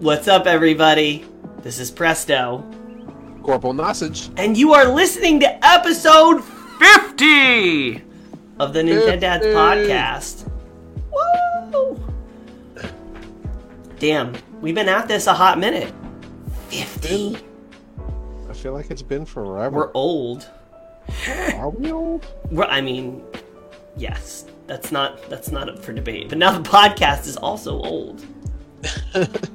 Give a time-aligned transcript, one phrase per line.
[0.00, 1.26] What's up, everybody?
[1.62, 2.64] This is Presto,
[3.42, 4.30] Corporal Nosage.
[4.38, 8.02] and you are listening to episode 50
[8.58, 10.48] of the Nintendads podcast.
[11.12, 12.02] Woo!
[13.98, 15.92] Damn, we've been at this a hot minute.
[16.70, 17.36] 50.
[18.48, 19.76] I feel like it's been forever.
[19.76, 20.48] We're old.
[21.56, 22.26] Are we old?
[22.50, 23.22] We're, I mean,
[23.96, 26.30] yes, that's not that's not up for debate.
[26.30, 28.24] But now the podcast is also old.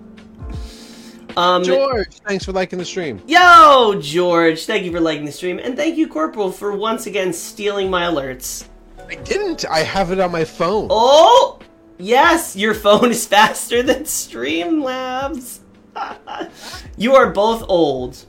[1.38, 3.22] um, George, thanks for liking the stream.
[3.28, 7.34] Yo, George, thank you for liking the stream, and thank you, Corporal, for once again
[7.34, 8.68] stealing my alerts.
[9.08, 9.66] I didn't.
[9.70, 10.88] I have it on my phone.
[10.90, 11.60] Oh,
[11.98, 15.60] yes, your phone is faster than Streamlabs.
[16.98, 18.26] you are both old.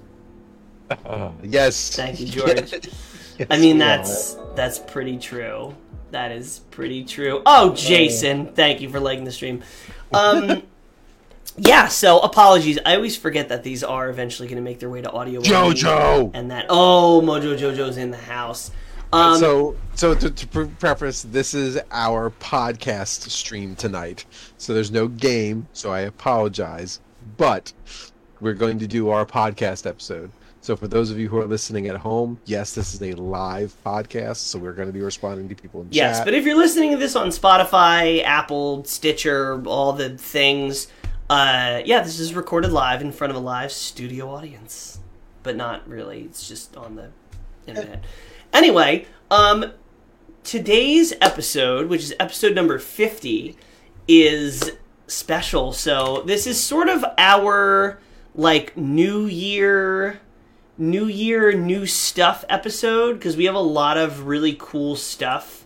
[1.43, 1.97] Yes.
[1.97, 2.89] Thank you, George.
[3.39, 5.75] Yes, I mean, that's that's pretty true.
[6.11, 7.43] That is pretty true.
[7.45, 9.63] Oh, Jason, thank you for liking the stream.
[10.15, 10.63] Um,
[11.57, 11.89] yeah.
[11.89, 12.79] So apologies.
[12.85, 15.41] I always forget that these are eventually going to make their way to audio.
[15.41, 16.31] JoJo.
[16.35, 18.71] and that oh, Mojo Jojo's in the house.
[19.13, 24.27] Um, so, so to, to preface, this is our podcast stream tonight.
[24.59, 25.69] So there's no game.
[25.73, 27.01] So I apologize,
[27.37, 27.73] but
[28.41, 30.31] we're going to do our podcast episode.
[30.61, 33.73] So for those of you who are listening at home, yes, this is a live
[33.87, 34.39] podcast.
[34.39, 35.95] So we're going to be responding to people in chat.
[35.95, 36.25] Yes, chat.
[36.25, 40.89] but if you're listening to this on Spotify, Apple, Stitcher, all the things,
[41.29, 45.01] uh, yeah, this is recorded live in front of a live studio audience,
[45.43, 46.23] but not really.
[46.23, 47.11] It's just on the
[47.67, 48.05] internet.
[48.53, 49.73] Anyway, um,
[50.45, 53.57] today's episode, which is episode number fifty,
[54.07, 54.73] is
[55.07, 55.73] special.
[55.73, 57.99] So this is sort of our
[58.35, 60.21] like New Year
[60.79, 65.65] new year new stuff episode because we have a lot of really cool stuff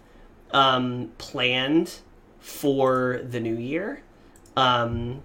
[0.52, 1.98] um, planned
[2.38, 4.02] for the new year
[4.56, 5.22] um,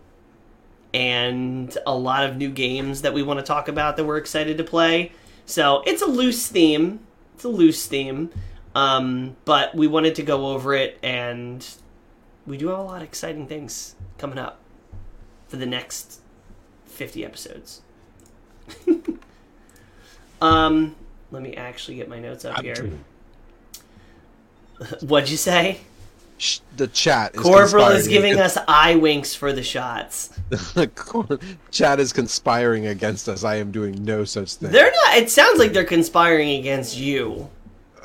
[0.95, 4.58] and a lot of new games that we want to talk about that we're excited
[4.58, 5.11] to play
[5.45, 6.99] so it's a loose theme
[7.36, 8.31] it's a loose theme
[8.73, 11.67] um, but we wanted to go over it and
[12.47, 14.59] we do have a lot of exciting things coming up
[15.47, 16.21] for the next
[16.86, 17.81] 50 episodes
[20.41, 20.95] um,
[21.31, 22.91] let me actually get my notes up here.
[25.02, 25.81] What'd you say?
[26.37, 30.37] Sh- the chat is Corporal is giving against- us eye winks for the shots.
[30.95, 31.39] Cor
[31.71, 33.43] chat is conspiring against us.
[33.43, 34.71] I am doing no such thing.
[34.71, 35.15] They're not.
[35.17, 37.49] It sounds like they're conspiring against you.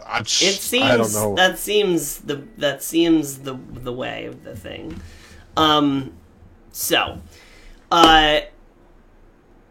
[0.07, 1.35] I'm sh- It seems I don't know.
[1.37, 5.01] that seems the that seems the the way of the thing.
[5.57, 6.13] Um,
[6.73, 7.21] so,
[7.91, 8.41] uh,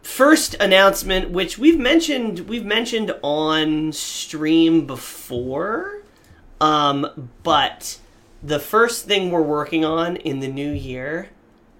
[0.03, 6.03] first announcement, which we've mentioned we've mentioned on stream before,
[6.61, 7.97] um, but
[8.41, 11.29] the first thing we're working on in the new year,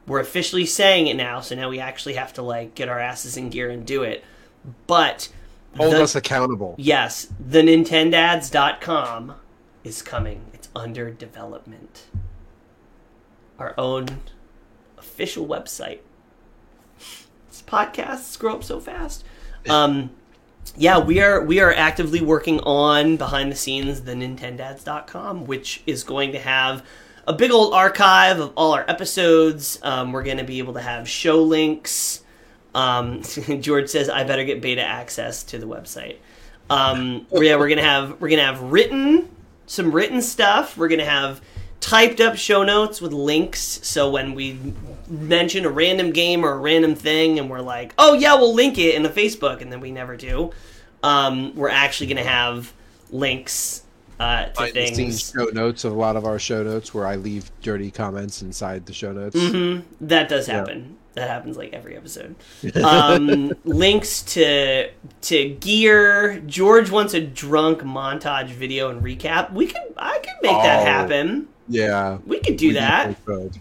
[0.08, 1.40] we're officially saying it now.
[1.42, 4.24] So now we actually have to like get our asses in gear and do it.
[4.88, 5.30] But
[5.78, 6.76] Hold the- us accountable.
[6.78, 9.36] Yes, the Nintendads.com
[9.84, 10.46] is coming.
[10.54, 12.06] It's under development.
[13.58, 14.20] Our own
[14.98, 16.00] official website.
[17.50, 19.24] This podcasts grow up so fast.
[19.70, 20.12] Um,
[20.76, 26.04] yeah, we are we are actively working on behind the scenes the Nintendads.com, which is
[26.04, 26.86] going to have
[27.28, 29.80] a big old archive of all our episodes.
[29.84, 32.24] Um, we're going to be able to have show links.
[32.74, 33.22] Um,
[33.60, 36.18] George says I better get beta access to the website.
[36.70, 39.30] Um, yeah, we're gonna have we're gonna have written
[39.66, 40.78] some written stuff.
[40.78, 41.42] We're gonna have
[41.82, 43.80] typed up show notes with links.
[43.84, 44.58] So when we
[45.08, 48.78] mention a random game or a random thing, and we're like, oh yeah, we'll link
[48.78, 50.52] it in the Facebook, and then we never do.
[51.04, 52.74] Um, we're actually gonna have
[53.12, 53.84] links
[54.20, 55.32] uh, to scenes things.
[55.32, 58.86] show notes of a lot of our show notes where I leave dirty comments inside
[58.86, 59.36] the show notes.
[59.40, 60.98] hmm That does happen.
[61.14, 62.36] That happens like every episode.
[62.84, 64.90] Um, links to
[65.22, 66.40] to gear.
[66.42, 69.54] George wants a drunk montage video and recap.
[69.54, 70.86] We could I could make that Oh.
[70.86, 71.48] happen.
[71.70, 72.18] Yeah.
[72.26, 73.24] We could do we that.
[73.26, 73.60] could.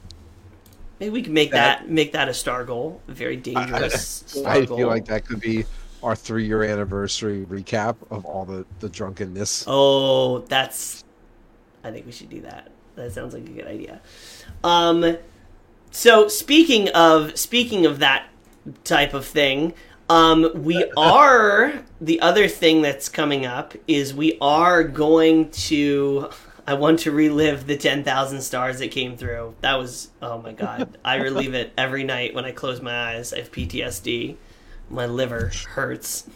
[0.99, 3.01] Maybe we can make That- that, make that a star goal.
[3.09, 4.77] A very dangerous star I goal.
[4.79, 5.65] feel like that could be
[6.03, 9.65] our three year anniversary recap of all the, the drunkenness.
[9.67, 11.05] Oh, that's.
[11.85, 12.71] I think we should do that.
[12.97, 14.01] That sounds like a good idea.
[14.65, 15.17] Um,
[15.93, 18.29] so speaking of speaking of that
[18.83, 19.75] type of thing,
[20.09, 26.31] um, we are the other thing that's coming up is we are going to.
[26.69, 29.57] I want to relive the ten thousand stars that came through.
[29.63, 30.99] That was oh my god!
[31.05, 33.33] I relive it every night when I close my eyes.
[33.33, 34.37] I have PTSD.
[34.91, 36.29] My liver hurts.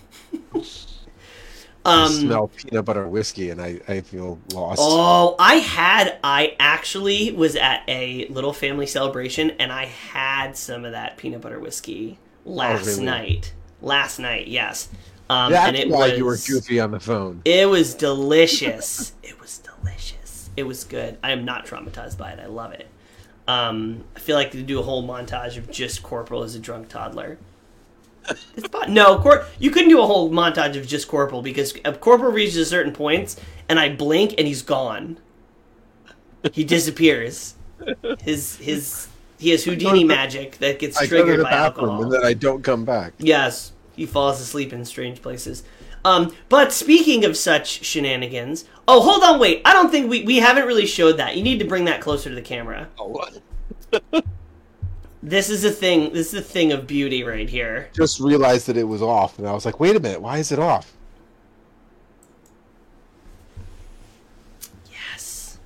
[1.84, 4.80] I Um, smell peanut butter whiskey, and I, I feel lost.
[4.80, 6.18] Oh, I had.
[6.22, 11.40] I actually was at a little family celebration, and I had some of that peanut
[11.40, 13.04] butter whiskey last Oh, really?
[13.04, 13.54] night.
[13.80, 14.88] Last night, yes.
[15.28, 17.42] Um, That's and it why was, you were goofy on the phone.
[17.44, 19.14] It was delicious.
[19.22, 19.61] it was.
[20.56, 21.18] It was good.
[21.22, 22.40] I am not traumatized by it.
[22.40, 22.86] I love it.
[23.48, 26.88] Um, I feel like to do a whole montage of just Corporal as a drunk
[26.88, 27.38] toddler.
[28.88, 32.64] No, Cor- you couldn't do a whole montage of just Corporal because Corporal reaches a
[32.64, 33.36] certain points,
[33.68, 35.18] and I blink and he's gone.
[36.52, 37.54] He disappears.
[38.20, 39.08] His his
[39.38, 42.02] he has Houdini magic that gets I go to triggered the by bathroom, alcohol.
[42.04, 43.14] and then I don't come back.
[43.18, 45.64] Yes, he falls asleep in strange places.
[46.04, 49.62] Um, but speaking of such shenanigans, oh, hold on, wait.
[49.64, 51.36] I don't think we, we haven't really showed that.
[51.36, 52.88] You need to bring that closer to the camera.
[52.98, 53.24] Oh,
[55.22, 56.12] This is a thing.
[56.12, 57.88] This is a thing of beauty right here.
[57.94, 60.50] Just realized that it was off, and I was like, "Wait a minute, why is
[60.50, 60.92] it off?"
[64.90, 65.58] Yes,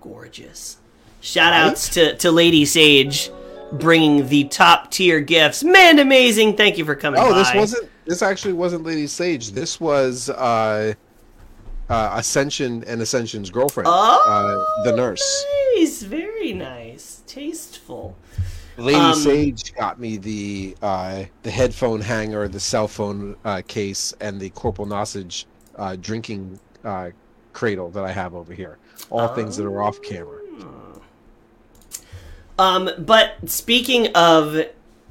[0.00, 0.76] gorgeous.
[1.20, 3.32] Shout outs to to Lady Sage,
[3.72, 5.64] bringing the top tier gifts.
[5.64, 6.56] Man, amazing!
[6.56, 7.20] Thank you for coming.
[7.20, 7.89] Oh, this wasn't.
[8.10, 9.52] This actually wasn't Lady Sage.
[9.52, 10.94] This was uh,
[11.88, 15.46] uh, Ascension and Ascension's girlfriend, Oh, uh, the nurse.
[15.76, 18.16] Nice, very nice, tasteful.
[18.76, 24.12] Lady Um, Sage got me the uh, the headphone hanger, the cell phone uh, case,
[24.20, 25.44] and the Corporal Nosage
[25.76, 27.10] uh, drinking uh,
[27.52, 28.78] cradle that I have over here.
[29.10, 30.40] All things that are off camera.
[32.58, 34.56] Um, but speaking of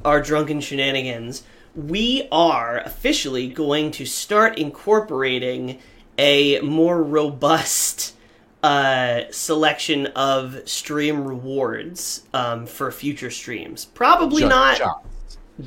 [0.03, 1.43] our drunken shenanigans,
[1.87, 5.79] we are officially going to start incorporating
[6.17, 8.15] a more robust
[8.63, 13.85] uh, selection of stream rewards um, for future streams.
[13.85, 15.05] Probably Just not shot.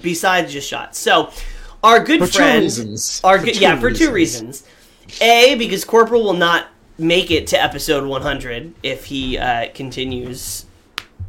[0.02, 0.98] besides just shots.
[0.98, 1.30] So,
[1.82, 3.20] our good For friend, reasons.
[3.24, 4.64] our For good, yeah, for two reasons.
[5.08, 5.22] reasons.
[5.22, 6.68] A, because Corporal will not
[6.98, 10.66] make it to episode 100 if he uh, continues,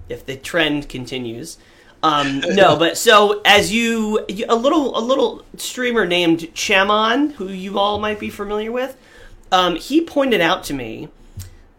[0.09, 1.57] if the trend continues.
[2.03, 7.79] Um, no, but so as you, a little, a little streamer named Chamon, who you
[7.79, 8.97] all might be familiar with,
[9.53, 11.07] um, he pointed out to me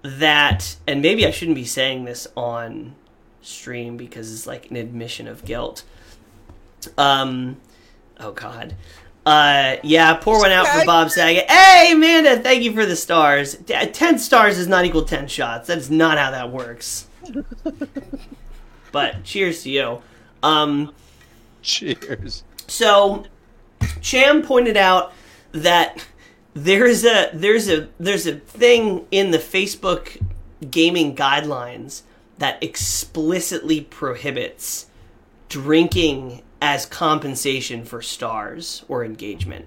[0.02, 2.94] that, and maybe I shouldn't be saying this on
[3.42, 5.84] stream because it's like an admission of guilt.
[6.96, 7.58] Um,
[8.18, 8.74] oh God.
[9.26, 11.50] Uh, yeah, pour one out for Bob Saget.
[11.50, 13.54] Hey, Amanda, thank you for the stars.
[13.54, 15.68] D- Ten stars does not equal ten shots.
[15.68, 17.06] That is not how that works.
[18.92, 20.02] but cheers to you.
[20.44, 20.92] Um,
[21.62, 22.44] Cheers.
[22.66, 23.24] so,
[24.02, 25.12] Cham pointed out
[25.52, 26.06] that
[26.52, 30.22] there's a there's a there's a thing in the Facebook
[30.70, 32.02] gaming guidelines
[32.38, 34.86] that explicitly prohibits
[35.48, 39.66] drinking as compensation for stars or engagement.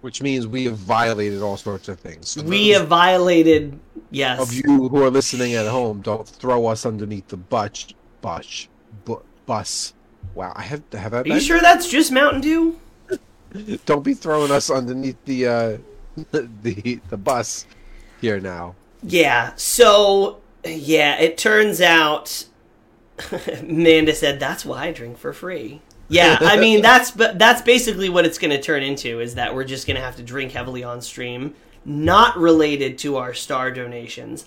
[0.00, 2.36] Which means we have violated all sorts of things.
[2.42, 3.78] We have violated
[4.10, 4.40] yes.
[4.40, 7.86] of you who are listening at home, don't throw us underneath the bus.
[8.20, 8.68] Bus.
[9.52, 9.92] Bu- bus.
[10.34, 12.80] Wow, I have have I Are you sure that's just Mountain Dew?
[13.86, 15.78] Don't be throwing us underneath the uh,
[16.32, 17.66] the the bus
[18.20, 18.74] here now.
[19.02, 19.52] Yeah.
[19.56, 22.46] So yeah, it turns out
[23.60, 25.82] Amanda said that's why I drink for free.
[26.08, 29.54] Yeah, I mean that's but that's basically what it's going to turn into is that
[29.54, 31.54] we're just going to have to drink heavily on stream,
[31.84, 34.46] not related to our star donations.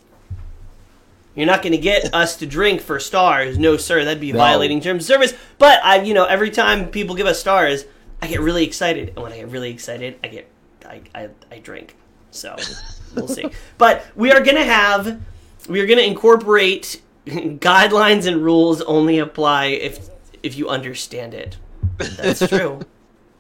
[1.36, 4.04] You're not going to get us to drink for stars, no sir.
[4.06, 4.38] That'd be No.
[4.40, 5.34] violating terms of service.
[5.58, 7.86] But I, you know, every time people give us stars,
[8.22, 10.50] I get really excited, and when I get really excited, I get,
[10.86, 11.96] I, I, I drink.
[12.32, 12.56] So
[13.16, 13.46] we'll see.
[13.78, 15.22] But we are going to have,
[15.68, 20.10] we are going to incorporate guidelines and rules only apply if
[20.44, 21.58] if you understand it.
[21.98, 22.82] That's true.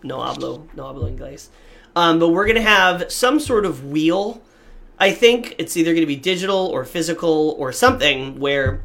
[0.01, 1.49] no hablo, no hablo inglés.
[1.95, 4.41] Um, but we're gonna have some sort of wheel.
[4.99, 8.81] I think it's either gonna be digital or physical or something where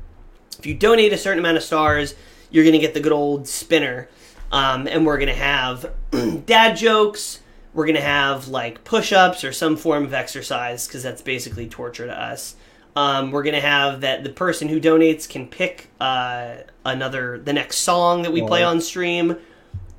[0.58, 2.14] if you donate a certain amount of stars,
[2.50, 4.08] you're gonna get the good old spinner.
[4.52, 5.92] Um, and we're gonna have
[6.46, 7.40] dad jokes.
[7.72, 12.20] We're gonna have like push-ups or some form of exercise because that's basically torture to
[12.20, 12.56] us.
[12.96, 17.78] Um, we're gonna have that the person who donates can pick uh, another the next
[17.78, 19.36] song that we play on stream,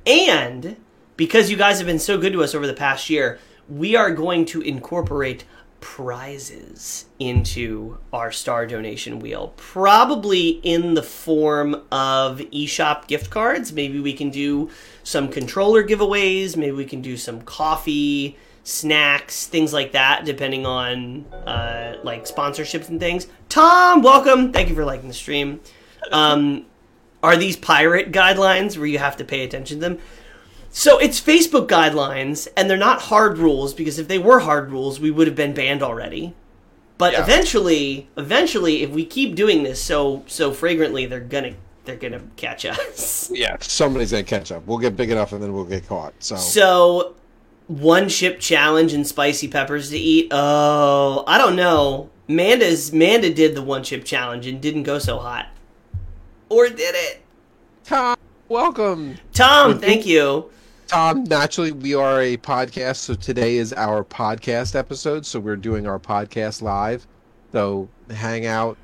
[0.06, 0.76] and
[1.16, 3.38] because you guys have been so good to us over the past year,
[3.68, 5.44] we are going to incorporate
[5.82, 9.52] prizes into our star donation wheel.
[9.56, 13.72] Probably in the form of eShop gift cards.
[13.72, 14.70] Maybe we can do
[15.02, 16.56] some controller giveaways.
[16.56, 22.88] Maybe we can do some coffee, snacks, things like that, depending on uh, like sponsorships
[22.88, 23.26] and things.
[23.50, 24.52] Tom, welcome.
[24.52, 25.60] Thank you for liking the stream.
[26.12, 26.64] Um,
[27.22, 29.98] are these pirate guidelines where you have to pay attention to them?
[30.74, 34.98] So it's Facebook guidelines, and they're not hard rules because if they were hard rules,
[34.98, 36.34] we would have been banned already.
[36.96, 37.22] But Yeah.
[37.22, 41.52] eventually, eventually, if we keep doing this so so fragrantly, they're gonna
[41.84, 43.30] they're gonna catch us.
[43.34, 44.66] Yeah, somebody's gonna catch up.
[44.66, 46.14] We'll get big enough, and then we'll get caught.
[46.20, 47.14] So, So,
[47.66, 50.28] one chip challenge and spicy peppers to eat.
[50.30, 52.08] Oh, I don't know.
[52.28, 55.48] Manda's Manda did the one chip challenge and didn't go so hot,
[56.48, 57.20] or did it?
[57.84, 58.16] Tom,
[58.48, 59.16] welcome.
[59.34, 60.50] Tom, thank you.
[60.92, 65.24] Tom, naturally, we are a podcast, so today is our podcast episode.
[65.24, 67.06] So we're doing our podcast live.
[67.50, 68.76] So hang out,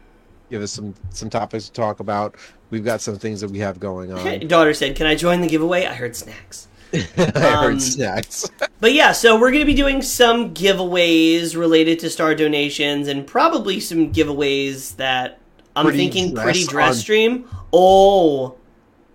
[0.49, 2.37] give us some some topics to talk about.
[2.71, 4.47] We've got some things that we have going on.
[4.49, 6.69] Daughter said, "Can I join the giveaway?" I heard snacks.
[6.95, 8.49] I heard Um, snacks.
[8.81, 13.27] But yeah, so we're going to be doing some giveaways related to star donations and
[13.27, 15.41] probably some giveaways that
[15.75, 17.49] I'm Pretty thinking dress pretty dress on- stream.
[17.73, 18.55] Oh,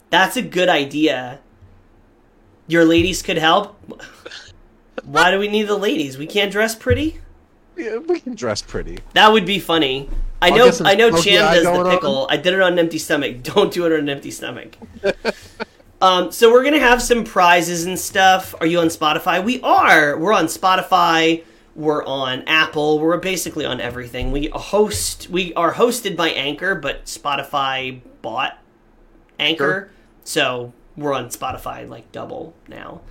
[0.09, 1.39] that's a good idea.
[2.67, 3.77] Your ladies could help.
[5.03, 6.17] Why do we need the ladies?
[6.17, 7.19] We can't dress pretty?
[7.75, 8.99] Yeah, we can dress pretty.
[9.13, 10.09] That would be funny.
[10.41, 11.91] I I'll know some I know Cham does the going on.
[11.93, 12.27] pickle.
[12.29, 13.37] I did it on an empty stomach.
[13.43, 14.75] Don't do it on an empty stomach.
[16.01, 18.53] um, so we're gonna have some prizes and stuff.
[18.59, 19.43] Are you on Spotify?
[19.43, 20.17] We are.
[20.17, 21.43] We're on Spotify.
[21.75, 22.99] We're on Apple.
[22.99, 24.31] We're basically on everything.
[24.31, 25.29] We host.
[25.29, 28.59] We are hosted by Anchor, but Spotify bought
[29.39, 29.89] Anchor,
[30.23, 33.01] so we're on Spotify like double now.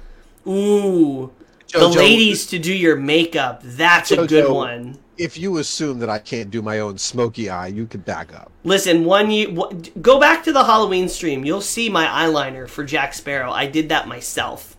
[0.47, 1.33] Ooh,
[1.73, 3.61] the ladies to do your makeup.
[3.65, 4.99] That's a good one.
[5.19, 8.51] If you assume that I can't do my own smoky eye, you can back up.
[8.65, 9.71] Listen, one you
[10.01, 11.45] go back to the Halloween stream.
[11.45, 13.51] You'll see my eyeliner for Jack Sparrow.
[13.53, 14.77] I did that myself.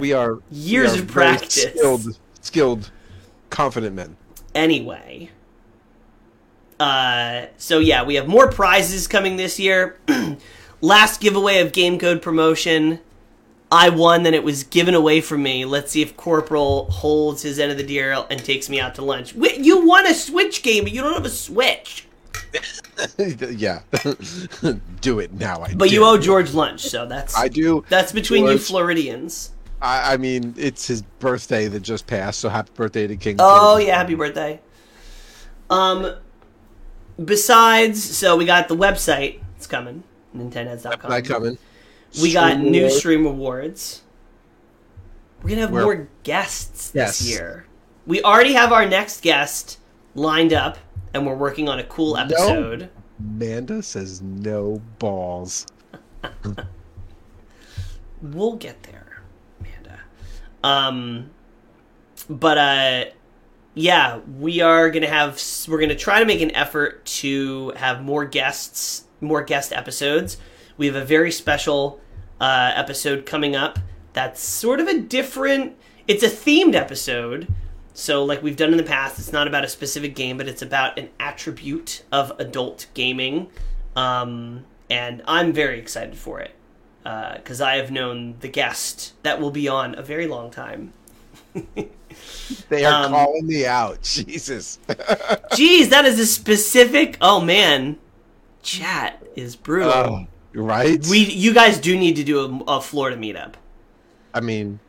[0.00, 1.62] We are Years we are of practice.
[1.62, 2.90] skilled, skilled,
[3.50, 4.16] confident men.
[4.54, 5.30] anyway.
[6.78, 9.98] Uh, so yeah, we have more prizes coming this year.
[10.82, 12.98] Last giveaway of game code promotion.
[13.70, 15.64] I won, then it was given away from me.
[15.64, 19.02] Let's see if Corporal holds his end of the deal and takes me out to
[19.02, 19.34] lunch.
[19.34, 22.06] Wait, you won a Switch game, but you don't have a Switch.
[23.18, 23.80] yeah,
[25.00, 25.62] do it now.
[25.62, 25.76] I do.
[25.76, 27.84] But you owe George lunch, so that's I do.
[27.88, 29.52] That's between you Floridians.
[29.80, 33.36] I, I mean, it's his birthday that just passed, so happy birthday to King.
[33.38, 33.86] Oh George.
[33.86, 34.60] yeah, happy birthday.
[35.70, 36.16] Um
[37.24, 39.40] besides, so we got the website.
[39.56, 40.02] It's coming.
[40.36, 41.10] Nintendads.com.
[41.10, 41.58] Not coming.
[42.20, 42.98] We got new Wars.
[42.98, 44.02] stream awards.
[45.42, 47.66] We're gonna have We're- more guests this year.
[48.06, 49.78] We already have our next guest
[50.14, 50.78] lined up,
[51.14, 52.90] and we're working on a cool episode.
[53.18, 55.66] Amanda says no balls.
[58.22, 59.22] We'll get there,
[59.60, 59.98] Amanda.
[60.62, 61.30] Um,
[62.30, 63.04] but uh,
[63.74, 65.42] yeah, we are gonna have.
[65.68, 70.36] We're gonna try to make an effort to have more guests, more guest episodes.
[70.76, 72.00] We have a very special
[72.40, 73.78] uh, episode coming up.
[74.12, 75.76] That's sort of a different.
[76.08, 77.46] It's a themed episode.
[77.94, 80.62] So, like we've done in the past, it's not about a specific game, but it's
[80.62, 83.48] about an attribute of adult gaming.
[83.94, 86.54] Um, and I'm very excited for it
[87.04, 90.92] because I have known the guest that will be on a very long time.
[92.68, 94.02] They are Um, calling me out.
[94.26, 94.78] Jesus.
[94.88, 97.16] Jeez, that is a specific.
[97.20, 97.98] Oh man,
[98.62, 99.90] chat is brutal.
[99.92, 101.04] Oh, right?
[101.08, 103.54] we, you guys do need to do a, a Florida meetup.
[104.34, 104.80] I mean,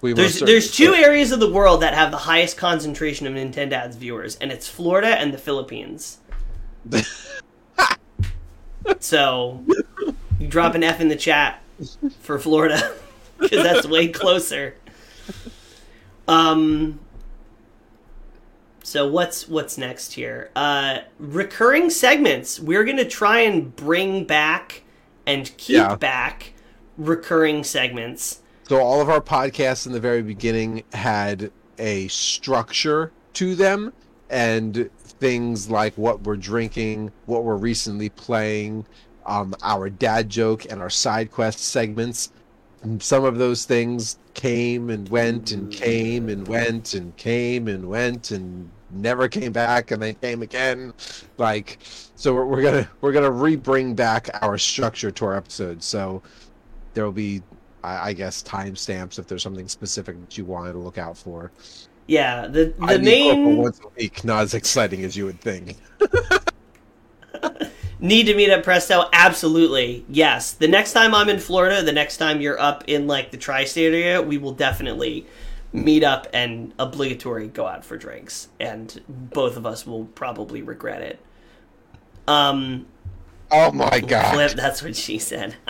[0.00, 3.96] we There's there's two areas of the world that have the highest concentration of Nintendads
[3.96, 6.18] viewers, and it's Florida and the Philippines.
[9.00, 9.64] so,
[10.38, 11.62] you drop an F in the chat
[12.20, 12.94] for Florida
[13.38, 14.76] because that's way closer.
[16.28, 17.00] Um.
[18.88, 20.50] So what's what's next here?
[20.56, 22.58] Uh, recurring segments.
[22.58, 24.82] We're gonna try and bring back
[25.26, 25.96] and keep Yeah.
[25.96, 26.54] back
[26.96, 28.40] recurring segments.
[28.66, 33.92] So all of our podcasts in the very beginning had a structure to them
[34.30, 34.88] and
[35.20, 38.86] things like what we're drinking, what we're recently playing,
[39.26, 42.32] um, our dad joke and our side quest segments.
[42.82, 47.86] And some of those things came and went and came and went and came and
[47.86, 50.92] went and never came back and they came again.
[51.36, 51.78] Like
[52.14, 55.86] so we're, we're gonna we're gonna re-bring back our structure to our episodes.
[55.86, 56.22] So
[56.94, 57.42] there will be
[57.82, 61.52] I, I guess timestamps if there's something specific that you wanted to look out for.
[62.06, 65.76] Yeah, the the Corporal main once a week, not as exciting as you would think.
[68.00, 69.08] need to meet up Presto.
[69.12, 70.52] Absolutely, yes.
[70.52, 73.92] The next time I'm in Florida, the next time you're up in like the tri-state
[73.92, 75.26] area, we will definitely
[75.72, 81.02] meet up and obligatory go out for drinks, and both of us will probably regret
[81.02, 81.18] it.
[82.26, 82.86] Um,
[83.50, 84.34] Oh my god!
[84.34, 85.56] Flip, that's what she said.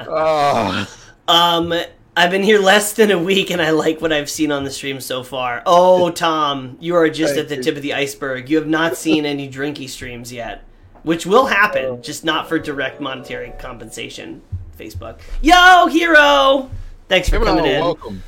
[0.00, 0.86] Oh,
[1.26, 1.74] Um,
[2.16, 4.70] I've been here less than a week, and I like what I've seen on the
[4.70, 5.62] stream so far.
[5.66, 8.48] Oh, Tom, you are just at the tip of the iceberg.
[8.48, 10.64] You have not seen any drinky streams yet,
[11.02, 14.42] which will happen, just not for direct monetary compensation.
[14.78, 16.70] Facebook, yo, hero,
[17.08, 17.80] thanks for Hello, coming in.
[17.80, 18.22] welcome.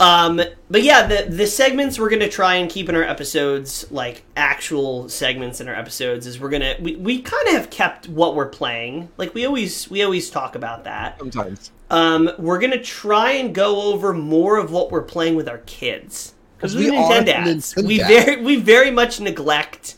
[0.00, 0.40] Um,
[0.70, 5.08] but yeah, the the segments we're gonna try and keep in our episodes, like actual
[5.08, 8.48] segments in our episodes, is we're gonna we, we kind of have kept what we're
[8.48, 9.08] playing.
[9.16, 11.18] Like we always we always talk about that.
[11.18, 11.72] Sometimes.
[11.90, 16.34] Um, we're gonna try and go over more of what we're playing with our kids
[16.56, 17.74] because We Nintendads.
[17.74, 17.86] Nintendads.
[17.86, 19.96] We very we very much neglect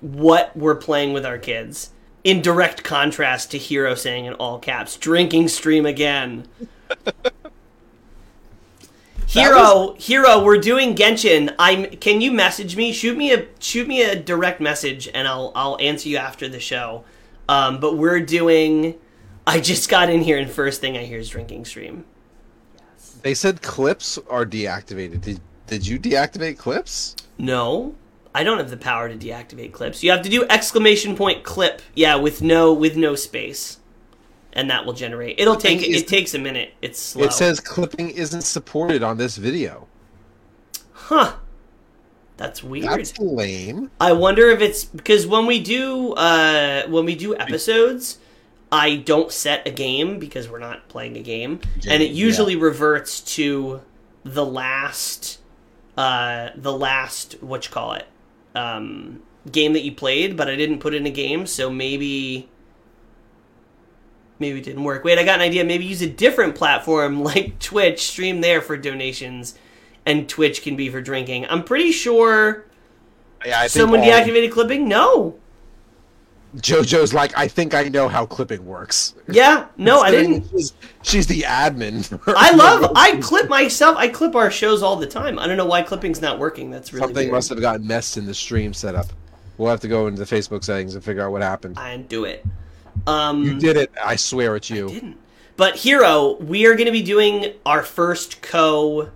[0.00, 1.90] what we're playing with our kids.
[2.22, 6.46] In direct contrast to Hero saying in all caps, "Drinking stream again."
[9.30, 11.54] Hero, Hero, we're doing Genshin.
[11.56, 11.86] I'm.
[11.86, 12.92] Can you message me?
[12.92, 16.58] Shoot me a shoot me a direct message, and I'll I'll answer you after the
[16.58, 17.04] show.
[17.48, 18.98] Um, but we're doing.
[19.46, 22.04] I just got in here, and first thing I hear is drinking stream.
[23.22, 25.20] They said clips are deactivated.
[25.20, 27.14] Did, did you deactivate clips?
[27.38, 27.94] No,
[28.34, 30.02] I don't have the power to deactivate clips.
[30.02, 31.82] You have to do exclamation point clip.
[31.94, 33.78] Yeah, with no with no space,
[34.52, 35.38] and that will generate.
[35.38, 36.74] It'll take Is- it takes a minute.
[36.82, 37.24] It's slow.
[37.24, 39.86] It says clipping isn't supported on this video.
[40.92, 41.34] huh.
[42.36, 42.86] That's weird.
[42.86, 43.90] That's lame.
[44.00, 48.18] I wonder if it's because when we do uh when we do episodes,
[48.72, 52.56] I don't set a game because we're not playing a game, and it Game, usually
[52.56, 53.82] reverts to
[54.24, 55.38] the last
[55.98, 58.06] uh the last what you call it
[58.54, 62.48] um game that you played, but I didn't put in a game, so maybe
[64.40, 65.04] maybe it didn't work.
[65.04, 65.64] Wait, I got an idea.
[65.64, 69.56] Maybe use a different platform like Twitch, stream there for donations,
[70.06, 71.46] and Twitch can be for drinking.
[71.48, 72.64] I'm pretty sure
[73.46, 74.88] Yeah, I think someone all- deactivated clipping.
[74.88, 75.36] No.
[76.56, 79.14] JoJo's like, I think I know how clipping works.
[79.30, 79.66] Yeah.
[79.76, 80.48] No, I didn't.
[80.50, 82.20] She's, she's the admin.
[82.36, 82.90] I love.
[82.96, 83.96] I clip myself.
[83.96, 85.38] I clip our shows all the time.
[85.38, 86.68] I don't know why clipping's not working.
[86.72, 87.32] That's really Something weird.
[87.34, 89.06] must have gotten messed in the stream setup.
[89.58, 91.78] We'll have to go into the Facebook settings and figure out what happened.
[91.78, 92.44] I didn't do it.
[93.06, 93.90] Um, You did it.
[94.02, 94.88] I swear it's you.
[94.88, 95.16] didn't.
[95.56, 99.10] But Hero, we are going to be doing our first co.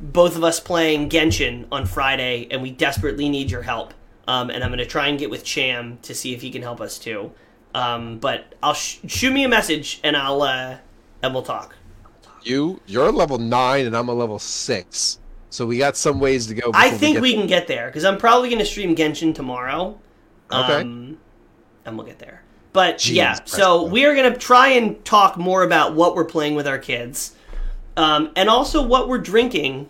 [0.00, 3.94] Both of us playing Genshin on Friday, and we desperately need your help.
[4.28, 6.62] Um, and I'm going to try and get with Cham to see if he can
[6.62, 7.32] help us too.
[7.74, 10.78] Um, but I'll sh- shoot me a message, and I'll uh,
[11.22, 11.76] and we'll talk.
[12.42, 15.18] You, you're a level nine, and I'm a level six.
[15.50, 16.70] So we got some ways to go.
[16.74, 17.40] I think get we there.
[17.40, 19.98] can get there because I'm probably going to stream Genshin tomorrow.
[20.52, 20.80] Okay.
[20.80, 21.18] Um,
[21.84, 22.42] and we'll get there.
[22.76, 26.26] But Jeez, yeah, so we are going to try and talk more about what we're
[26.26, 27.34] playing with our kids,
[27.96, 29.88] um, and also what we're drinking.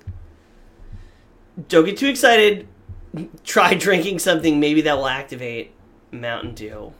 [1.66, 2.68] Don't get too excited.
[3.44, 5.72] Try drinking something maybe that will activate
[6.12, 6.92] Mountain Dew.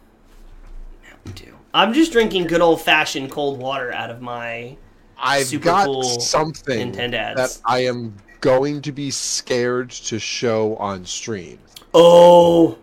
[1.05, 1.57] Mountain Dew.
[1.72, 4.77] I'm just drinking good old fashioned cold water out of my.
[5.16, 7.37] I've super got cool something Nintendads.
[7.37, 11.61] that I am going to be scared to show on stream.
[11.94, 12.77] Oh,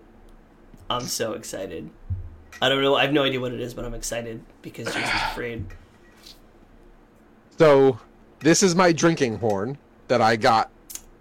[0.90, 1.90] I'm so excited.
[2.64, 2.96] I don't know.
[2.96, 5.66] I have no idea what it is, but I'm excited because Jason's afraid.
[7.58, 8.00] So
[8.40, 10.70] this is my drinking horn that I got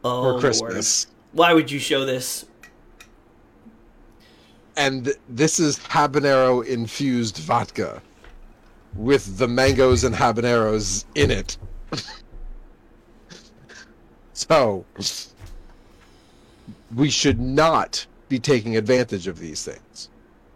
[0.05, 0.40] Oh, for Lord.
[0.40, 1.09] Christmas.
[1.33, 2.46] Why would you show this?
[4.76, 8.00] and this is habanero infused vodka
[8.94, 11.59] with the mangoes and habaneros in it.
[14.33, 14.85] so
[16.94, 20.09] we should not be taking advantage of these things.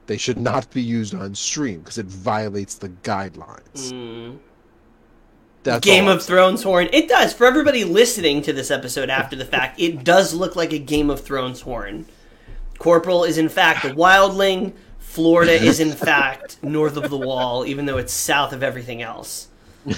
[0.06, 3.92] They should not be used on stream because it violates the guidelines.
[3.92, 4.38] Mm.
[5.64, 6.88] That's Game of Thrones horn.
[6.92, 7.32] It does.
[7.32, 11.10] For everybody listening to this episode after the fact, it does look like a Game
[11.10, 12.06] of Thrones horn.
[12.78, 14.74] Corporal is in fact a wildling.
[15.00, 19.48] Florida is in fact north of the wall, even though it's south of everything else.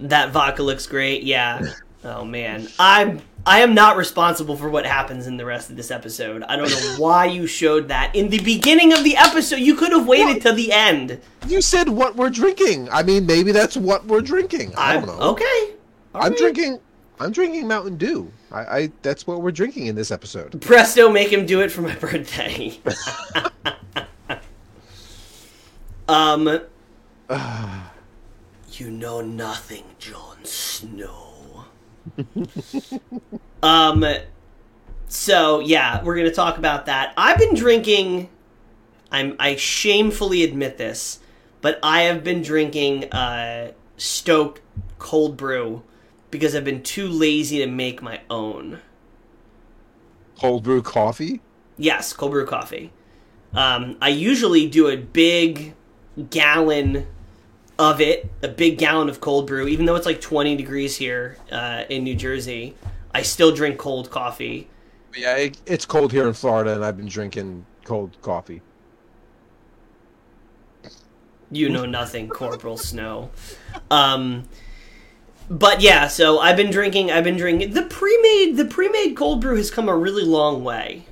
[0.00, 1.22] That vodka looks great.
[1.22, 1.72] Yeah.
[2.02, 5.90] Oh man, I'm I am not responsible for what happens in the rest of this
[5.90, 6.42] episode.
[6.44, 9.56] I don't know why you showed that in the beginning of the episode.
[9.60, 11.20] You could have waited till the end.
[11.46, 12.88] You said what we're drinking.
[12.90, 14.72] I mean, maybe that's what we're drinking.
[14.76, 15.18] I don't know.
[15.32, 15.74] okay.
[16.14, 16.38] All I'm right.
[16.38, 16.78] drinking.
[17.20, 18.32] I'm drinking Mountain Dew.
[18.50, 20.60] I, I that's what we're drinking in this episode.
[20.62, 22.78] Presto, make him do it for my birthday.
[26.08, 26.60] um,
[28.72, 31.33] you know nothing, Jon Snow.
[33.62, 34.04] um,
[35.08, 37.14] so yeah, we're gonna talk about that.
[37.16, 38.28] I've been drinking.
[39.10, 39.36] I'm.
[39.38, 41.20] I shamefully admit this,
[41.60, 44.60] but I have been drinking uh, Stoked
[44.98, 45.82] cold brew
[46.30, 48.80] because I've been too lazy to make my own.
[50.38, 51.40] Cold brew coffee.
[51.76, 52.92] Yes, cold brew coffee.
[53.52, 55.74] Um, I usually do a big
[56.30, 57.06] gallon
[57.78, 59.66] of it, a big gallon of cold brew.
[59.66, 62.74] Even though it's like 20 degrees here uh, in New Jersey,
[63.14, 64.68] I still drink cold coffee.
[65.16, 68.62] Yeah, it, it's cold here in Florida, and I've been drinking cold coffee.
[71.50, 73.30] You know nothing, Corporal Snow.
[73.90, 74.48] Um,
[75.48, 77.12] but yeah, so I've been drinking.
[77.12, 78.56] I've been drinking the pre-made.
[78.56, 81.04] The pre-made cold brew has come a really long way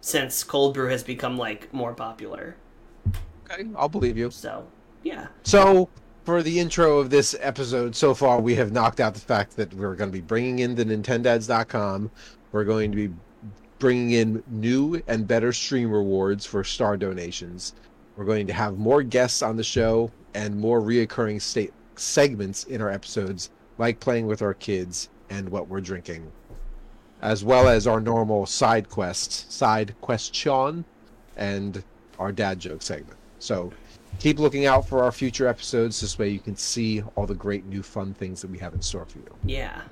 [0.00, 2.56] since cold brew has become like more popular.
[3.50, 4.30] Okay, I'll believe you.
[4.30, 4.66] So
[5.02, 5.88] yeah, So,
[6.24, 9.72] for the intro of this episode, so far we have knocked out the fact that
[9.74, 12.10] we're going to be bringing in the Nintendads.com.
[12.52, 13.14] We're going to be
[13.78, 17.74] bringing in new and better stream rewards for star donations.
[18.16, 22.82] We're going to have more guests on the show and more reoccurring state segments in
[22.82, 26.30] our episodes, like playing with our kids and what we're drinking,
[27.22, 30.84] as well as our normal side quests, side question,
[31.36, 31.82] and
[32.18, 33.16] our dad joke segment.
[33.40, 33.72] So
[34.20, 36.00] keep looking out for our future episodes.
[36.00, 38.82] This way you can see all the great new fun things that we have in
[38.82, 39.34] store for you.
[39.44, 39.82] yeah.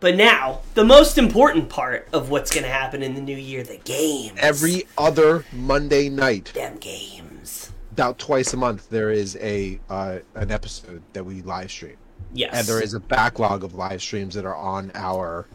[0.00, 3.64] But now the most important part of what's going to happen in the new year:
[3.64, 4.38] the games.
[4.38, 7.72] Every other Monday night, damn games.
[7.90, 11.96] about twice a month, there is a uh, an episode that we live stream,
[12.32, 15.48] Yes, and there is a backlog of live streams that are on our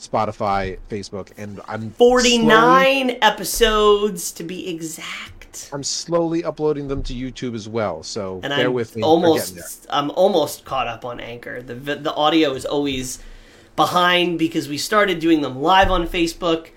[0.00, 5.35] Spotify, Facebook, and I'm slowly, 49 episodes to be exact.
[5.72, 8.02] I'm slowly uploading them to YouTube as well.
[8.02, 9.02] So And bear I'm with me.
[9.02, 11.62] almost I'm almost caught up on Anchor.
[11.62, 13.18] The the audio is always
[13.76, 16.68] behind because we started doing them live on Facebook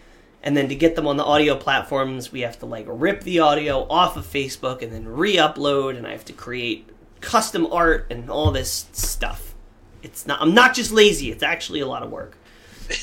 [0.41, 3.39] and then to get them on the audio platforms, we have to like rip the
[3.39, 6.87] audio off of Facebook and then re-upload and I have to create
[7.19, 9.53] custom art and all this stuff.
[10.01, 12.37] It's not I'm not just lazy, it's actually a lot of work.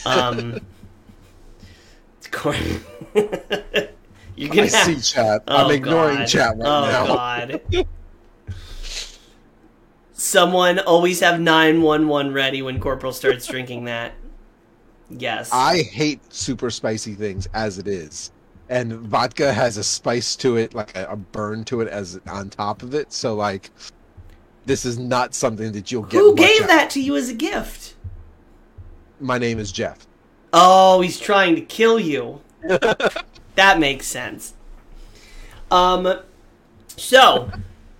[0.06, 0.60] Um
[2.18, 2.28] it's
[4.37, 5.42] cor- You're I see chat.
[5.49, 6.29] Oh, I'm ignoring God.
[6.29, 7.07] chat right oh, now.
[7.83, 7.87] God.
[10.12, 14.12] Someone always have 911 ready when Corporal starts drinking that.
[15.11, 15.51] Yes.
[15.53, 18.33] I hate super spicy things as it is.
[18.68, 22.51] And vodka has a spice to it, like a, a burn to it as on
[22.51, 23.12] top of it.
[23.12, 23.70] So like
[24.64, 27.35] this is not something that you'll get Who gave out- that to you as a
[27.35, 27.94] gift?
[29.20, 30.07] My name is Jeff.
[30.53, 32.40] Oh, he's trying to kill you.
[33.57, 34.55] that makes sense.
[35.71, 36.21] Um
[36.97, 37.51] so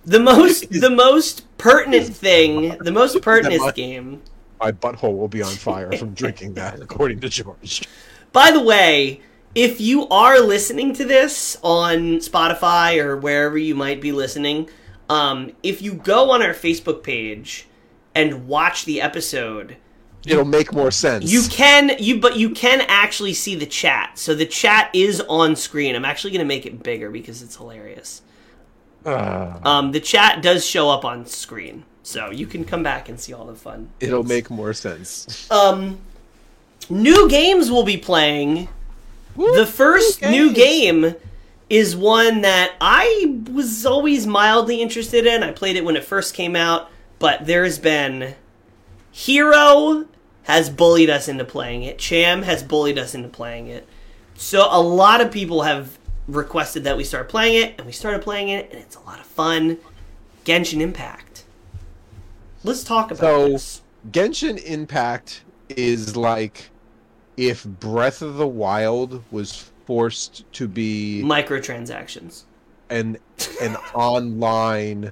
[0.05, 3.75] the most the most pertinent thing, the most pertinent much?
[3.75, 4.21] game
[4.59, 7.87] My butthole will be on fire from drinking that, according to George.
[8.31, 9.21] By the way,
[9.55, 14.69] if you are listening to this on Spotify or wherever you might be listening,
[15.09, 17.67] um, if you go on our Facebook page
[18.13, 19.77] and watch the episode,
[20.25, 21.31] It'll make more sense.
[21.31, 24.17] you can you but you can actually see the chat.
[24.19, 25.95] So the chat is on screen.
[25.95, 28.21] I'm actually going to make it bigger because it's hilarious.
[29.05, 33.17] Ah, Um, the chat does show up on screen, so you can come back and
[33.19, 33.89] see all the fun.
[34.01, 34.29] it'll things.
[34.29, 35.49] make more sense.
[35.49, 35.99] um
[36.89, 38.67] new games we'll be playing
[39.35, 41.13] the first new game
[41.69, 45.43] is one that I was always mildly interested in.
[45.43, 48.33] I played it when it first came out, but there's been
[49.17, 50.05] Hero
[50.43, 51.97] has bullied us into playing it.
[51.97, 53.87] Cham has bullied us into playing it.
[54.35, 58.21] So a lot of people have requested that we start playing it, and we started
[58.21, 59.79] playing it, and it's a lot of fun.
[60.45, 61.45] Genshin Impact.
[62.63, 63.81] Let's talk about So- this.
[64.11, 66.69] Genshin Impact is like
[67.37, 72.43] if Breath of the Wild was forced to be Microtransactions.
[72.91, 73.17] and
[73.63, 75.11] an online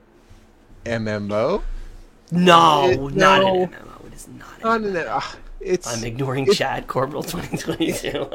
[0.85, 1.63] MMO.
[2.31, 3.63] No, It- not no.
[3.63, 3.94] an MMO.
[4.27, 4.63] It is not.
[4.63, 5.21] Not An an, uh,
[5.59, 8.29] it's I'm ignoring it- Chad Corporal 2022.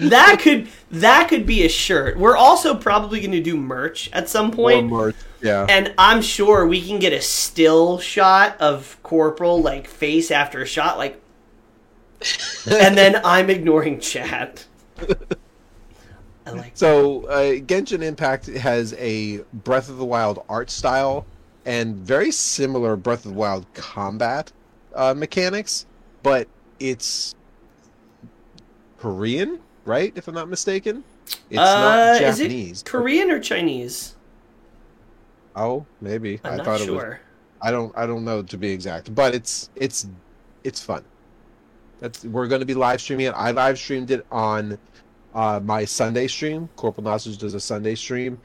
[0.00, 2.18] that could that could be a shirt.
[2.18, 5.16] We're also probably going to do merch at some more point, merch.
[5.40, 5.66] Yeah.
[5.68, 10.66] and I'm sure we can get a still shot of Corporal like face after a
[10.66, 11.20] shot, like,
[12.70, 14.62] and then I'm ignoring Chad.
[16.46, 21.24] I like So uh, Genshin Impact has a Breath of the Wild art style
[21.68, 24.50] and very similar Breath of the Wild combat
[24.94, 25.84] uh, mechanics,
[26.22, 26.48] but
[26.80, 27.34] it's
[28.98, 30.10] Korean, right?
[30.16, 31.04] If I'm not mistaken,
[31.50, 32.80] it's uh, not is Japanese.
[32.80, 34.16] it Korean or Chinese?
[35.54, 36.40] Oh, maybe.
[36.42, 37.02] I'm I not thought it was.
[37.02, 37.20] sure.
[37.60, 37.96] I don't.
[37.96, 40.08] I don't know to be exact, but it's it's
[40.64, 41.04] it's fun.
[42.00, 43.34] That's we're going to be live streaming it.
[43.36, 44.78] I live streamed it on
[45.34, 46.70] uh, my Sunday stream.
[46.76, 48.40] Corporal Nosage does a Sunday stream.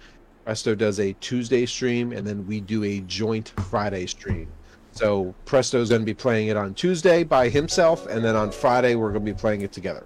[0.45, 4.47] Presto does a Tuesday stream, and then we do a joint Friday stream.
[4.91, 8.95] So Presto's going to be playing it on Tuesday by himself, and then on Friday
[8.95, 10.05] we're going to be playing it together.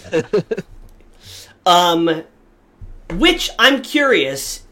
[1.64, 2.24] Um,
[3.10, 4.62] which I'm curious.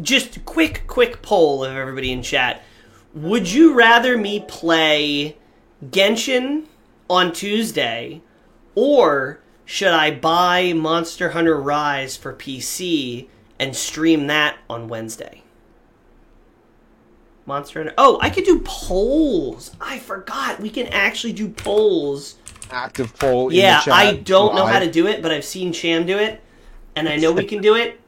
[0.00, 2.62] just quick, quick poll of everybody in chat.
[3.14, 5.36] Would you rather me play
[5.84, 6.64] Genshin
[7.08, 8.22] on Tuesday,
[8.74, 15.42] or should I buy Monster Hunter Rise for PC and stream that on Wednesday?
[17.46, 17.94] Monster Hunter.
[17.98, 19.74] Oh, I could do polls.
[19.80, 22.36] I forgot we can actually do polls.
[22.70, 23.50] Active poll.
[23.50, 26.06] in Yeah, the chat I don't know how to do it, but I've seen Cham
[26.06, 26.40] do it,
[26.96, 28.00] and I know we can do it.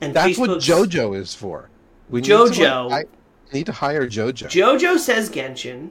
[0.00, 1.68] And That's what JoJo is for.
[2.10, 2.88] We need JoJo.
[2.88, 3.04] To, I
[3.52, 4.46] need to hire JoJo.
[4.46, 5.90] JoJo says Genshin.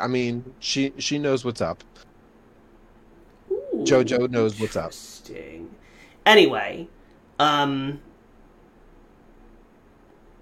[0.00, 1.84] I mean, she she knows what's up.
[3.84, 4.92] JoJo knows what's up.
[6.26, 6.88] Anyway,
[7.38, 8.00] um,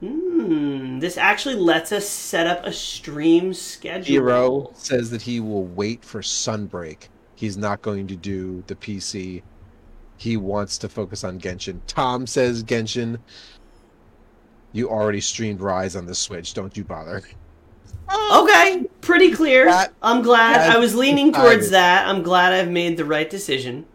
[0.01, 4.05] hmm, this actually lets us set up a stream schedule.
[4.05, 7.09] Hero says that he will wait for Sunbreak.
[7.35, 9.43] He's not going to do the PC.
[10.17, 11.81] He wants to focus on Genshin.
[11.87, 13.19] Tom says Genshin.
[14.73, 16.55] You already streamed Rise on the Switch.
[16.55, 17.23] Don't you bother.
[18.11, 19.67] Okay, pretty clear.
[19.67, 20.71] That- I'm glad.
[20.71, 21.51] I was leaning decided.
[21.51, 22.07] towards that.
[22.09, 23.87] I'm glad I've made the right decision.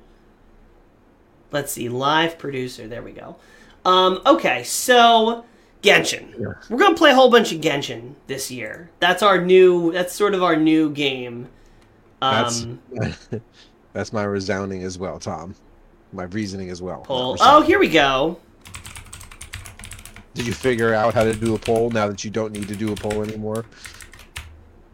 [1.52, 2.88] Let's see, live producer.
[2.88, 3.38] There we go.
[3.86, 5.46] Um, okay, so
[5.82, 6.32] Genshin.
[6.38, 6.54] Yeah.
[6.70, 8.90] We're gonna play a whole bunch of Genshin this year.
[9.00, 9.92] That's our new.
[9.94, 11.48] That's sort of our new game.
[12.22, 12.80] That's Um,
[13.94, 15.56] that's my resounding as well, Tom.
[16.12, 17.02] My reasoning as well.
[17.02, 17.38] poll.
[17.40, 18.40] Oh, here we go.
[20.34, 22.76] Did you figure out how to do a poll now that you don't need to
[22.76, 23.66] do a poll anymore?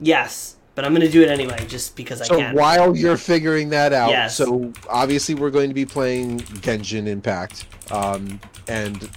[0.05, 2.53] Yes, but I'm gonna do it anyway, just because I So can.
[2.55, 4.35] So while you're figuring that out, Yes.
[4.35, 9.09] so obviously we're going to be playing Genshin Impact, um, and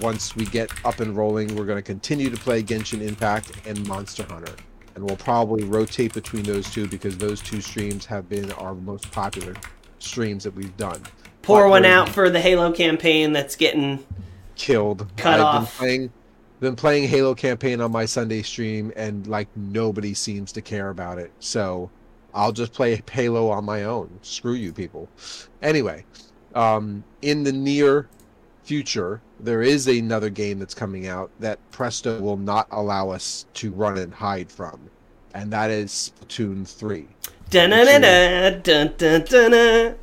[0.00, 3.86] once we get up and rolling, we're going to continue to play Genshin Impact and
[3.86, 4.52] Monster Hunter,
[4.94, 9.10] and we'll probably rotate between those two because those two streams have been our most
[9.12, 9.54] popular
[10.00, 11.00] streams that we've done.
[11.42, 14.04] Pour one out for the Halo campaign that's getting
[14.56, 15.06] Killed.
[15.16, 15.78] Cut I've off.
[15.78, 16.12] been playing,
[16.60, 21.18] been playing Halo campaign on my Sunday stream, and like nobody seems to care about
[21.18, 21.30] it.
[21.40, 21.90] So
[22.34, 24.18] I'll just play Halo on my own.
[24.22, 25.08] Screw you people.
[25.62, 26.04] Anyway,
[26.54, 28.08] um, in the near
[28.62, 33.70] future, there is another game that's coming out that Presto will not allow us to
[33.70, 34.80] run and hide from,
[35.34, 37.06] and that is Splatoon 3,
[37.50, 39.96] dun-dun-dun-dun, dun-dun-dun-dun.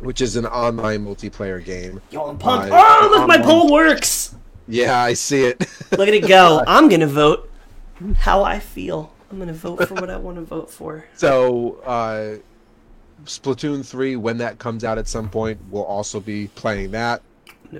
[0.00, 2.00] which is an online multiplayer game.
[2.10, 2.72] Yo, I'm pumped.
[2.72, 4.34] Uh, oh, look, my poll works.
[4.70, 5.60] Yeah, I see it.
[5.92, 6.62] Look at it go.
[6.66, 7.50] I'm gonna vote
[8.16, 9.12] how I feel.
[9.30, 11.04] I'm gonna vote for what I want to vote for.
[11.14, 12.36] So, uh,
[13.24, 17.22] Splatoon 3, when that comes out at some point, we'll also be playing that.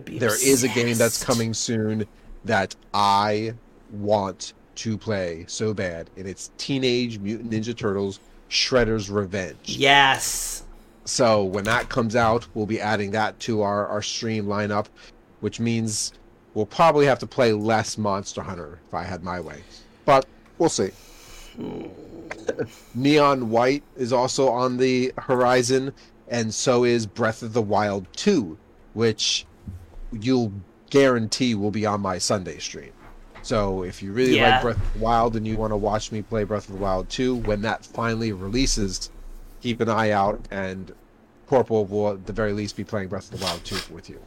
[0.05, 2.07] Be There is a game that's coming soon
[2.45, 3.55] that I
[3.91, 9.57] want to play so bad, and it's Teenage Mutant Ninja Turtles Shredder's Revenge.
[9.65, 10.65] Yes.
[11.05, 14.87] So, when that comes out, we'll be adding that to our, our stream lineup,
[15.41, 16.13] which means
[16.55, 19.63] we'll probably have to play less Monster Hunter if I had my way.
[20.05, 20.27] But
[20.59, 20.91] we'll see.
[22.95, 25.93] Neon White is also on the horizon,
[26.29, 28.57] and so is Breath of the Wild 2,
[28.95, 29.47] which
[30.13, 30.53] you'll
[30.91, 32.93] guarantee will be on my Sunday stream.
[33.43, 34.55] So if you really Yeah.
[34.55, 36.81] like Breath of the Wild and you want to watch me play Breath of the
[36.81, 39.11] Wild 2, when that finally releases,
[39.63, 40.93] keep an eye out, and
[41.47, 44.21] Corporal will at the very least be playing Breath of the Wild 2 with you.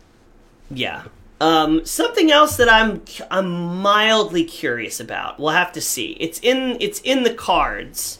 [0.71, 1.03] Yeah.
[1.43, 5.41] Um, something else that I'm I'm mildly curious about.
[5.41, 6.15] We'll have to see.
[6.17, 8.19] It's in it's in the cards.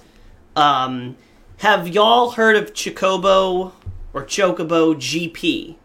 [0.58, 1.16] Um,
[1.60, 3.72] have y'all heard of Chocobo
[4.14, 5.78] or Chocobo GP?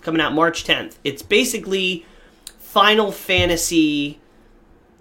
[0.00, 0.96] Coming out March 10th.
[1.04, 2.06] It's basically
[2.58, 4.18] Final Fantasy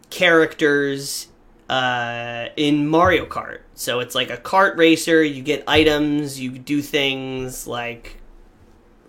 [0.10, 1.30] characters
[1.70, 3.60] uh, in Mario Kart.
[3.74, 5.24] So it's like a kart racer.
[5.24, 6.42] You get items.
[6.42, 8.18] You do things like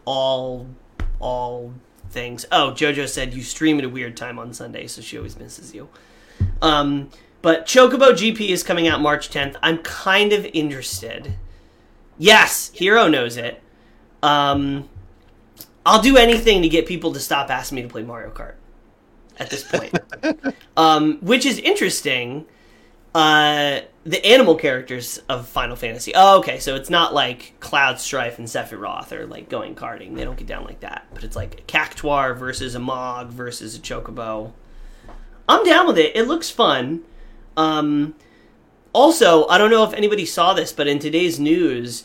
[0.05, 0.69] all
[1.19, 1.75] all
[2.15, 2.47] things.
[2.51, 5.75] Oh, JoJo said you stream at a weird time on Sunday, so she always misses
[5.75, 5.91] you.
[6.63, 7.11] Um,
[7.43, 9.57] but Chocobo GP is coming out March 10th.
[9.63, 11.35] I'm kind of interested.
[12.17, 13.61] Yes, Hero knows it.
[14.23, 14.89] Um,
[15.85, 18.55] I'll do anything to get people to stop asking me to play Mario Kart
[19.39, 19.99] at this point.
[20.79, 22.47] um, which is interesting.
[23.15, 26.13] Uh, the animal characters of Final Fantasy.
[26.15, 30.15] Oh, okay, so it's not like Cloud Strife and Sephiroth or like going karting.
[30.15, 31.07] They don't get down like that.
[31.15, 34.53] But it's like a Cactuar versus a Mog versus a Chocobo.
[35.49, 36.17] I'm down with it.
[36.17, 37.03] It looks fun.
[37.57, 38.15] Um,
[38.93, 42.05] also, I don't know if anybody saw this, but in today's news,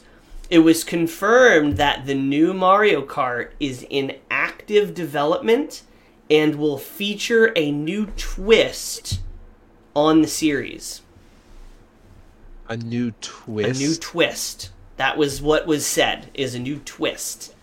[0.49, 5.83] it was confirmed that the new Mario Kart is in active development
[6.29, 9.19] and will feature a new twist
[9.99, 11.01] on the series.
[12.67, 13.79] A new twist.
[13.79, 14.71] A new twist.
[14.97, 17.53] That was what was said, is a new twist.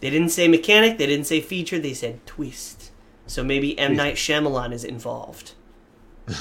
[0.00, 2.90] They didn't say mechanic, they didn't say feature, they said twist.
[3.26, 5.52] So maybe M Night Shyamalan is involved.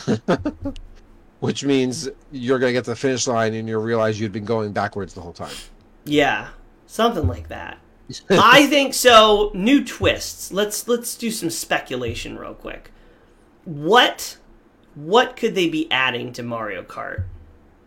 [1.40, 4.72] Which means you're gonna get to the finish line and you'll realize you'd been going
[4.72, 5.56] backwards the whole time.
[6.04, 6.50] Yeah,
[6.88, 7.78] something like that.
[8.30, 9.52] I think so.
[9.54, 10.52] New twists.
[10.52, 12.92] Let's let's do some speculation real quick.
[13.66, 14.38] What
[15.06, 17.24] what could they be adding to Mario Kart?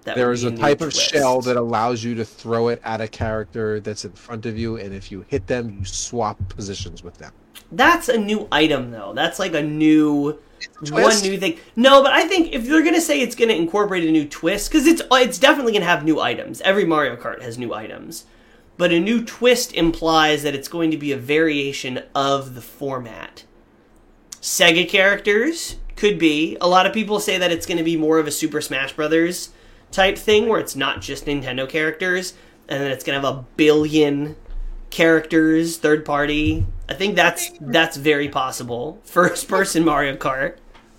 [0.04, 1.10] That There would a type of twist?
[1.10, 4.76] shell that allows you to throw it at a character that's in front of you,
[4.76, 7.32] and if you hit them, you swap positions with them.
[7.70, 9.12] That's a new item though.
[9.14, 10.38] That's like a new
[10.90, 11.58] one new thing.
[11.76, 14.86] No, but I think if they're gonna say it's gonna incorporate a new twist, because
[14.86, 16.60] it's uh, it's definitely gonna have new items.
[16.62, 18.24] Every Mario Kart has new items,
[18.76, 23.44] but a new twist implies that it's going to be a variation of the format.
[24.40, 26.56] Sega characters could be.
[26.60, 28.92] A lot of people say that it's going to be more of a Super Smash
[28.92, 29.50] Brothers
[29.92, 32.34] type thing, where it's not just Nintendo characters,
[32.68, 34.34] and then it's going to have a billion
[34.90, 36.66] characters, third party.
[36.88, 38.98] I think that's that's very possible.
[39.04, 40.56] First person Mario Kart.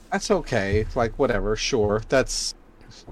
[0.10, 0.86] That's okay.
[0.96, 2.02] Like whatever, sure.
[2.08, 2.56] That's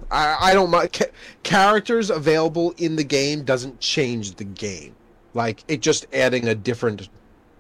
[0.10, 0.94] I I don't mind.
[0.94, 1.12] Ca-
[1.44, 4.96] characters available in the game doesn't change the game.
[5.34, 7.10] Like it just adding a different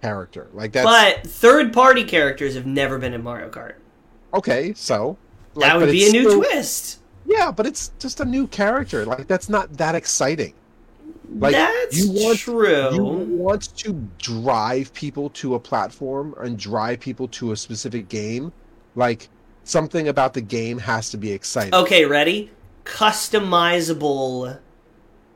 [0.02, 0.48] character.
[0.54, 0.86] Like that.
[0.86, 3.74] But third party characters have never been in Mario Kart.
[4.34, 4.74] Okay.
[4.76, 5.17] So
[5.56, 7.00] like, That would be a new still- twist.
[7.26, 9.06] Yeah, but it's just a new character.
[9.06, 10.54] Like that's not that exciting.
[11.38, 12.94] Like That's you want true.
[12.94, 18.52] you want to drive people to a platform and drive people to a specific game.
[18.96, 19.30] Like
[19.63, 21.74] something about the game has to be exciting.
[21.74, 22.52] Okay, ready?
[22.84, 24.60] Customizable.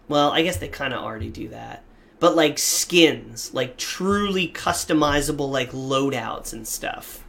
[0.07, 1.83] Well, I guess they kind of already do that.
[2.19, 7.24] But like skins, like truly customizable, like loadouts and stuff.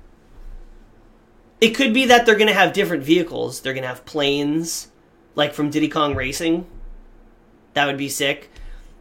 [1.66, 3.60] It could be that they're going to have different vehicles.
[3.60, 4.86] They're going to have planes,
[5.34, 6.64] like from Diddy Kong Racing.
[7.74, 8.52] That would be sick.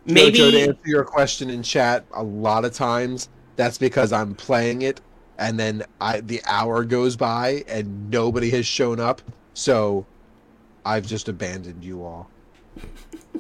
[0.05, 0.39] Maybe.
[0.39, 4.81] Jojo, to answer your question in chat, a lot of times that's because I'm playing
[4.81, 4.99] it,
[5.37, 9.21] and then I the hour goes by and nobody has shown up,
[9.53, 10.03] so
[10.85, 12.27] I've just abandoned you all.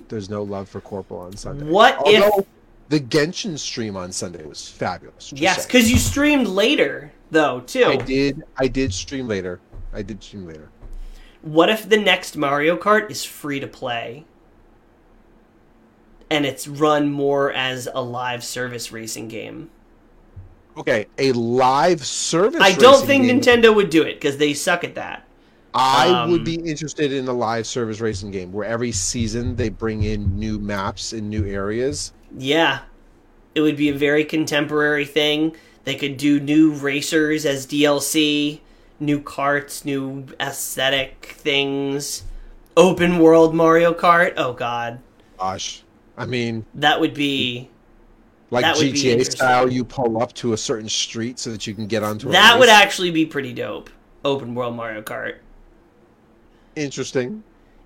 [0.07, 1.65] There's no love for Corporal on Sunday.
[1.65, 2.45] What if-
[2.89, 5.33] the Genshin stream on Sunday was fabulous.
[5.35, 7.85] yes, because you streamed later, though, too.
[7.85, 8.43] I did.
[8.57, 9.59] I did stream later.
[9.93, 10.69] I did stream later.
[11.41, 14.25] What if the next Mario Kart is free to play?
[16.29, 19.69] And it's run more as a live service racing game.
[20.77, 22.61] Okay, a live service.
[22.61, 25.25] I don't think game- Nintendo would do it because they suck at that.
[25.73, 29.69] I Um, would be interested in a live service racing game where every season they
[29.69, 32.11] bring in new maps and new areas.
[32.37, 32.79] Yeah.
[33.53, 35.55] It would be a very contemporary thing.
[35.85, 38.59] They could do new racers as DLC,
[38.99, 42.23] new carts, new aesthetic things,
[42.75, 44.33] open world Mario Kart.
[44.35, 44.99] Oh god.
[45.37, 45.83] Gosh,
[46.17, 47.69] I mean, That would be
[48.51, 51.87] like That GTA style, you pull up to a certain street so that you can
[51.87, 52.29] get onto.
[52.29, 53.89] A that would actually be pretty dope.
[54.23, 55.37] Open world Mario Kart.
[56.75, 57.43] interesting.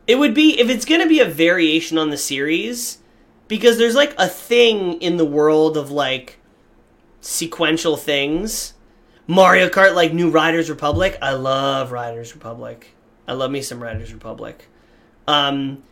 [0.08, 3.00] It would be if it's going to be a variation on the series
[3.48, 6.39] because there's like a thing in the world of like
[7.22, 8.74] sequential things.
[9.28, 11.18] Mario Kart like New Riders Republic.
[11.22, 12.96] I love Riders Republic.
[13.28, 14.68] I love me some Riders Republic.
[15.28, 15.84] Um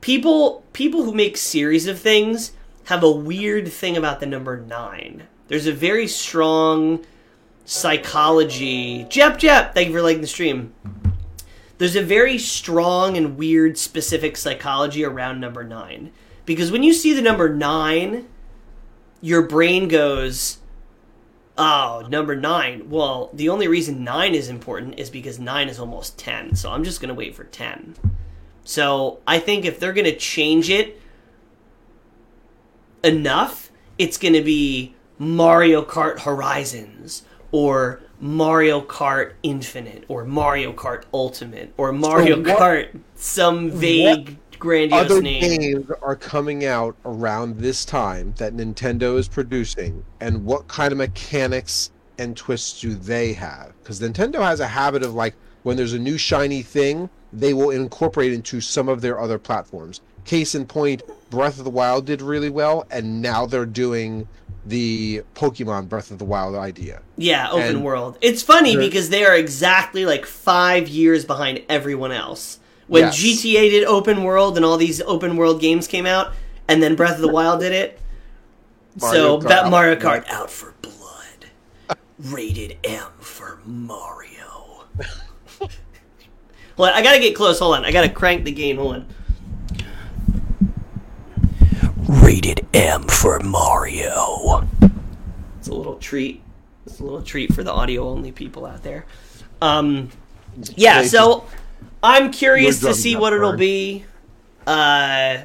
[0.00, 2.52] people people who make series of things
[2.84, 5.24] have a weird thing about the number 9.
[5.48, 7.04] There's a very strong
[7.64, 9.04] psychology.
[9.04, 10.74] Jep Jep, thank you for liking the stream
[11.80, 16.12] there's a very strong and weird specific psychology around number nine.
[16.44, 18.28] Because when you see the number nine,
[19.20, 20.58] your brain goes,
[21.58, 22.88] oh, number nine.
[22.90, 26.56] Well, the only reason nine is important is because nine is almost 10.
[26.56, 27.96] So I'm just going to wait for 10.
[28.64, 31.00] So I think if they're going to change it
[33.04, 41.04] enough, it's going to be Mario Kart Horizons or Mario Kart Infinite or Mario Kart
[41.12, 45.40] Ultimate or Mario Kart some vague grandiose Other name.
[45.40, 50.98] games are coming out around this time that Nintendo is producing, and what kind of
[50.98, 53.72] mechanics and twists do they have?
[53.82, 55.34] Because Nintendo has a habit of like
[55.64, 60.00] when there's a new shiny thing, they will incorporate into some of their other platforms.
[60.24, 64.28] Case in point, Breath of the Wild did really well, and now they're doing
[64.66, 67.00] the Pokemon Breath of the Wild idea.
[67.16, 68.18] Yeah, open And- world.
[68.20, 72.58] It's funny because they are exactly like five years behind everyone else.
[72.90, 73.16] When Yes.
[73.18, 76.32] GTA did open world and all these open world games came out,
[76.66, 78.00] and then Breath of the Wild did it.
[78.98, 84.86] so Kart that out Mario Kart out for blood, rated M for Mario.
[86.76, 87.60] well, I gotta get close.
[87.60, 88.76] Hold on, I gotta crank the game.
[88.78, 89.06] Hold on.
[92.08, 94.66] Rated M for Mario.
[95.60, 96.42] It's a little treat.
[96.86, 99.06] It's a little treat for the audio only people out there.
[99.62, 100.08] Um,
[100.74, 101.44] yeah, so
[102.02, 104.04] I'm curious to see what it'll be.
[104.66, 105.38] Uh,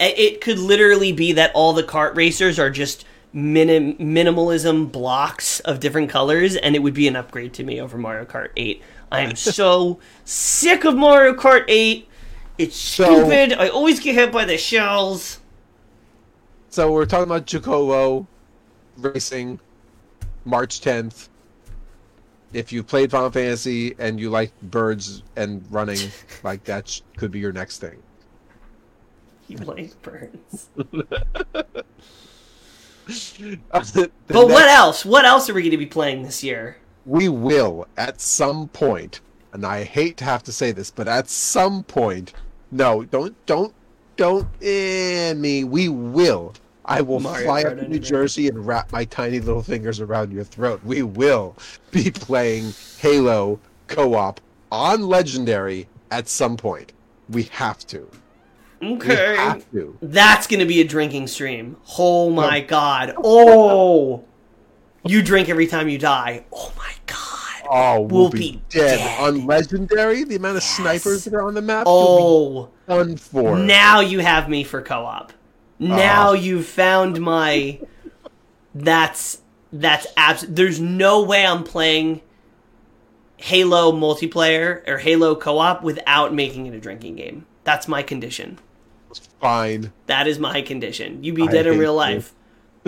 [0.00, 5.80] it could literally be that all the kart racers are just minim- minimalism blocks of
[5.80, 8.82] different colors, and it would be an upgrade to me over Mario Kart 8.
[9.10, 12.08] I am so sick of Mario Kart 8.
[12.58, 13.54] It's So- stupid.
[13.58, 15.38] I always get hit by the shells.
[16.70, 18.26] So we're talking about Chocobo
[18.96, 19.58] racing
[20.44, 21.28] March 10th.
[22.52, 26.10] If you played Final Fantasy and you like birds and running,
[26.42, 28.02] like that sh- could be your next thing.
[29.48, 30.68] You like birds.
[33.08, 35.02] The But what else?
[35.02, 36.76] What else are we going to be playing this year?
[37.08, 39.20] we will at some point,
[39.52, 42.34] and I hate to have to say this, but at some point,
[42.70, 43.74] no, don't, don't,
[44.16, 45.64] don't, eh, me.
[45.64, 46.52] We will.
[46.88, 50.32] I will Mario fly up to New Jersey and wrap my tiny little fingers around
[50.32, 50.80] your throat.
[50.84, 51.54] We will
[51.90, 54.40] be playing Halo co-op
[54.72, 56.92] on Legendary at some point.
[57.28, 58.08] We have to.
[58.82, 59.32] Okay.
[59.32, 59.98] We have to.
[60.00, 61.76] That's going to be a drinking stream.
[61.98, 63.14] Oh my god.
[63.22, 64.24] Oh.
[65.04, 66.44] You drink every time you die.
[66.52, 67.14] Oh my god.
[67.70, 68.96] Oh, we'll, We'll be, be dead.
[68.98, 69.20] dead.
[69.20, 70.24] on Legendary.
[70.24, 70.76] The amount of Yes.
[70.76, 71.84] snipers that are on the map.
[71.86, 72.70] Oh.
[72.88, 73.58] done for.
[73.58, 75.32] Now you have me for co-op.
[75.78, 76.32] Now Oh.
[76.32, 77.80] you've found my
[78.74, 79.40] That's
[79.72, 82.22] that's abs there's no way I'm playing
[83.36, 87.46] Halo multiplayer or Halo co-op without making it a drinking game.
[87.64, 88.58] That's my condition.
[89.40, 89.92] Fine.
[90.06, 91.22] That is my condition.
[91.22, 91.96] You be I dead in real you.
[91.96, 92.34] life.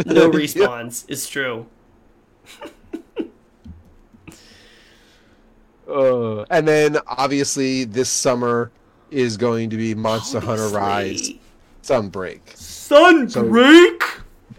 [0.07, 0.67] No Yeah.
[0.67, 1.05] respawns.
[1.09, 1.67] It's true.
[5.89, 8.71] Uh, and then obviously this summer
[9.11, 11.41] is going to be Monster Hunter Rise Obviously.
[12.91, 13.29] Sunbreak.
[13.31, 14.03] Sunbreak.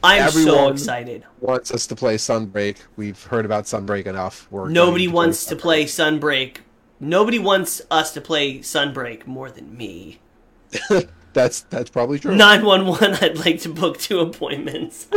[0.03, 1.25] I'm so excited.
[1.41, 2.77] Wants us to play Sunbreak.
[2.95, 4.47] We've heard about Sunbreak enough.
[4.49, 6.57] We're Nobody going wants to play Sunbreak.
[6.99, 10.19] Nobody wants us to play Sunbreak more than me.
[11.33, 12.35] That's that's probably true.
[12.35, 15.07] 911, I'd like to book two appointments.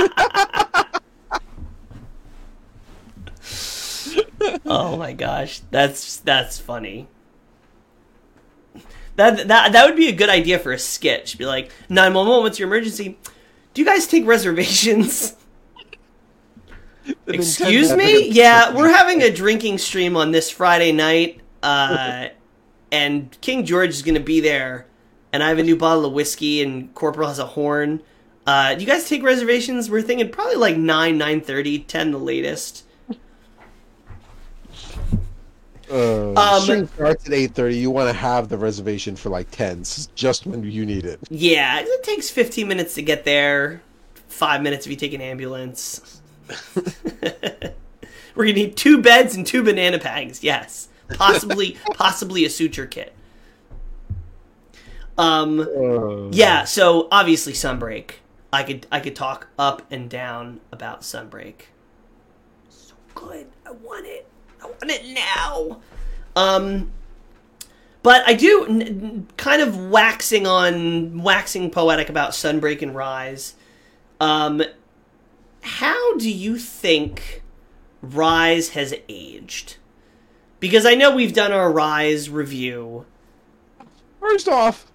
[4.64, 7.08] oh my gosh, that's that's funny.
[9.16, 11.34] That, that that would be a good idea for a skit.
[11.38, 13.18] Be like 911, what's your emergency?
[13.72, 15.36] Do you guys take reservations?
[17.26, 18.28] Excuse me?
[18.30, 22.28] Yeah, we're having a drinking stream on this Friday night, uh,
[22.90, 24.86] and King George is going to be there,
[25.32, 28.02] and I have a new bottle of whiskey, and Corporal has a horn.
[28.46, 29.90] Uh, do you guys take reservations?
[29.90, 32.84] We're thinking probably like 9, 9.30, 10 the latest.
[35.90, 37.76] Uh, Um, stream starts at eight thirty.
[37.76, 41.20] You want to have the reservation for like ten, just when you need it.
[41.30, 43.82] Yeah, it takes 15 minutes to get there,
[44.28, 46.20] 5 minutes if you take an ambulance.
[48.34, 50.88] We're going to need two beds and two banana bags, yes.
[51.14, 53.12] Possibly, possibly a suture kit.
[55.16, 55.60] Um...
[55.60, 58.12] Uh, Yeah, so obviously Sunbreak.
[58.52, 61.66] I could I could talk up and down about Sunbreak.
[62.68, 63.46] So good.
[63.66, 64.28] I want it.
[64.64, 65.80] I want it now.
[66.36, 66.90] Um
[68.02, 73.54] but I do n- kind of waxing on waxing poetic about Sunbreak and Rise.
[74.20, 74.62] Um
[75.62, 77.42] how do you think
[78.02, 79.76] Rise has aged?
[80.60, 83.06] Because I know we've done our Rise review.
[84.20, 84.90] First off,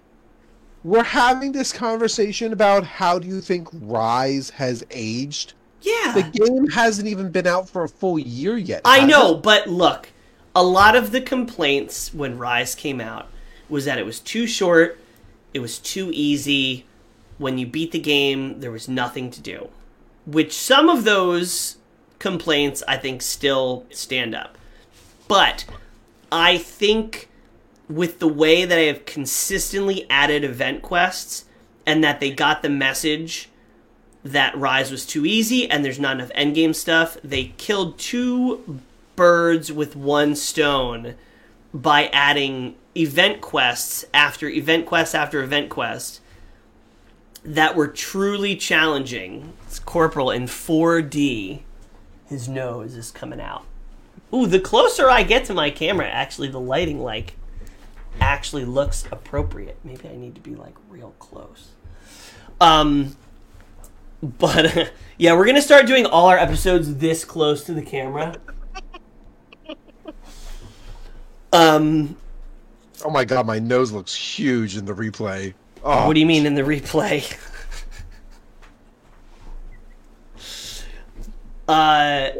[0.82, 5.52] we're having this conversation about how do you think Rise has aged.
[5.82, 6.12] Yeah.
[6.14, 8.82] The game hasn't even been out for a full year yet.
[8.84, 9.42] I know, it?
[9.42, 10.08] but look,
[10.54, 13.28] a lot of the complaints when Rise came out
[13.68, 14.98] was that it was too short,
[15.54, 16.86] it was too easy.
[17.38, 19.70] When you beat the game, there was nothing to do.
[20.26, 21.78] Which some of those
[22.18, 24.58] complaints I think still stand up.
[25.26, 25.64] But
[26.30, 27.28] I think
[27.88, 31.46] with the way that I have consistently added event quests
[31.86, 33.49] and that they got the message
[34.24, 38.80] that Rise was too easy and there's not enough endgame stuff, they killed two
[39.16, 41.14] birds with one stone
[41.72, 46.20] by adding event quests after event quest after event quest
[47.44, 49.52] that were truly challenging.
[49.66, 51.60] It's Corporal in 4D.
[52.26, 53.64] His nose is coming out.
[54.32, 57.34] Ooh, the closer I get to my camera, actually, the lighting like
[58.20, 59.78] actually looks appropriate.
[59.82, 61.70] Maybe I need to be like real close.
[62.60, 63.16] Um,
[64.22, 68.36] but yeah, we're gonna start doing all our episodes this close to the camera.
[71.52, 72.16] Um,
[73.04, 75.54] Oh my god, my nose looks huge in the replay.
[75.82, 77.36] Oh, what do you mean in the replay?
[81.68, 82.30] Uh,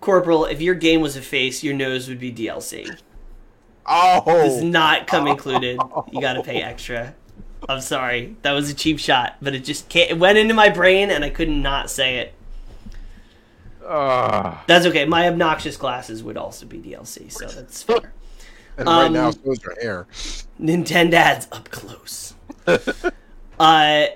[0.00, 2.90] Corporal, if your game was a face, your nose would be DLC.
[3.86, 5.78] Oh, Does not come included.
[6.10, 7.14] You got to pay extra.
[7.68, 10.68] I'm sorry, that was a cheap shot, but it just can't, it went into my
[10.68, 12.34] brain and I could not say it.
[13.86, 14.64] Ah.
[14.66, 15.04] That's okay.
[15.04, 18.12] My obnoxious glasses would also be DLC, so that's fair.
[18.78, 20.06] and right Um, now so is your hair.
[20.60, 22.34] Nintendad's up close.
[23.60, 24.06] uh,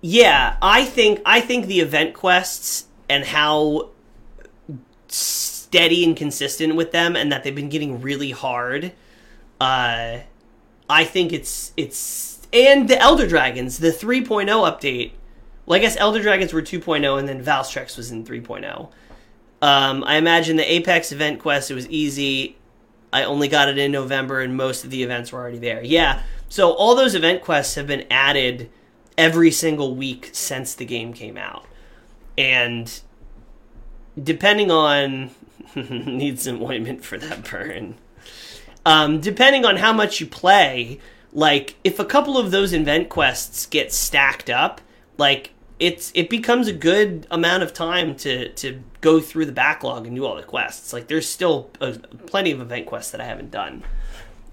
[0.00, 3.90] yeah, I think I think the event quests and how
[5.08, 8.92] steady and consistent with them, and that they've been getting really hard.
[9.60, 10.18] Uh,
[10.88, 15.12] I think it's it's and the Elder Dragons, the 3.0 update.
[15.66, 18.88] Well, I guess Elder Dragons were 2.0, and then Valstrax was in 3.0.
[19.60, 22.56] Um, I imagine the Apex event quest it was easy.
[23.12, 25.82] I only got it in November, and most of the events were already there.
[25.82, 28.70] Yeah, so all those event quests have been added
[29.18, 31.66] every single week since the game came out,
[32.38, 33.00] and
[34.22, 35.30] depending on
[35.74, 37.96] needs some ointment for that burn.
[38.88, 40.98] Um, depending on how much you play,
[41.34, 44.80] like if a couple of those event quests get stacked up,
[45.18, 50.06] like it's it becomes a good amount of time to to go through the backlog
[50.06, 50.94] and do all the quests.
[50.94, 53.84] Like there's still a, plenty of event quests that I haven't done.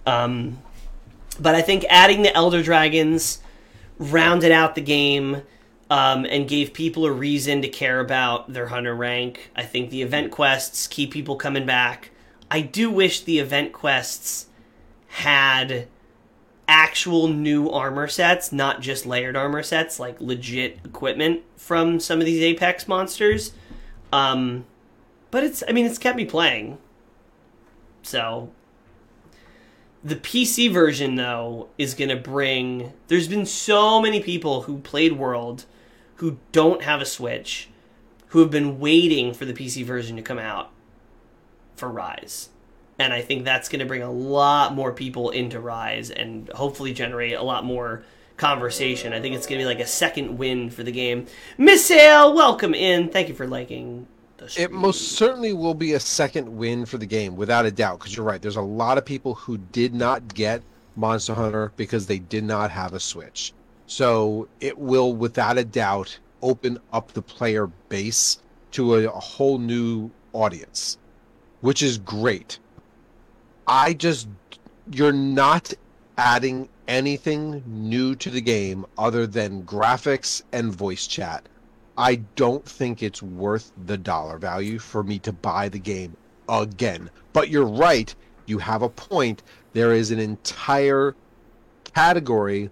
[0.05, 0.59] Um,
[1.39, 3.39] but I think adding the Elder Dragons
[3.99, 5.43] rounded out the game
[5.89, 9.49] um, and gave people a reason to care about their hunter rank.
[9.55, 12.11] I think the event quests keep people coming back.
[12.55, 14.45] I do wish the event quests
[15.07, 15.89] had
[16.69, 22.25] actual new armor sets, not just layered armor sets, like legit equipment from some of
[22.25, 23.51] these Apex monsters.
[24.13, 24.65] Um,
[25.31, 26.77] but it's, I mean, it's kept me playing.
[28.03, 28.51] So,
[30.01, 32.93] the PC version, though, is going to bring.
[33.09, 35.65] There's been so many people who played World
[36.19, 37.67] who don't have a Switch
[38.27, 40.71] who have been waiting for the PC version to come out
[41.75, 42.49] for Rise.
[42.97, 46.93] And I think that's going to bring a lot more people into Rise and hopefully
[46.93, 48.03] generate a lot more
[48.37, 49.13] conversation.
[49.13, 51.27] I think it's going to be like a second win for the game.
[51.57, 53.09] Miss Sale, welcome in.
[53.09, 54.07] Thank you for liking.
[54.57, 57.99] It most certainly will be a second win for the game, without a doubt.
[57.99, 60.61] Because you're right, there's a lot of people who did not get
[60.95, 63.53] Monster Hunter because they did not have a Switch.
[63.87, 68.39] So it will, without a doubt, open up the player base
[68.71, 70.97] to a, a whole new audience,
[71.65, 72.59] which is great.
[73.65, 74.27] I just,
[74.91, 75.73] you're not
[76.15, 81.49] adding anything new to the game other than graphics and voice chat.
[81.97, 86.15] I don't think it's worth the dollar value for me to buy the game
[86.47, 87.09] again.
[87.33, 88.13] But you're right,
[88.45, 89.41] you have a point.
[89.73, 91.15] There is an entire
[91.95, 92.69] category,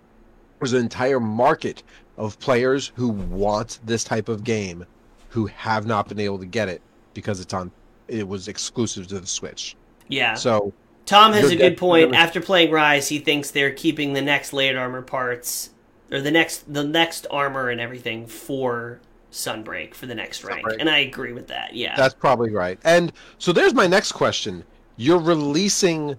[0.60, 1.82] there's an entire market
[2.16, 4.86] of players who want this type of game
[5.30, 6.84] who have not been able to get it
[7.16, 7.72] because it's on
[8.08, 9.76] it was exclusive to the Switch.
[10.08, 10.34] yeah.
[10.36, 10.74] So
[11.06, 12.12] Tom has a good point.
[12.12, 15.72] never- After playing Rise, he thinks they're keeping the next layered armor parts
[16.12, 19.00] or the next the next armor and everything for
[19.32, 20.66] Sunbreak for the next rank.
[20.66, 20.78] Sunbreak.
[20.80, 21.76] And I agree with that.
[21.76, 21.96] Yeah.
[21.98, 22.80] That's probably right.
[22.84, 24.64] And so there's my next question.
[24.96, 26.16] You're releasing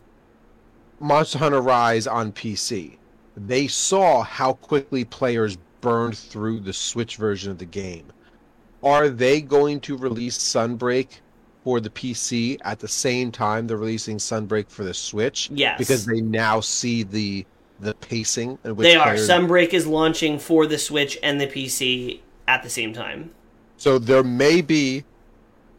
[1.00, 2.96] Monster Hunter Rise on PC.
[3.36, 8.06] They saw how quickly players burned through the Switch version of the game.
[8.82, 11.20] Are they going to release Sunbreak
[11.64, 15.50] for the PC at the same time they're releasing Sunbreak for the Switch?
[15.52, 15.78] Yes.
[15.78, 17.44] Because they now see the
[17.80, 19.14] the pacing which they are.
[19.14, 23.32] Sunbreak is launching for the Switch and the PC at the same time.
[23.76, 25.04] So there may be,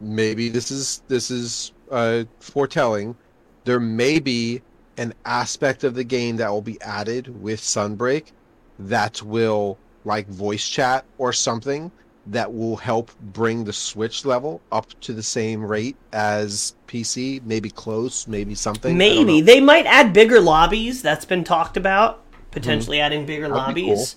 [0.00, 3.16] maybe this is this is uh, foretelling.
[3.64, 4.60] There may be
[4.98, 8.32] an aspect of the game that will be added with Sunbreak
[8.78, 11.90] that will like voice chat or something
[12.26, 17.42] that will help bring the Switch level up to the same rate as PC.
[17.44, 18.96] Maybe close, maybe something.
[18.96, 21.02] Maybe they might add bigger lobbies.
[21.02, 22.22] That's been talked about.
[22.50, 23.54] Potentially adding bigger Mm-hmm.
[23.54, 24.16] That'd lobbies.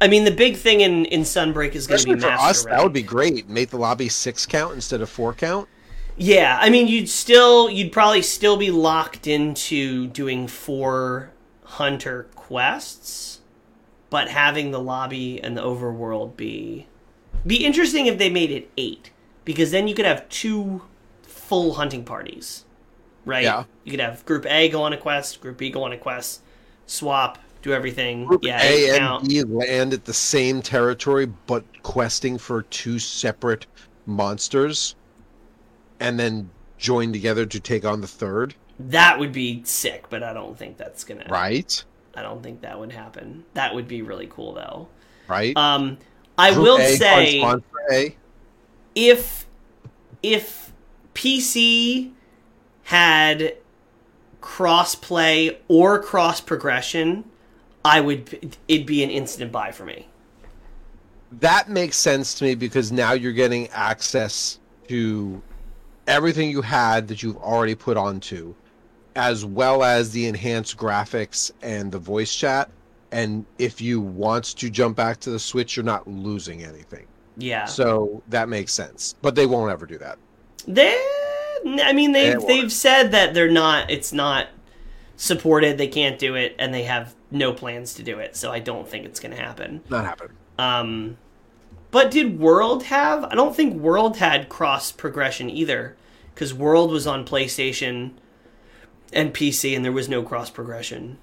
[0.00, 2.64] I mean, the big thing in in Sunbreak is going to be for master us,
[2.64, 3.48] that would be great.
[3.48, 5.68] Make the lobby six count instead of four count.
[6.16, 11.30] Yeah, I mean, you'd still, you'd probably still be locked into doing four
[11.64, 13.40] hunter quests,
[14.10, 16.86] but having the lobby and the overworld be
[17.46, 19.10] be interesting if they made it eight,
[19.44, 20.82] because then you could have two
[21.22, 22.64] full hunting parties,
[23.24, 23.42] right?
[23.42, 23.64] Yeah.
[23.84, 26.42] You could have Group A go on a quest, Group B go on a quest,
[26.86, 28.24] swap, do everything.
[28.24, 29.28] Group yeah, A and.
[29.28, 33.66] B land at the same territory, but questing for two separate
[34.06, 34.94] monsters,
[36.00, 38.54] and then join together to take on the third.
[38.78, 41.26] That would be sick, but I don't think that's gonna.
[41.28, 41.84] Right,
[42.14, 43.44] I don't think that would happen.
[43.54, 44.88] That would be really cool, though.
[45.28, 45.56] right.
[45.56, 45.98] Um,
[46.38, 48.16] I Group will A, say
[48.94, 49.46] if
[50.22, 50.72] if
[51.14, 52.12] PC
[52.84, 53.56] had
[54.40, 57.24] cross-play or cross progression,
[57.84, 60.08] I would it'd be an instant buy for me.
[61.40, 64.58] that makes sense to me because now you're getting access
[64.88, 65.40] to
[66.06, 68.54] everything you had that you've already put onto,
[69.16, 72.70] as well as the enhanced graphics and the voice chat.
[73.12, 77.06] And if you want to jump back to the Switch, you're not losing anything.
[77.36, 77.66] Yeah.
[77.66, 79.14] So that makes sense.
[79.22, 80.18] But they won't ever do that.
[80.66, 80.94] They,
[81.82, 82.48] I mean, They they've won't.
[82.48, 83.90] they've said that they're not.
[83.90, 84.48] It's not
[85.16, 85.76] supported.
[85.78, 88.34] They can't do it, and they have no plans to do it.
[88.34, 89.82] So I don't think it's going to happen.
[89.90, 90.36] Not happening.
[90.58, 91.18] Um,
[91.90, 93.24] but did World have?
[93.24, 95.96] I don't think World had cross progression either,
[96.34, 98.12] because World was on PlayStation
[99.12, 101.18] and PC, and there was no cross progression.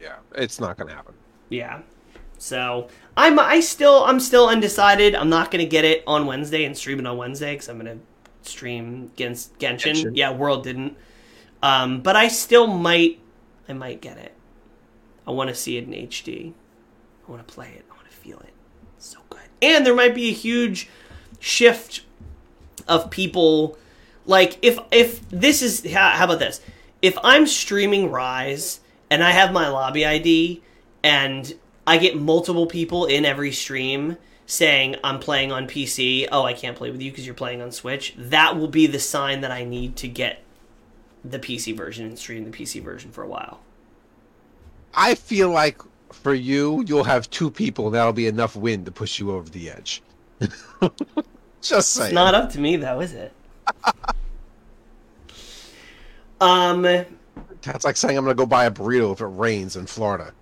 [0.00, 1.14] Yeah, it's not going to happen.
[1.48, 1.82] Yeah.
[2.38, 5.14] So I'm I still I'm still undecided.
[5.14, 7.98] I'm not gonna get it on Wednesday and stream it on Wednesday because I'm gonna
[8.42, 9.94] stream against Genshin.
[9.94, 10.10] Genshin.
[10.14, 10.96] Yeah, World didn't.
[11.62, 13.20] Um, but I still might
[13.68, 14.34] I might get it.
[15.26, 16.52] I want to see it in HD.
[17.26, 17.84] I want to play it.
[17.90, 18.52] I want to feel it.
[18.96, 19.40] It's so good.
[19.62, 20.90] And there might be a huge
[21.38, 22.02] shift
[22.88, 23.78] of people
[24.26, 26.60] like if if this is how, how about this
[27.02, 28.80] if i'm streaming rise
[29.10, 30.62] and i have my lobby id
[31.04, 31.54] and
[31.86, 36.76] i get multiple people in every stream saying i'm playing on pc oh i can't
[36.76, 39.62] play with you because you're playing on switch that will be the sign that i
[39.62, 40.42] need to get
[41.24, 43.60] the pc version and stream the pc version for a while
[44.94, 45.82] I feel like
[46.12, 47.90] for you, you'll have two people.
[47.90, 50.02] That'll be enough wind to push you over the edge.
[51.60, 52.08] Just saying.
[52.08, 53.32] It's not up to me though, is it?
[56.40, 56.82] um
[57.62, 60.32] That's like saying I'm going to go buy a burrito if it rains in Florida.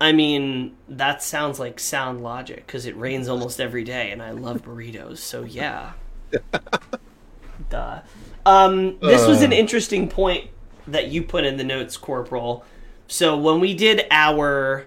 [0.00, 4.30] I mean, that sounds like sound logic because it rains almost every day, and I
[4.30, 5.18] love burritos.
[5.18, 5.92] So yeah,
[7.70, 8.00] duh.
[8.46, 9.56] Um, this was an Uh.
[9.56, 10.50] interesting point
[10.86, 12.64] that you put in the notes, Corporal.
[13.08, 14.86] So when we did our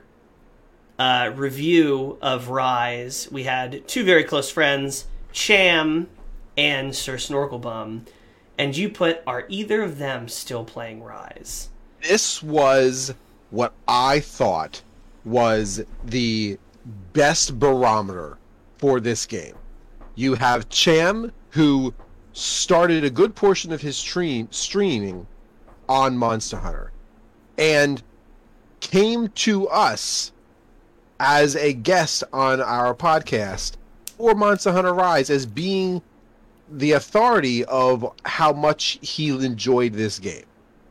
[0.98, 6.08] uh, review of Rise, we had two very close friends, Cham
[6.58, 8.06] and Sir Snorkelbum,
[8.58, 11.70] and you put, "Are either of them still playing Rise?"
[12.02, 13.14] This was
[13.50, 14.82] what I thought
[15.26, 16.58] was the
[17.14, 18.38] best barometer
[18.78, 19.56] for this game.
[20.16, 21.94] You have Cham, who
[22.34, 25.28] started a good portion of his stream streaming
[25.88, 26.92] on Monster Hunter,
[27.58, 28.02] and
[28.80, 30.32] came to us
[31.20, 33.74] as a guest on our podcast
[34.18, 36.02] for Monster Hunter Rise as being
[36.70, 40.46] the authority of how much he enjoyed this game.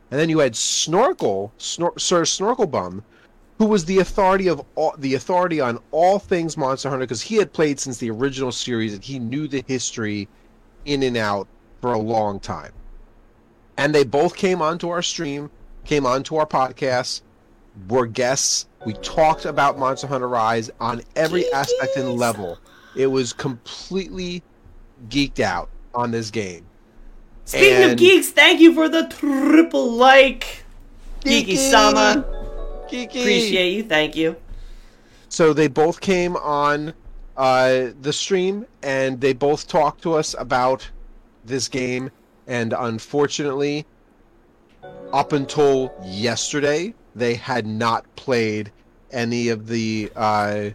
[0.09, 3.03] And then you had Snorkel, Snor- Sir Snorkelbum,
[3.61, 7.35] who was the authority of all, the authority on all things Monster Hunter because he
[7.35, 10.27] had played since the original series and he knew the history
[10.85, 11.47] in and out
[11.79, 12.71] for a long time.
[13.77, 15.51] And they both came onto our stream,
[15.85, 17.21] came onto our podcast,
[17.87, 18.65] were guests.
[18.83, 22.57] We talked about Monster Hunter Rise on every aspect and level.
[22.95, 24.41] It was completely
[25.07, 26.65] geeked out on this game.
[27.45, 30.63] Speaking of geeks, thank you for the triple like.
[31.23, 32.40] Geeky Sama.
[32.91, 33.21] Geeky.
[33.21, 34.35] Appreciate you, thank you.
[35.29, 36.93] So they both came on
[37.37, 40.89] uh, the stream and they both talked to us about
[41.45, 42.11] this game.
[42.47, 43.85] And unfortunately,
[45.13, 48.71] up until yesterday, they had not played
[49.11, 50.69] any of the uh,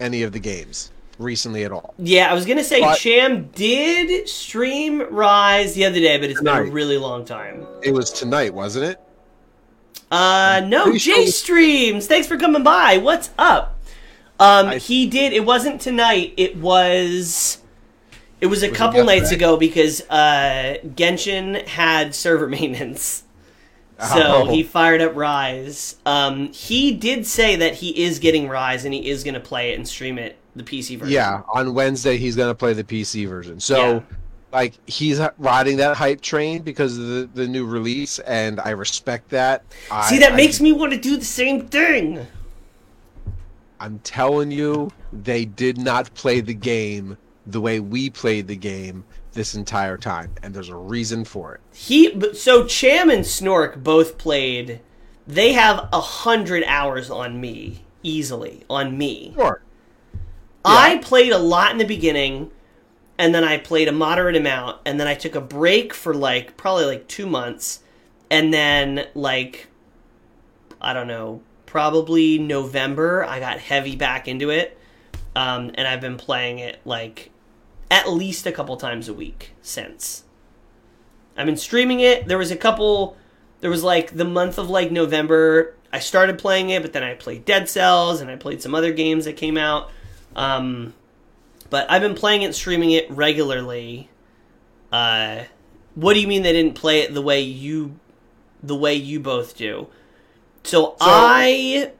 [0.00, 1.94] any of the games recently at all.
[1.98, 6.40] Yeah, I was gonna say But- Cham did stream Rise the other day, but it's
[6.40, 7.66] been a really long time.
[7.82, 9.00] It was tonight, wasn't it?
[10.10, 12.06] Uh, no, J Streams.
[12.06, 12.98] Thanks for coming by.
[12.98, 13.78] What's up?
[14.38, 15.32] Um, I- he did.
[15.32, 16.34] It wasn't tonight.
[16.36, 17.58] It was.
[18.40, 23.24] It was a Was couple nights ago because uh, Genshin had server maintenance,
[23.98, 24.44] so Oh.
[24.50, 25.96] he fired up Rise.
[26.04, 29.70] Um, he did say that he is getting Rise and he is going to play
[29.72, 31.14] it and stream it, the PC version.
[31.14, 33.58] Yeah, on Wednesday he's gonna play the PC version.
[33.58, 34.00] So, Yeah.
[34.56, 39.28] Like, he's riding that hype train because of the, the new release, and I respect
[39.30, 39.70] that.
[40.08, 42.26] See, I, that I- makes me want to do the same thing.
[43.78, 49.04] I'm telling you, they did not play the game the way we played the game
[49.32, 51.60] this entire time, and there's a reason for it.
[51.74, 54.80] He so Cham and Snork both played.
[55.26, 59.32] They have a hundred hours on me easily on me.
[59.34, 59.60] Sure.
[60.64, 62.50] I played a lot in the beginning,
[63.18, 66.56] and then I played a moderate amount, and then I took a break for like
[66.56, 67.80] probably like two months,
[68.30, 69.68] and then like
[70.80, 74.78] I don't know probably November, I got heavy back into it,
[75.34, 77.30] um, and I've been playing it like
[77.90, 80.24] at least a couple times a week since.
[81.36, 82.26] I've been streaming it.
[82.26, 83.16] There was a couple.
[83.60, 85.74] There was like the month of like November.
[85.92, 88.92] I started playing it, but then I played Dead Cells and I played some other
[88.92, 89.90] games that came out.
[90.34, 90.94] Um,
[91.70, 94.08] but I've been playing it, streaming it regularly.
[94.92, 95.44] Uh,
[95.94, 97.98] what do you mean they didn't play it the way you,
[98.62, 99.88] the way you both do?
[100.62, 101.92] So, I,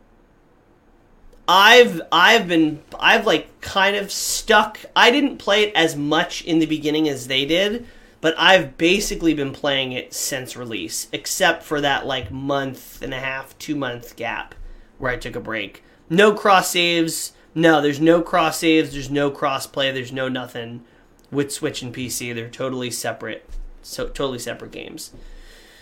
[1.48, 4.80] I've I've been I've like kind of stuck.
[4.94, 7.86] I didn't play it as much in the beginning as they did,
[8.20, 13.20] but I've basically been playing it since release, except for that like month and a
[13.20, 14.54] half, two month gap
[14.98, 15.84] where I took a break.
[16.10, 17.32] No cross saves.
[17.56, 18.92] No, there's no cross saves.
[18.92, 19.90] There's no cross play.
[19.90, 20.84] There's no nothing
[21.32, 22.34] with Switch and PC.
[22.34, 23.48] They're totally separate.
[23.82, 25.12] So totally separate games.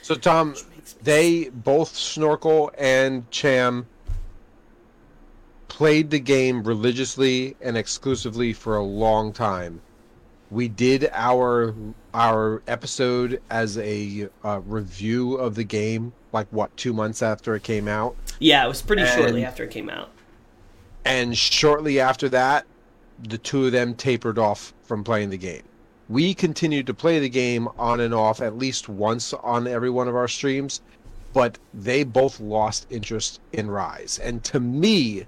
[0.00, 0.54] So Tom,
[1.02, 3.86] they both Snorkel and Cham
[5.68, 9.80] played the game religiously and exclusively for a long time.
[10.50, 11.74] We did our
[12.12, 17.64] our episode as a uh, review of the game, like what two months after it
[17.64, 20.10] came out, Yeah, it was pretty And- shortly after it came out.
[21.04, 22.66] And shortly after that,
[23.22, 25.62] the two of them tapered off from playing the game.
[26.08, 30.08] We continued to play the game on and off at least once on every one
[30.08, 30.80] of our streams,
[31.32, 34.18] but they both lost interest in Rise.
[34.22, 35.26] And to me,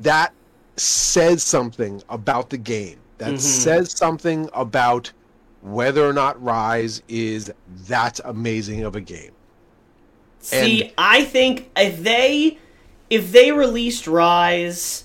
[0.00, 0.32] that
[0.76, 2.98] says something about the game.
[3.18, 3.40] That Mhm.
[3.40, 5.12] says something about
[5.62, 7.52] whether or not Rise is
[7.86, 9.32] that amazing of a game.
[10.40, 12.58] See, And- I think if they
[13.10, 15.04] if they released Rise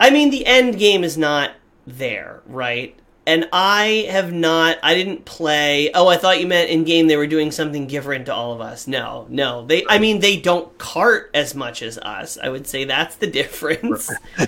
[0.00, 1.52] I mean the end game is not
[1.86, 2.94] there, right?
[3.26, 7.16] And I have not I didn't play Oh, I thought you meant in game they
[7.16, 8.86] were doing something different to all of us.
[8.86, 9.66] No, no.
[9.66, 12.38] They I mean they don't cart as much as us.
[12.42, 14.10] I would say that's the difference.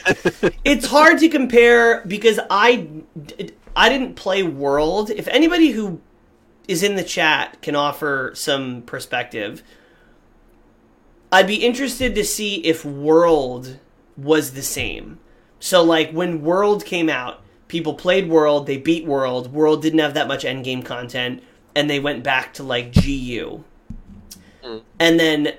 [0.64, 2.88] it's hard to compare because I
[3.76, 5.10] I didn't play World.
[5.10, 6.00] If anybody who
[6.68, 9.62] is in the chat can offer some perspective.
[11.32, 13.78] I'd be interested to see if World
[14.16, 15.18] was the same.
[15.60, 20.14] So, like, when World came out, people played World, they beat World, World didn't have
[20.14, 21.42] that much endgame content,
[21.74, 23.62] and they went back to, like, GU.
[24.62, 24.78] Hmm.
[24.98, 25.54] And then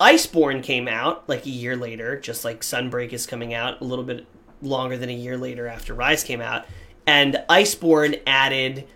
[0.00, 4.04] Iceborne came out, like, a year later, just like Sunbreak is coming out a little
[4.04, 4.26] bit
[4.60, 6.66] longer than a year later after Rise came out.
[7.06, 8.86] And Iceborne added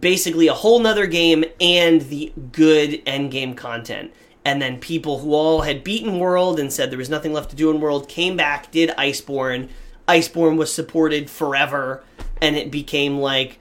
[0.00, 4.12] basically a whole nother game and the good end game content.
[4.44, 7.56] And then people who all had beaten World and said there was nothing left to
[7.56, 9.68] do in World came back, did Iceborne.
[10.06, 12.04] Iceborne was supported forever,
[12.42, 13.58] and it became like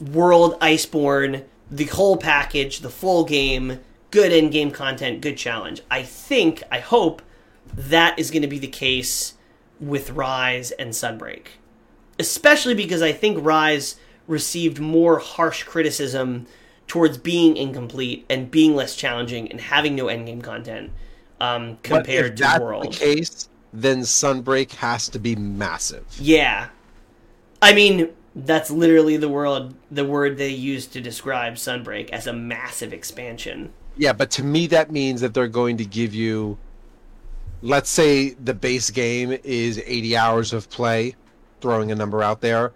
[0.00, 5.82] World Iceborne, the whole package, the full game, good end game content, good challenge.
[5.90, 7.22] I think, I hope
[7.74, 9.34] that is going to be the case
[9.80, 11.46] with Rise and Sunbreak.
[12.18, 13.96] Especially because I think Rise
[14.26, 16.46] received more harsh criticism
[16.86, 20.90] towards being incomplete and being less challenging and having no endgame content
[21.40, 22.84] um, compared if to that's World.
[22.84, 26.04] the case, then Sunbreak has to be massive.
[26.18, 26.68] Yeah.
[27.60, 32.32] I mean, that's literally the word the word they use to describe Sunbreak as a
[32.32, 33.72] massive expansion.
[33.96, 36.58] Yeah, but to me that means that they're going to give you
[37.62, 41.16] let's say the base game is 80 hours of play,
[41.60, 42.72] throwing a number out there.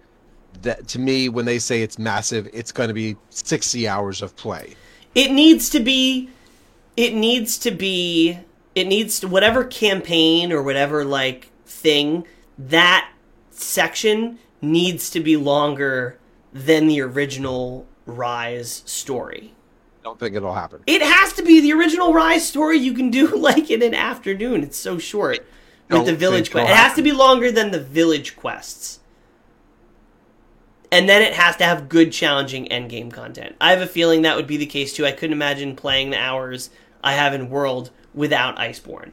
[0.61, 4.35] That to me when they say it's massive, it's going to be 60 hours of
[4.35, 4.75] play.
[5.15, 6.29] It needs to be
[6.95, 8.37] it needs to be
[8.75, 12.25] it needs to whatever campaign or whatever like thing
[12.57, 13.09] that
[13.49, 16.17] section needs to be longer
[16.53, 19.53] than the original Rise story.
[20.03, 20.81] Don't think it'll happen.
[20.87, 22.77] It has to be the original Rise story.
[22.77, 24.63] You can do like in an afternoon.
[24.63, 25.45] It's so short
[25.89, 26.69] with the village quest.
[26.69, 28.99] It has to be longer than the village quests,
[30.91, 33.55] and then it has to have good, challenging endgame content.
[33.61, 35.05] I have a feeling that would be the case too.
[35.05, 36.69] I couldn't imagine playing the hours
[37.03, 39.11] I have in World without Iceborne.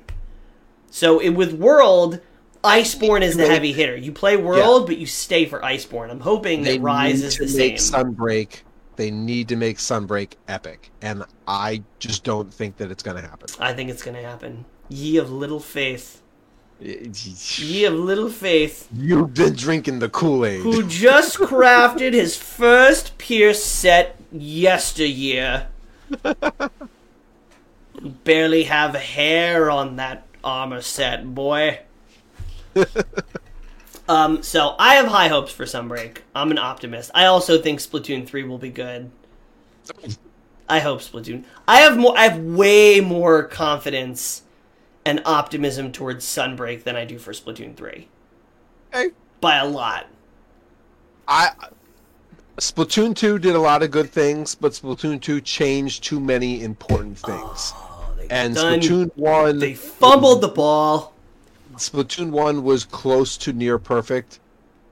[0.91, 2.21] So it, with World,
[2.65, 3.97] Iceborne is the heavy hitter.
[3.97, 6.11] You play World, but you stay for Iceborne.
[6.11, 7.77] I'm hoping They that Rise is the same.
[7.77, 8.63] Sunbreak.
[8.97, 13.23] They need to make Sunbreak epic, and I just don't think that it's going to
[13.23, 13.49] happen.
[13.61, 14.65] I think it's going to happen.
[14.89, 16.21] Ye of little faith.
[16.81, 18.89] Ye of little faith.
[18.95, 20.61] You've been drinking the Kool Aid.
[20.63, 25.67] Who just crafted his first Pierce set yesteryear.
[28.25, 31.81] Barely have hair on that armor set, boy.
[34.09, 36.19] um, so I have high hopes for Sunbreak.
[36.33, 37.11] I'm an optimist.
[37.13, 39.11] I also think Splatoon 3 will be good.
[40.69, 41.43] I hope Splatoon.
[41.67, 42.17] I have more.
[42.17, 44.43] I have way more confidence
[45.09, 48.09] and optimism towards Sunbreak than I do for Splatoon three.
[48.93, 49.13] Hey.
[49.41, 50.07] By a lot.
[51.27, 51.51] I
[52.59, 57.17] Splatoon 2 did a lot of good things, but Splatoon 2 changed too many important
[57.17, 57.73] things.
[57.77, 61.15] Oh, and done- Splatoon 1 They fumbled the ball.
[61.77, 64.41] Splatoon 1 was close to near perfect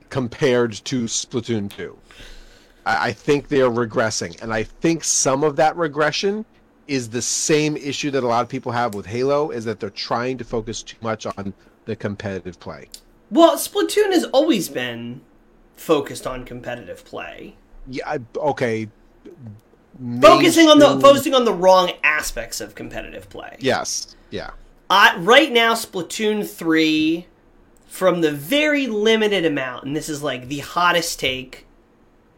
[0.08, 1.98] compared to Splatoon 2.
[2.86, 6.46] I, I think they're regressing, and I think some of that regression
[6.88, 9.90] is the same issue that a lot of people have with Halo, is that they're
[9.90, 11.52] trying to focus too much on
[11.84, 12.88] the competitive play.
[13.30, 15.20] Well, Splatoon has always been
[15.76, 17.56] focused on competitive play.
[17.88, 18.88] Yeah, I, okay.
[20.20, 23.56] Focusing on the focusing on the wrong aspects of competitive play.
[23.60, 24.50] Yes, yeah.
[24.90, 27.26] Uh, right now, Splatoon 3,
[27.86, 31.66] from the very limited amount, and this is like the hottest take,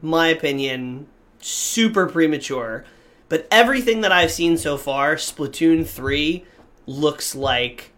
[0.01, 1.09] my opinion,
[1.41, 2.85] super premature,
[3.29, 6.45] but everything that I've seen so far, Splatoon 3
[6.87, 7.93] looks like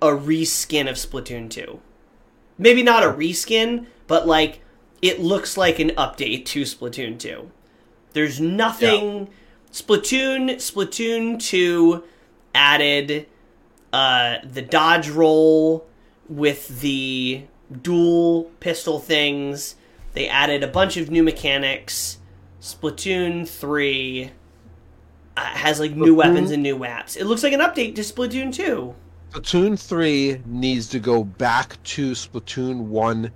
[0.00, 1.80] a reskin of Splatoon 2.
[2.58, 4.60] Maybe not a reskin, but like
[5.00, 7.50] it looks like an update to Splatoon 2.
[8.12, 9.28] There's nothing.
[9.72, 12.04] Splatoon Splatoon 2
[12.54, 13.26] added
[13.92, 15.86] uh, the dodge roll
[16.28, 17.44] with the
[17.80, 19.76] dual pistol things.
[20.12, 22.18] They added a bunch of new mechanics.
[22.62, 24.30] Splatoon 3
[25.36, 27.16] uh, has like new Splatoon- weapons and new maps.
[27.16, 28.94] It looks like an update to Splatoon 2.
[29.32, 33.32] Splatoon 3 needs to go back to Splatoon 1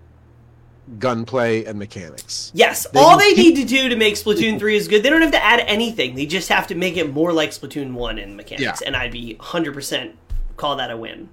[1.00, 2.52] gunplay and mechanics.
[2.54, 5.02] Yes, They all they keep- need to do to make Splatoon 3 is good.
[5.02, 6.14] They don't have to add anything.
[6.14, 8.62] They just have to make it more like Splatoon 1 in mechanics.
[8.80, 8.86] Yeah.
[8.86, 10.12] And I'd be 100%
[10.56, 11.30] call that a win.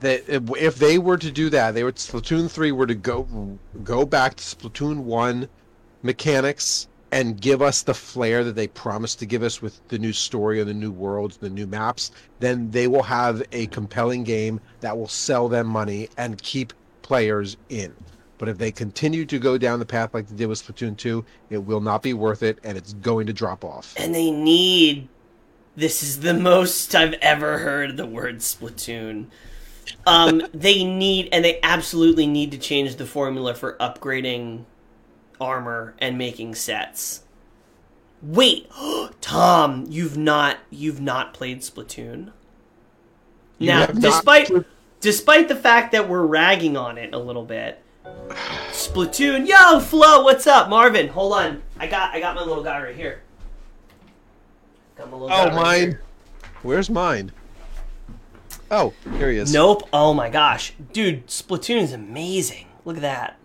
[0.00, 4.04] That if, they were to do that, they would Splatoon 3 were to go go
[4.04, 5.48] back to Splatoon 1
[6.02, 10.12] mechanics and give us the flair that they promised to give us with the new
[10.12, 12.10] story and the new worlds, the new maps,
[12.40, 17.56] then they will have a compelling game that will sell them money and keep players
[17.70, 17.94] in.
[18.36, 21.24] But if they continue to go down the path like they did with Splatoon 2,
[21.48, 23.94] it will not be worth it and it's going to drop off.
[23.96, 25.08] And they need.
[25.74, 29.28] This is the most I've ever heard the word Splatoon.
[30.04, 34.66] Um, they need, and they absolutely need to change the formula for upgrading
[35.40, 37.22] armor and making sets.
[38.22, 38.70] Wait,
[39.20, 42.32] Tom, you've not you've not played Splatoon.
[43.58, 44.50] You now, have not despite
[45.00, 47.82] despite the fact that we're ragging on it a little bit,
[48.70, 51.08] Splatoon, yo, Flo, what's up, Marvin?
[51.08, 53.22] Hold on, I got I got my little guy right here.
[54.96, 55.80] Got my little Oh, right mine.
[55.80, 56.02] here.
[56.62, 57.32] Where's mine?
[58.70, 59.52] Oh, here he is.
[59.52, 59.88] Nope.
[59.92, 62.66] Oh my gosh, dude, Splatoon is amazing.
[62.84, 63.36] Look at that.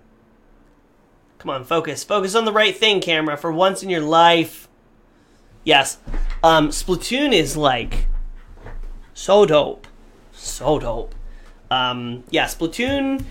[1.42, 2.04] Come on, focus.
[2.04, 4.68] Focus on the right thing, camera, for once in your life.
[5.64, 5.98] Yes.
[6.44, 8.06] Um, Splatoon is like
[9.16, 9.88] so dope.
[10.34, 11.16] So dope.
[11.72, 13.26] Um, yeah, Splatoon.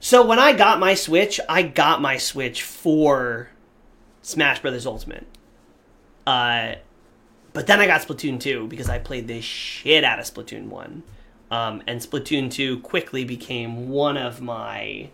[0.00, 3.50] So when I got my Switch, I got my Switch for
[4.22, 5.26] Smash Brothers Ultimate.
[6.26, 6.76] Uh,
[7.52, 11.02] but then I got Splatoon 2 because I played the shit out of Splatoon 1.
[11.50, 15.10] Um, and Splatoon 2 quickly became one of my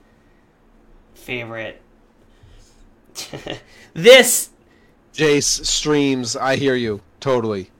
[1.15, 1.82] favorite.
[3.95, 4.51] this
[5.13, 6.37] Jace streams.
[6.37, 7.71] I hear you totally.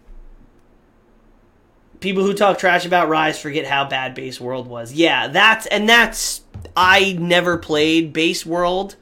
[2.03, 4.93] people who talk trash about Rise forget how bad Base World was.
[4.93, 6.43] Yeah, that's and that's
[6.77, 8.97] I never played Base World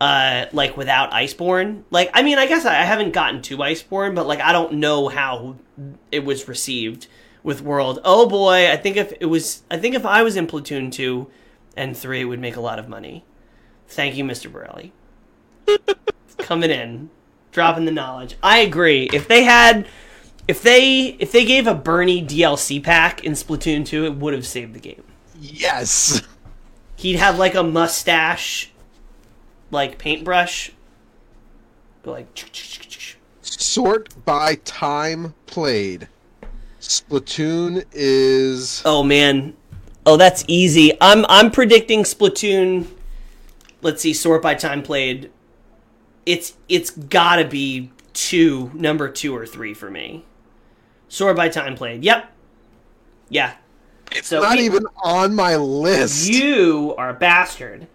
[0.00, 1.84] uh like without Iceborne.
[1.90, 5.08] Like I mean, I guess I, haven't gotten to Iceborne, but like I don't know
[5.08, 5.56] how
[6.10, 7.06] it was received
[7.42, 8.00] with World.
[8.04, 11.30] Oh boy, I think if it was I think if I was in Splatoon 2
[11.76, 13.24] and 3 it would make a lot of money.
[13.86, 14.50] Thank you, Mr.
[14.50, 14.92] Borelli.
[16.38, 17.10] Coming in,
[17.50, 18.36] dropping the knowledge.
[18.42, 19.08] I agree.
[19.12, 19.86] If they had
[20.48, 24.46] if they if they gave a Bernie DLC pack in Splatoon 2, it would have
[24.46, 25.02] saved the game.
[25.40, 26.22] Yes.
[26.96, 28.70] He'd have like a mustache,
[29.70, 30.70] like paintbrush,
[32.04, 32.26] like.
[33.42, 36.08] Sort by time played.
[36.80, 39.54] Splatoon is Oh man,
[40.06, 40.92] oh that's easy.
[41.00, 42.86] I'm I'm predicting Splatoon.
[43.80, 45.31] Let's see, sort by time played.
[46.26, 50.24] It's it's gotta be two, number two or three for me.
[51.08, 52.04] Sword by time played.
[52.04, 52.30] Yep.
[53.28, 53.54] Yeah.
[54.12, 56.28] it's so not we- even on my list.
[56.28, 57.86] You are a bastard.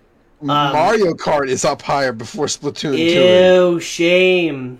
[0.41, 3.73] um, Mario Kart is up higher before Splatoon 2.
[3.73, 4.79] Ew, shame.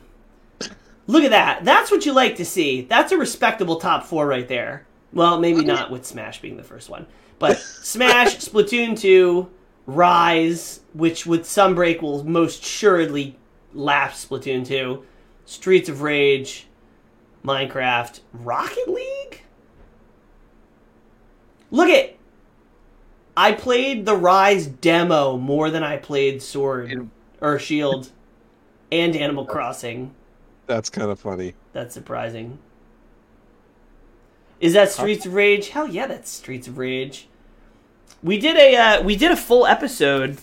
[1.08, 1.64] Look at that.
[1.64, 2.82] That's what you like to see.
[2.82, 4.86] That's a respectable top four right there.
[5.14, 7.08] Well, maybe not with Smash being the first one.
[7.40, 9.50] But Smash, Splatoon 2,
[9.88, 13.38] Rise, which with Sunbreak will most assuredly
[13.74, 15.04] lap Splatoon 2,
[15.46, 16.68] Streets of Rage,
[17.44, 19.42] Minecraft, Rocket League.
[21.72, 22.16] Look at.
[23.36, 28.12] I played the Rise demo more than I played Sword And- or Shield,
[28.92, 30.14] and Animal Crossing.
[30.66, 31.54] That's kind of funny.
[31.72, 32.58] That's surprising.
[34.60, 35.70] Is that Streets of Rage?
[35.70, 37.30] Hell yeah, that's Streets of Rage.
[38.24, 40.38] We did a uh, we did a full episode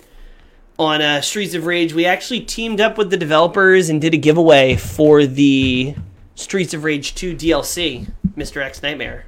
[0.79, 1.93] on uh, Streets of Rage.
[1.93, 5.95] We actually teamed up with the developers and did a giveaway for the
[6.35, 8.63] Streets of Rage 2 DLC, Mr.
[8.63, 9.27] X Nightmare.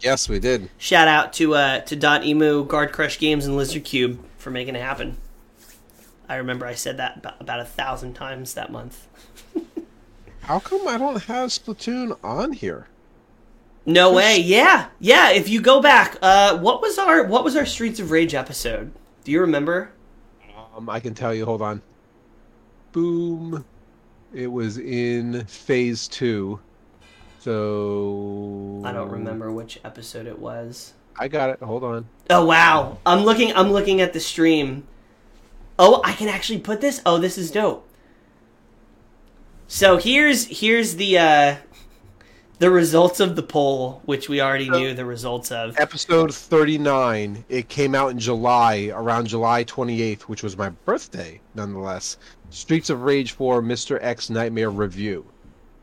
[0.00, 0.70] Yes, we did.
[0.78, 5.18] Shout out to uh, to Dotemu, Guard Crush Games, and Lizardcube for making it happen.
[6.28, 9.06] I remember I said that about, about a thousand times that month.
[10.42, 12.86] How come I don't have Splatoon on here?
[13.86, 14.38] No way.
[14.38, 15.30] Yeah, yeah.
[15.30, 18.92] If you go back, uh, what was our what was our Streets of Rage episode?
[19.24, 19.92] Do you remember?
[20.76, 21.44] Um, I can tell you.
[21.44, 21.82] Hold on.
[22.92, 23.64] Boom.
[24.32, 26.60] It was in phase two.
[27.40, 30.92] So I don't remember which episode it was.
[31.18, 31.60] I got it.
[31.60, 32.06] Hold on.
[32.28, 32.98] Oh wow.
[33.06, 34.86] I'm looking I'm looking at the stream.
[35.78, 37.00] Oh, I can actually put this.
[37.06, 37.88] Oh, this is dope.
[39.66, 41.56] So here's here's the uh
[42.60, 45.78] the results of the poll, which we already knew the results of.
[45.78, 47.42] Episode 39.
[47.48, 52.18] It came out in July, around July 28th, which was my birthday, nonetheless.
[52.50, 53.98] Streets of Rage 4 Mr.
[54.02, 55.24] X Nightmare Review.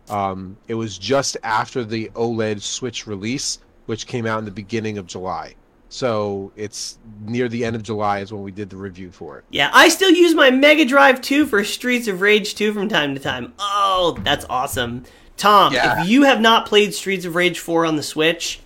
[0.07, 3.57] Um, it was just after the OLED Switch release,
[3.87, 5.55] which came out in the beginning of July.
[5.89, 9.45] So it's near the end of July is when we did the review for it.
[9.49, 13.15] Yeah, I still use my Mega Drive 2 for Streets of Rage 2 from time
[13.15, 13.53] to time.
[13.57, 15.03] Oh, that's awesome.
[15.37, 16.01] Tom, Yeah.
[16.03, 18.59] if you have not played Streets of Rage 4 on the Switch,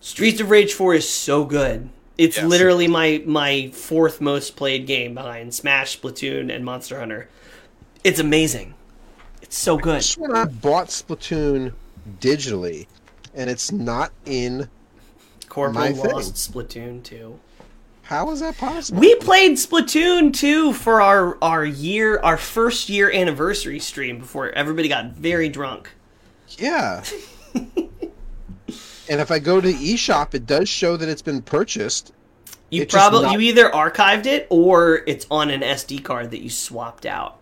[0.00, 1.88] Streets of Rage 4 is so good.
[2.18, 2.46] It's Yes.
[2.46, 7.28] literally my my fourth most played game behind Smash, Splatoon, and Monster Hunter.
[8.04, 8.74] It's amazing.
[9.42, 10.00] It's so good.
[10.00, 11.72] Just when I bought Splatoon
[12.20, 12.86] digitally,
[13.34, 14.68] and it's not in.
[15.54, 16.10] Corporal my thing.
[16.12, 17.38] lost Splatoon 2.
[18.02, 18.98] How is that possible?
[19.00, 24.88] We played Splatoon 2 for our our year our first year anniversary stream before everybody
[24.88, 25.90] got very drunk.
[26.58, 27.04] Yeah.
[27.54, 32.12] and if I go to eShop, it does show that it's been purchased.
[32.70, 36.40] You It's probably not- you either archived it or it's on an SD card that
[36.40, 37.38] you swapped out.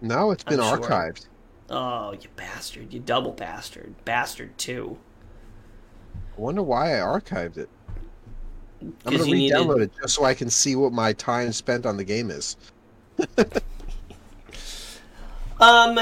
[0.00, 0.88] No, it's been I'm sure.
[0.88, 1.26] archived.
[1.68, 2.92] Oh, you bastard!
[2.92, 4.96] You double bastard, bastard too.
[6.36, 7.68] I wonder why I archived it.
[9.06, 12.04] I'm gonna re-download it just so I can see what my time spent on the
[12.04, 12.56] game is.
[15.60, 15.98] Um,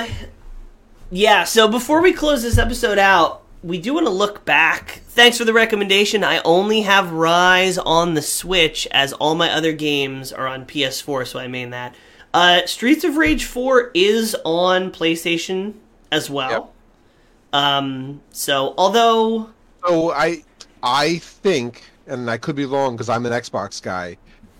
[1.10, 1.44] yeah.
[1.44, 5.02] So before we close this episode out, we do want to look back.
[5.08, 6.24] Thanks for the recommendation.
[6.24, 11.26] I only have Rise on the Switch, as all my other games are on PS4,
[11.26, 11.94] so I mean that.
[12.34, 15.74] Uh, Streets of Rage 4 is on PlayStation
[16.10, 16.50] as well.
[17.52, 17.60] Yep.
[17.62, 19.50] Um, so although
[19.84, 20.42] So I,
[20.82, 24.16] I think, and I could be wrong because I'm an Xbox guy,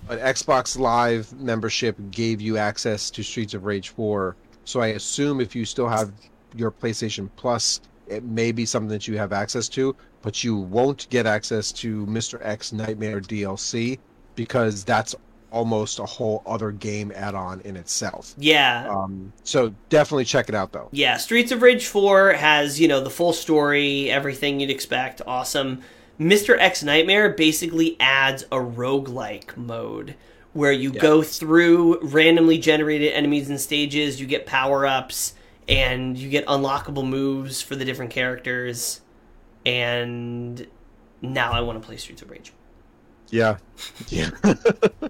[0.09, 4.37] but Xbox Live membership gave you access to Streets of Rage 4.
[4.65, 6.13] So I assume if you still have
[6.57, 11.09] your PlayStation Plus, it may be something that you have access to, but you won't
[11.09, 12.39] get access to Mr.
[12.43, 13.99] X Nightmare DLC
[14.35, 15.15] because that's
[15.53, 18.35] almost a whole other game add-on in itself.
[18.39, 20.89] yeah, Um, so definitely check it out though.
[20.91, 25.21] Yeah, Streets of Rage 4 has, you know, the full story, everything you'd expect.
[25.27, 25.83] Awesome.
[26.19, 26.57] Mr.
[26.59, 30.15] X Nightmare basically adds a roguelike mode
[30.53, 35.35] where you go through randomly generated enemies and stages, you get power ups,
[35.69, 39.01] and you get unlockable moves for the different characters.
[39.65, 40.67] And
[41.23, 42.53] now I want to play Streets of Rage.
[43.31, 43.59] Yeah,
[44.09, 44.31] yeah.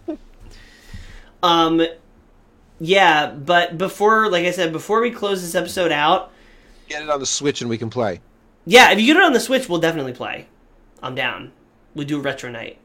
[1.43, 1.84] Um,
[2.80, 6.32] yeah, but before, like I said, before we close this episode out,
[6.88, 8.20] Get it on the Switch and we can play.
[8.66, 10.47] Yeah, if you get it on the Switch, we'll definitely play.
[11.03, 11.53] I'm down.
[11.95, 12.78] We do retro night.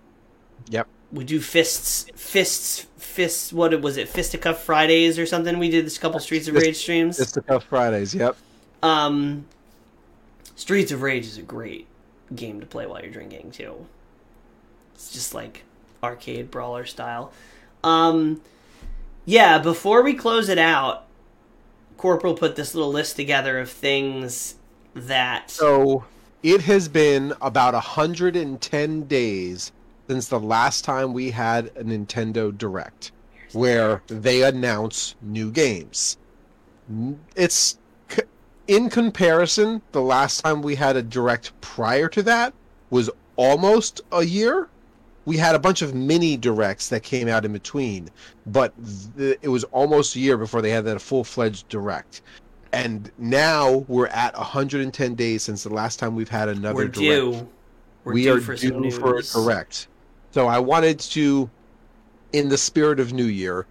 [0.69, 0.87] Yep.
[1.11, 3.53] We do fists, fists, fists.
[3.53, 4.07] What was it?
[4.07, 5.59] Fisticuff Fridays or something?
[5.59, 7.17] We did this couple Streets of Rage streams.
[7.47, 8.15] Tough Fridays.
[8.15, 8.37] Yep.
[8.83, 9.45] Um,
[10.55, 11.87] Streets of Rage is a great
[12.35, 13.85] game to play while you're drinking too.
[14.95, 15.63] It's just like
[16.03, 17.31] arcade brawler style.
[17.83, 18.41] Um,
[19.25, 19.57] yeah.
[19.59, 21.05] Before we close it out,
[21.97, 24.55] Corporal put this little list together of things
[24.93, 25.49] that.
[25.49, 26.05] So
[26.43, 29.71] it has been about 110 days
[30.07, 33.11] since the last time we had a Nintendo Direct
[33.53, 36.17] where they announce new games.
[37.35, 37.77] It's
[38.67, 42.53] in comparison, the last time we had a Direct prior to that
[42.89, 44.69] was almost a year.
[45.27, 48.09] We had a bunch of mini directs that came out in between,
[48.45, 48.73] but
[49.17, 52.21] th- it was almost a year before they had that full fledged direct.
[52.71, 56.95] And now we're at 110 days since the last time we've had another We're direct.
[56.95, 57.49] due.
[58.05, 59.89] We're we due are for due for a direct.
[60.31, 61.49] So I wanted to,
[62.31, 63.65] in the spirit of New Year,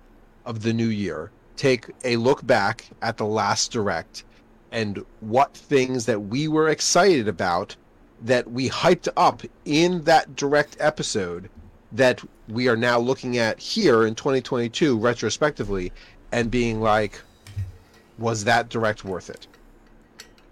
[0.44, 4.24] of the New Year, take a look back at the last direct
[4.72, 7.76] and what things that we were excited about
[8.22, 11.50] that we hyped up in that direct episode
[11.92, 15.92] that we are now looking at here in 2022 retrospectively
[16.32, 17.20] and being like
[18.18, 19.46] was that direct worth it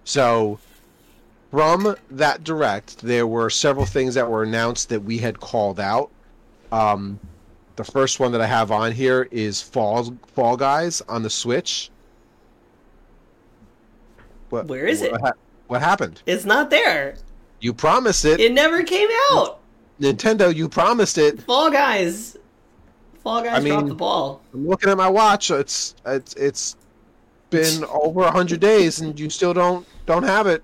[0.04, 0.58] so
[1.50, 6.10] from that direct there were several things that were announced that we had called out
[6.72, 7.18] um,
[7.76, 11.90] the first one that i have on here is fall fall guys on the switch
[14.50, 15.12] what, Where is it?
[15.12, 15.32] what, ha-
[15.66, 17.16] what happened It's not there.
[17.64, 19.58] You promised it It never came out.
[20.00, 22.36] nintendo you promised it Fall Guys.
[23.22, 24.42] Fall Guys I mean- dropped the ball.
[24.52, 25.50] I'm looking at my watch.
[25.50, 26.76] It's it's it's
[27.50, 30.62] been over a hundred days, and you still don't don't have it.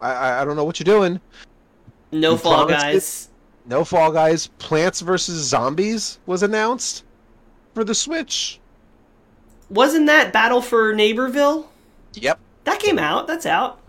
[0.00, 1.20] I I, I don't know what you're doing.
[2.12, 3.28] No You Fall Guys.
[3.66, 4.46] No Fall Guys.
[4.58, 7.04] Plants vs Zombies was announced
[7.74, 8.60] for the Switch.
[9.68, 11.66] Wasn't that Battle for Neighborville?
[12.14, 12.38] Yep.
[12.64, 13.26] That came out.
[13.26, 13.79] That's out.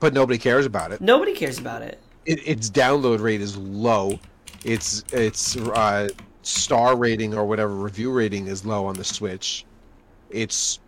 [0.00, 1.00] But nobody cares about it.
[1.00, 1.98] Nobody cares about it.
[2.26, 4.18] it its download rate is low.
[4.64, 6.08] Its its uh,
[6.42, 9.64] star rating or whatever review rating is low on the Switch.
[10.30, 10.80] It's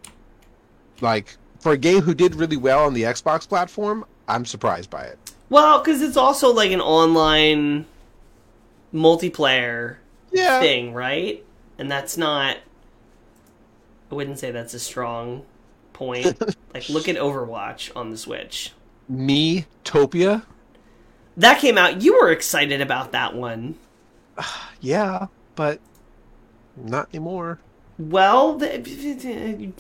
[1.01, 4.05] like for a game who did really well on the Xbox platform.
[4.29, 5.19] I'm surprised by it.
[5.51, 7.85] Well, because it's also like an online
[8.95, 9.97] multiplayer
[10.31, 10.61] Yeah.
[10.61, 11.45] thing, right?
[11.79, 12.57] And that's not.
[14.11, 15.45] I wouldn't say that's a strong
[15.93, 16.39] point.
[16.75, 18.73] like, look at Overwatch on the Switch.
[19.13, 20.43] Me Topia.
[21.37, 22.03] That came out.
[22.03, 23.77] You were excited about that one.
[24.85, 25.79] Yeah, but
[26.77, 27.61] not anymore.
[28.01, 29.73] Well, the,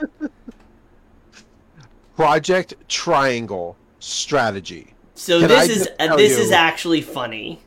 [2.16, 4.94] Project Triangle Strategy.
[5.14, 7.60] so Can I this is uh, this you- is actually funny.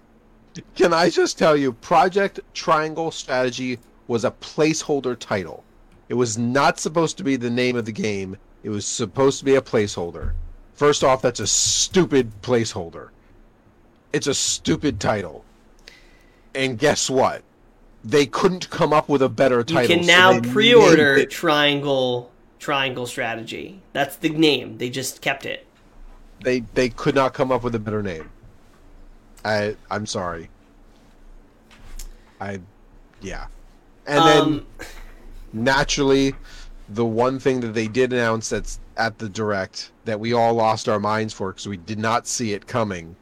[0.73, 5.63] Can I just tell you, Project Triangle Strategy was a placeholder title.
[6.09, 8.35] It was not supposed to be the name of the game.
[8.63, 10.33] It was supposed to be a placeholder.
[10.79, 13.09] First off, that's a stupid placeholder.
[14.13, 15.43] It's a stupid title.
[16.55, 17.43] And guess what?
[18.05, 19.81] They couldn't come up with a better title.
[19.81, 23.81] You can now they pre-order Triangle Triangle Strategy.
[23.91, 24.77] That's the name.
[24.77, 25.67] They just kept it.
[26.45, 28.29] they they could not come up with a better name.
[29.43, 30.49] I I'm sorry.
[32.39, 32.61] I
[33.19, 33.47] yeah.
[34.07, 34.67] And then Um,
[35.51, 36.35] naturally
[36.87, 40.89] the one thing that they did announce that's at the direct that we all lost
[40.89, 43.15] our minds for because we did not see it coming.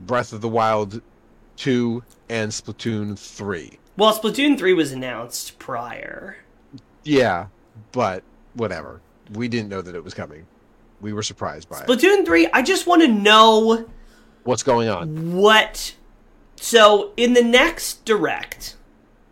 [0.00, 1.00] Breath of the Wild
[1.56, 3.78] 2 and Splatoon 3.
[3.96, 6.36] well, Splatoon three was announced prior.
[7.04, 7.46] Yeah,
[7.92, 8.22] but
[8.54, 9.00] whatever.
[9.32, 10.46] We didn't know that it was coming.
[11.00, 11.86] We were surprised by it.
[11.86, 12.46] Splatoon three.
[12.52, 13.86] I just want to know
[14.44, 15.34] What's going on?
[15.36, 15.94] what.
[16.56, 18.76] So in the next direct,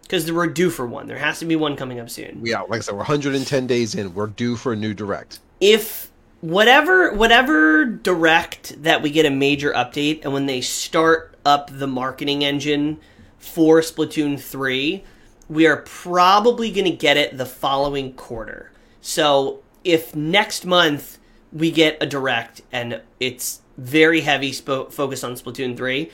[0.02, 1.06] because we're due for one.
[1.06, 2.40] There has to be one coming up soon.
[2.44, 4.12] Yeah, like I said, we're 110 days in.
[4.14, 5.40] We're due for a new direct.
[5.60, 6.10] if
[6.44, 11.86] whatever whatever direct that we get a major update and when they start up the
[11.86, 13.00] marketing engine
[13.38, 15.02] for Splatoon 3,
[15.48, 18.70] we are probably going to get it the following quarter.
[19.00, 21.18] So, if next month
[21.50, 26.10] we get a direct and it's very heavy spo- focus on Splatoon 3,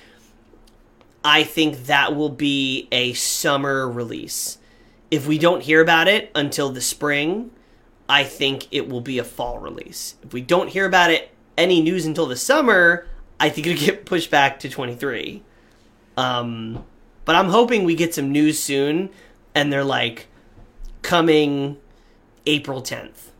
[1.24, 4.58] I think that will be a summer release.
[5.10, 7.50] If we don't hear about it until the spring,
[8.10, 10.16] I think it will be a fall release.
[10.24, 13.06] If we don't hear about it any news until the summer,
[13.38, 15.44] I think it'll get pushed back to 23.
[16.16, 16.84] Um,
[17.24, 19.10] but I'm hoping we get some news soon,
[19.54, 20.26] and they're like
[21.02, 21.78] coming
[22.46, 23.30] April 10th.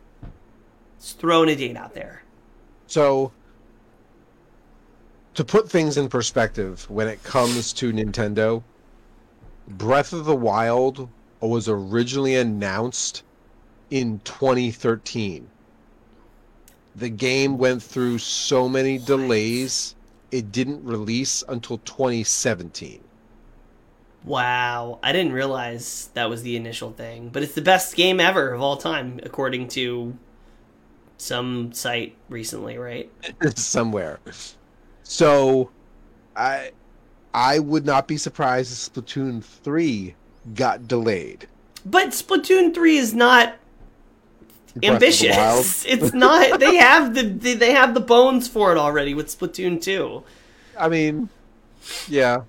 [1.01, 2.23] Just throwing a date out there.
[2.87, 3.33] So,
[5.33, 8.63] to put things in perspective, when it comes to Nintendo,
[9.67, 11.09] Breath of the Wild
[11.41, 13.23] was originally announced
[13.91, 15.47] in 2013.
[16.95, 19.95] The game went through so many delays,
[20.31, 23.01] it didn't release until 2017.
[24.23, 28.53] Wow, I didn't realize that was the initial thing, but it's the best game ever
[28.53, 30.17] of all time, according to
[31.17, 33.11] some site recently, right?
[33.55, 34.19] somewhere.
[35.03, 35.71] So,
[36.35, 36.71] I
[37.33, 40.15] I would not be surprised if Splatoon 3
[40.53, 41.47] got delayed.
[41.85, 44.60] But Splatoon three is not Breath of the Wild.
[44.83, 45.85] Ambitious.
[45.87, 46.59] It's not.
[46.59, 50.23] They have the they they have the bones for it already with Splatoon two.
[50.77, 51.29] I mean,
[52.07, 52.43] yeah.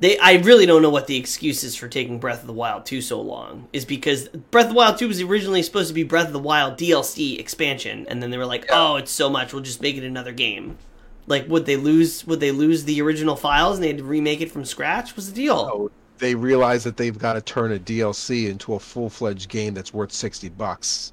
[0.00, 2.84] they I really don't know what the excuse is for taking Breath of the Wild
[2.86, 3.68] 2 so long.
[3.72, 6.38] Is because Breath of the Wild 2 was originally supposed to be Breath of the
[6.38, 9.96] Wild DLC expansion, and then they were like, "Oh, it's so much, we'll just make
[9.96, 10.78] it another game."
[11.26, 12.26] Like, would they lose?
[12.26, 15.16] Would they lose the original files and they had to remake it from scratch?
[15.16, 15.70] Was the deal?
[15.72, 19.74] Oh, they realize that they've got to turn a DLC into a full fledged game
[19.74, 21.12] that's worth sixty bucks,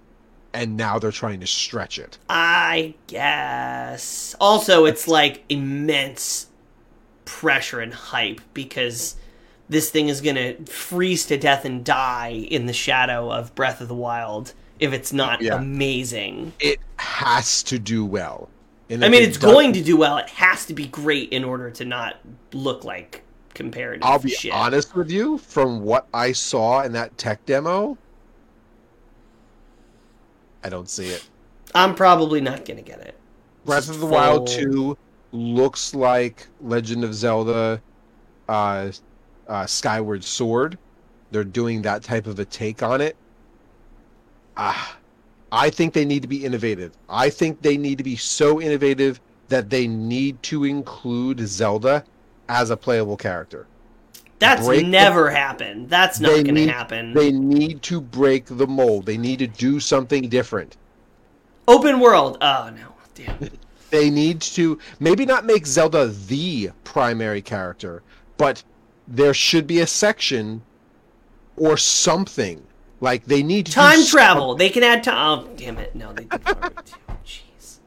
[0.53, 2.17] and now they're trying to stretch it.
[2.29, 4.35] I guess.
[4.39, 6.47] Also, it's like immense
[7.25, 9.15] pressure and hype because
[9.69, 13.79] this thing is going to freeze to death and die in the shadow of Breath
[13.79, 15.55] of the Wild if it's not Yeah.
[15.55, 16.51] amazing.
[16.59, 18.49] It has to do well.
[18.89, 20.17] I mean, it's doesn't- going to do well.
[20.17, 22.19] It has to be great in order to not
[22.51, 23.21] look like
[23.53, 24.53] comparative I'll be shit.
[24.53, 25.37] honest with you.
[25.37, 27.97] From what I saw in that tech demo,
[30.63, 31.27] I don't see it.
[31.73, 33.15] I'm probably not going to get it.
[33.65, 34.97] Breath of the Wild 2
[35.31, 37.81] looks like Legend of Zelda
[38.49, 38.91] uh,
[39.47, 40.77] uh, Skyward Sword.
[41.31, 43.15] They're doing that type of a take on it.
[44.57, 44.97] Ah,
[45.51, 46.91] I think they need to be innovative.
[47.09, 52.03] I think they need to be so innovative that they need to include Zelda
[52.51, 53.65] as a playable character.
[54.37, 55.89] That's break the- never happened.
[55.89, 57.13] That's not going to happen.
[57.13, 59.05] They need to break the mold.
[59.05, 60.75] They need to do something different.
[61.67, 62.37] Open world.
[62.41, 62.87] Oh, no.
[63.15, 63.49] Damn.
[63.89, 68.03] they need to maybe not make Zelda the primary character,
[68.37, 68.63] but
[69.07, 70.61] there should be a section
[71.55, 72.65] or something.
[72.99, 74.55] Like they need to Time travel.
[74.55, 75.39] They can add time.
[75.39, 75.95] Oh, damn it.
[75.95, 76.95] No, they did already too.
[77.25, 77.77] Jeez.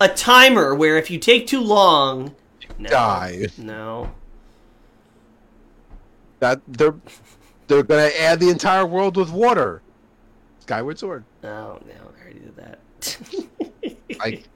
[0.00, 2.34] A timer where if you take too long.
[2.80, 2.88] No.
[2.88, 3.46] Die.
[3.58, 4.10] No.
[6.38, 6.94] That they're
[7.66, 9.82] they're gonna add the entire world with water.
[10.60, 11.24] Skyward Sword.
[11.44, 11.80] Oh, no.
[11.88, 12.78] I already did that.
[14.18, 14.48] Like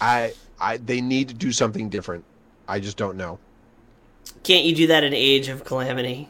[0.00, 2.24] I I they need to do something different.
[2.68, 3.38] I just don't know.
[4.42, 6.28] Can't you do that in Age of Calamity?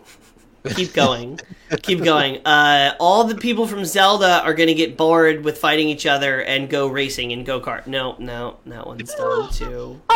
[0.74, 1.40] Keep going.
[1.82, 2.44] Keep going.
[2.46, 6.42] Uh, all the people from Zelda are going to get bored with fighting each other
[6.42, 7.86] and go racing and go kart.
[7.86, 10.00] No, no, that one's done too.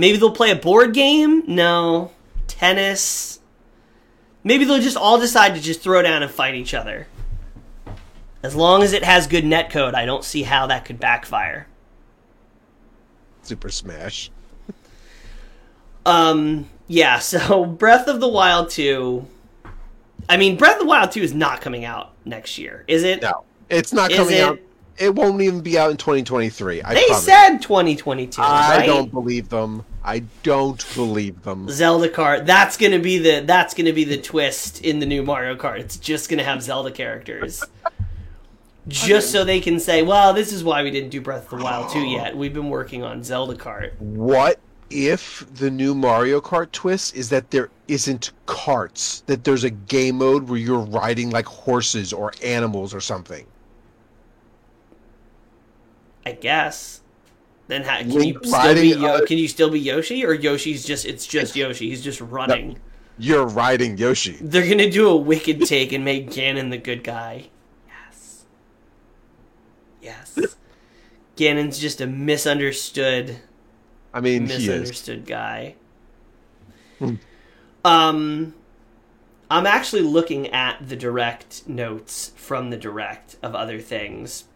[0.00, 1.42] Maybe they'll play a board game?
[1.46, 2.10] No.
[2.46, 3.38] Tennis?
[4.42, 7.06] Maybe they'll just all decide to just throw down and fight each other.
[8.42, 11.66] As long as it has good netcode, I don't see how that could backfire.
[13.42, 14.30] Super Smash.
[16.06, 19.26] Um, yeah, so Breath of the Wild 2.
[20.30, 23.20] I mean, Breath of the Wild 2 is not coming out next year, is it?
[23.20, 23.44] No.
[23.68, 24.58] It's not coming it- out.
[24.96, 26.82] It won't even be out in 2023.
[26.82, 27.24] I They promise.
[27.24, 28.86] said 2022, I right?
[28.86, 29.82] don't believe them.
[30.02, 31.68] I don't believe them.
[31.68, 32.46] Zelda Kart.
[32.46, 35.78] That's gonna be the that's gonna be the twist in the new Mario Kart.
[35.78, 37.62] It's just gonna have Zelda characters.
[38.88, 41.64] Just so they can say, well, this is why we didn't do Breath of the
[41.64, 42.36] Wild 2 yet.
[42.36, 43.92] We've been working on Zelda Kart.
[44.00, 44.58] What
[44.88, 49.20] if the new Mario Kart twist is that there isn't carts?
[49.26, 53.46] That there's a game mode where you're riding like horses or animals or something?
[56.24, 56.99] I guess.
[57.70, 60.34] Then how, can Link you still be Yo- other- can you still be Yoshi or
[60.34, 61.88] Yoshi's just it's just Yoshi.
[61.88, 62.80] He's just running.
[63.16, 64.36] You're riding Yoshi.
[64.40, 67.44] They're gonna do a wicked take and make Ganon the good guy.
[67.86, 68.44] Yes.
[70.02, 70.56] Yes.
[71.36, 73.36] Ganon's just a misunderstood,
[74.12, 74.58] I mean, he is.
[74.66, 75.76] misunderstood guy.
[76.98, 77.14] Hmm.
[77.84, 78.54] Um,
[79.48, 84.46] I'm actually looking at the direct notes from the direct of other things.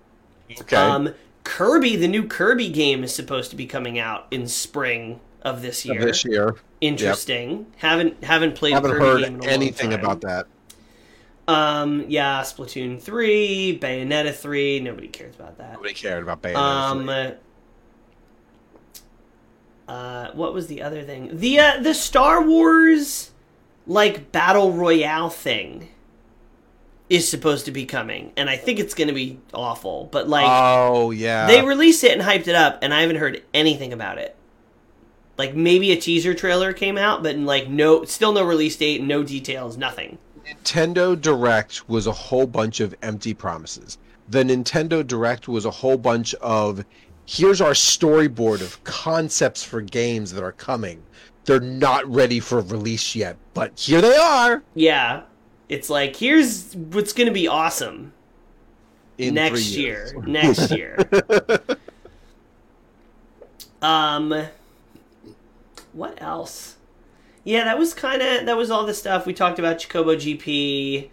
[0.51, 0.75] Okay.
[0.77, 1.15] Um,
[1.45, 5.85] Kirby, the new Kirby game is supposed to be coming out in spring of this
[5.85, 6.01] year.
[6.01, 7.67] Of this year, Interesting.
[7.77, 8.75] Haven't haven't played.
[8.75, 10.47] haven't Kirby heard game in a anything about that.
[11.47, 14.81] Um, yeah, Splatoon three, Bayonetta three.
[14.81, 15.75] Nobody cares about that.
[15.75, 16.57] Nobody cared about Bayonetta.
[16.57, 17.33] Um, 3.
[19.89, 21.31] uh, what was the other thing?
[21.39, 23.31] The uh, the Star Wars
[23.87, 25.89] like battle royale thing
[27.09, 30.09] is supposed to be coming, and I think it's going to be awful.
[30.11, 33.43] But like, oh yeah, they released it and hyped it up, and I haven't heard
[33.53, 34.37] anything about it.
[35.37, 39.23] Like maybe a teaser trailer came out, but like no, still no release date, no
[39.23, 40.19] details, nothing.
[40.47, 43.99] Nintendo Direct was a whole bunch of empty promises.
[44.29, 46.85] The Nintendo Direct was a whole bunch of
[47.27, 51.03] here's our storyboard of concepts for games that are coming.
[51.45, 55.23] They're not ready for release yet, but here they are Yeah,
[55.75, 58.13] it's like here's what's going to be awesome
[59.19, 60.15] in next year.
[60.27, 60.99] Next year.
[63.83, 64.47] um,
[65.93, 66.77] what else?
[67.45, 69.79] Yeah, that was kind of that was all the stuff we talked about.
[69.79, 71.11] Chocobo GP,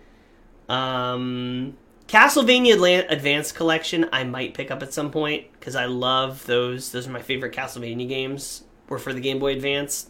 [0.74, 1.76] um,
[2.08, 4.08] Castlevania Adlan- Advanced Collection.
[4.14, 6.92] I might pick up at some point because I love those.
[6.92, 8.64] Those are my favorite Castlevania games.
[8.88, 10.10] Were for the Game Boy Advance.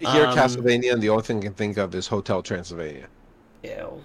[0.00, 3.06] You hear Um, Castlevania, and the only thing I can think of is Hotel Transylvania.
[3.64, 4.02] Ew.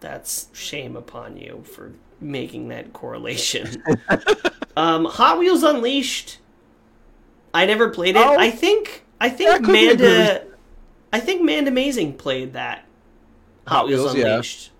[0.00, 3.82] That's shame upon you for making that correlation.
[4.76, 6.38] um, Hot Wheels Unleashed.
[7.52, 8.24] I never played it.
[8.24, 8.38] Oh.
[8.38, 10.44] I think I think could be a good Manda
[11.12, 12.84] I think Manda Amazing played that.
[13.66, 14.32] Hot, Hot Wheels, Wheels, yeah.
[14.34, 14.70] Unleashed.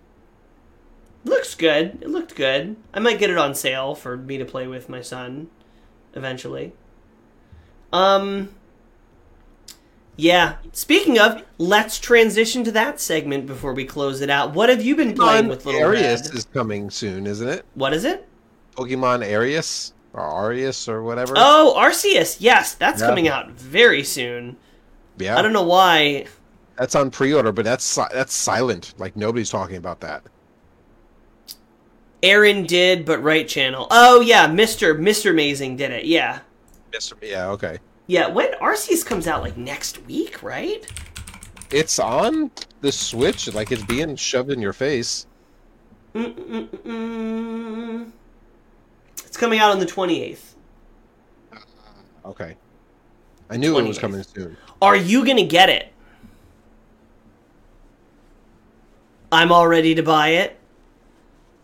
[1.25, 1.99] Looks good.
[2.01, 2.77] It looked good.
[2.95, 5.49] I might get it on sale for me to play with my son
[6.15, 6.73] eventually.
[7.93, 8.55] Um
[10.19, 10.57] yeah.
[10.73, 14.53] Speaking of, let's transition to that segment before we close it out.
[14.53, 16.35] What have you been playing Pokemon with Little Arius Red?
[16.35, 17.65] is coming soon, isn't it?
[17.75, 18.29] What is it?
[18.77, 21.33] Pokemon Arius or Arius or whatever.
[21.37, 22.37] Oh, Arceus.
[22.41, 23.07] Yes, that's Yeah.
[23.09, 24.57] coming out very soon.
[25.19, 26.27] yeah, I don't know why.
[26.77, 28.95] that's on pre-order, but that's that's silent.
[28.99, 30.23] Like nobody's talking about that.
[32.23, 33.87] Aaron did, but right channel.
[33.91, 36.05] Oh yeah, Mister Mister Amazing did it.
[36.05, 36.41] Yeah,
[36.93, 37.17] Mister.
[37.23, 37.79] yeah, okay.
[38.09, 38.27] Yeah.
[38.27, 40.85] When Arceus comes out, like next week, right?
[41.71, 45.27] It's on the Switch, like it's being shoved in your face.
[46.15, 48.11] Mm-mm-mm.
[49.25, 50.57] It's coming out on the twenty eighth.
[52.25, 52.57] Okay,
[53.51, 54.57] I knew it was coming soon.
[54.83, 55.93] Are you gonna get it?
[59.31, 60.59] I'm all ready to buy it.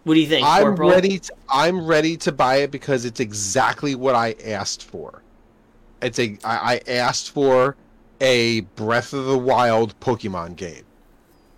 [0.05, 0.91] What do you think, I'm Corporal?
[0.91, 1.19] ready.
[1.19, 5.23] To, I'm ready to buy it because it's exactly what I asked for.
[6.05, 6.39] It's a.
[6.45, 7.77] I, I asked for
[8.21, 10.85] a Breath of the Wild Pokemon game.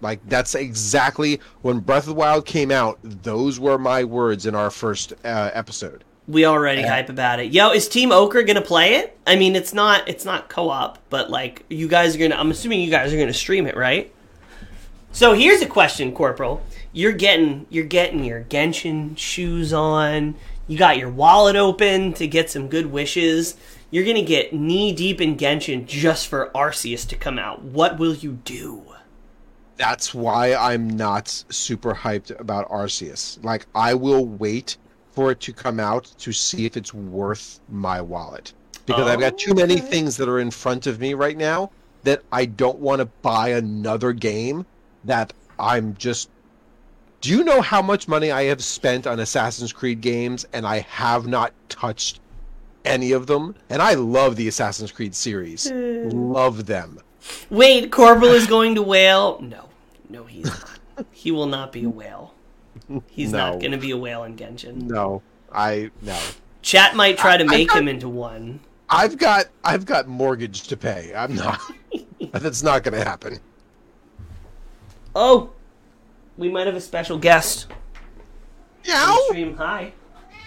[0.01, 2.99] Like that's exactly when Breath of the Wild came out.
[3.03, 6.05] Those were my words in our first uh, episode.
[6.29, 6.89] We already Yeah.
[6.89, 7.53] hype about it.
[7.53, 9.17] Yo, is Team Ochre gonna play it?
[9.27, 12.35] I mean, it's not it's not co-op, but like you guys are gonna.
[12.37, 14.13] I'm assuming you guys are gonna stream it, right?
[15.13, 16.63] So here's a question, Corporal.
[16.93, 20.35] You're getting you're getting your Genshin shoes on.
[20.69, 23.57] You got your wallet open to get some good wishes.
[23.91, 27.63] You're gonna get knee deep in Genshin just for Arceus to come out.
[27.63, 28.95] What will you do?
[29.77, 33.43] That's why I'm not super hyped about Arceus.
[33.45, 34.79] Like I will wait
[35.11, 38.55] for it to come out to see if it's worth my wallet.
[38.87, 39.83] Because I've got too many Okay.
[39.83, 41.71] things that are in front of me right now
[42.05, 44.67] that I don't want to buy another game
[45.05, 46.31] that I'm just
[47.23, 50.81] Do you know how much money I have spent on Assassin's Creed games and I
[50.81, 52.21] have not touched
[52.87, 53.55] any of them?
[53.71, 55.69] And I love the Assassin's Creed series.
[55.71, 56.09] Hmm.
[56.11, 57.01] love them.
[57.51, 59.41] Wait, Corporal is going to whale?
[59.41, 59.69] No,
[60.09, 60.79] no, he's not.
[61.11, 62.35] he will not be a whale.
[63.09, 63.51] He's No.
[63.51, 64.83] not going to be a whale in Genshin.
[64.83, 65.23] No.
[65.53, 66.19] I no.
[66.63, 68.61] Chat might try to I- make I- him into one.
[68.89, 71.13] I've got I've got mortgage to pay.
[71.17, 71.61] I'm not.
[72.33, 73.41] that's not going to happen.
[75.15, 75.51] Oh,
[76.37, 77.67] we might have a special guest.
[77.71, 77.77] on
[78.85, 79.17] Yow!
[79.17, 79.57] the Stream.
[79.57, 79.93] Hi.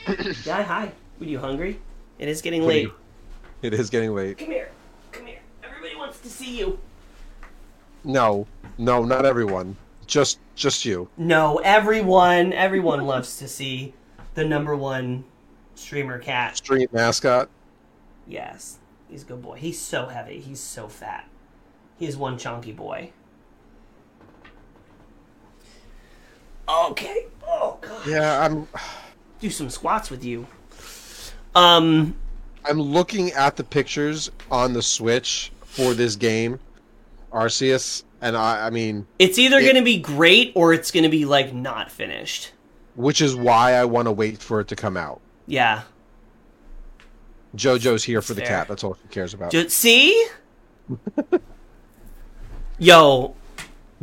[0.46, 0.92] yeah, hi.
[1.20, 1.82] Are you hungry?
[2.20, 2.92] It is getting What late.
[3.62, 4.38] It is getting late.
[4.38, 4.70] Come here.
[5.14, 5.40] Come here.
[5.64, 6.78] Everybody wants to see you.
[8.04, 8.46] No,
[8.78, 9.78] no, not everyone.
[10.06, 11.10] Just just you.
[11.18, 13.94] No, everyone, everyone loves to see
[14.34, 15.24] the number one
[15.76, 16.58] streamer cat.
[16.58, 17.50] Street mascot.
[18.28, 18.80] Yes,
[19.10, 19.56] he's a good boy.
[19.56, 20.40] He's so heavy.
[20.40, 21.28] He's so fat.
[21.98, 23.12] He's one chunky boy.
[26.68, 27.28] Okay.
[27.48, 28.08] Oh god.
[28.08, 28.68] Yeah, I'm
[29.40, 30.48] Do some squats with you.
[31.56, 32.16] Um.
[32.66, 36.60] I'm looking at the pictures on the Switch for this game,
[37.32, 41.04] Arceus, and I I mean, It's either It- going to be great or it's going
[41.04, 42.52] to be like not finished.
[42.96, 45.22] which is why I want to wait for it to come out.
[45.48, 45.84] Yeah.
[47.56, 48.50] JoJo's here for the Fair.
[48.50, 48.68] cat.
[48.68, 49.52] That's all she cares about.
[49.52, 50.28] Jo- see?
[52.78, 53.36] Yo,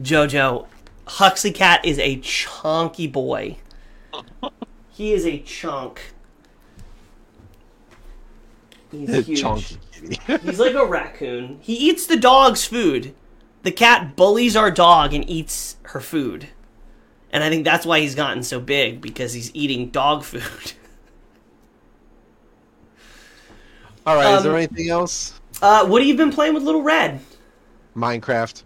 [0.00, 0.66] Jojo,
[1.06, 3.56] Huxley Cat is a chunky boy.
[4.90, 6.00] He is a chunk.
[8.98, 9.76] He's huge.
[9.92, 10.38] Kitty.
[10.42, 11.58] He's like a raccoon.
[11.60, 13.14] He eats the dog's food.
[13.62, 16.48] The cat bullies our dog and eats her food.
[17.30, 20.42] And I think that's why he's gotten so big because he's eating dog food.
[24.06, 25.40] all right, is Um, there anything else?
[25.60, 27.20] Uh, what have you been playing with Little Red?
[27.96, 28.62] Minecraft.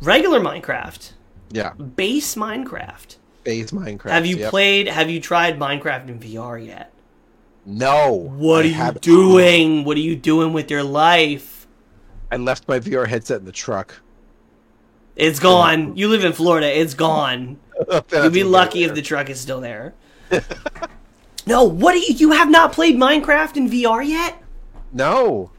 [0.00, 1.12] Regular Minecraft,
[1.50, 3.16] Yeah, base Minecraft.
[3.42, 4.10] base Minecraft.
[4.10, 4.50] Have you yep.
[4.50, 4.86] played?
[4.86, 6.92] Have you tried Minecraft in VR yet?
[7.68, 8.12] No.
[8.12, 9.84] What I are you doing?
[9.84, 11.66] What are you doing with your life?
[12.32, 14.00] I left my VR headset in the truck.
[15.16, 15.94] It's gone.
[15.94, 16.66] You live in Florida.
[16.66, 17.58] It's gone.
[18.12, 19.92] You'll be lucky if the truck is still there.
[21.46, 22.14] no, what do you?
[22.14, 24.42] You have not played Minecraft in VR yet?
[24.92, 25.50] No.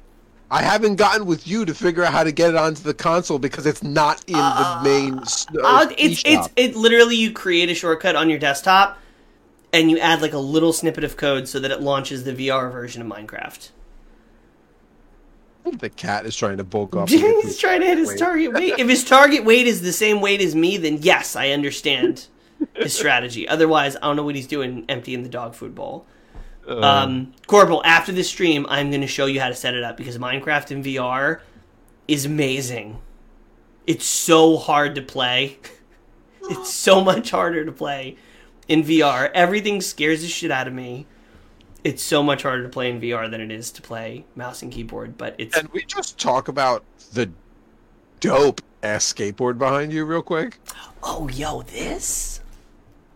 [0.50, 3.38] I haven't gotten with you to figure out how to get it onto the console
[3.38, 5.20] because it's not in the main.
[5.20, 5.26] Uh,
[5.64, 8.98] Uh, it's it's it literally you create a shortcut on your desktop,
[9.72, 12.72] and you add like a little snippet of code so that it launches the VR
[12.72, 13.70] version of Minecraft.
[15.74, 17.10] the cat is trying to bulk up.
[17.10, 18.20] He's trying to hit his weight.
[18.20, 18.74] target weight.
[18.80, 22.28] If his target weight is the same weight as me, then yes, I understand
[22.74, 23.48] his strategy.
[23.48, 26.06] Otherwise, I don't know what he's doing emptying the dog food bowl.
[26.68, 29.98] Um, Corporal, after this stream, I'm going to show you how to set it up
[29.98, 31.42] because Minecraft in VR
[32.08, 33.00] is amazing.
[33.88, 35.58] It's so hard to play.
[36.52, 38.18] It's so much harder to play
[38.70, 39.30] in VR.
[39.34, 41.06] Everything scares the shit out of me.
[41.84, 44.72] It's so much harder to play in VR than it is to play mouse and
[44.72, 46.84] keyboard, but it's Can we just talk about
[47.14, 47.30] the
[48.20, 50.60] dope ass skateboard behind you real quick?
[51.04, 52.42] Oh, yo, this?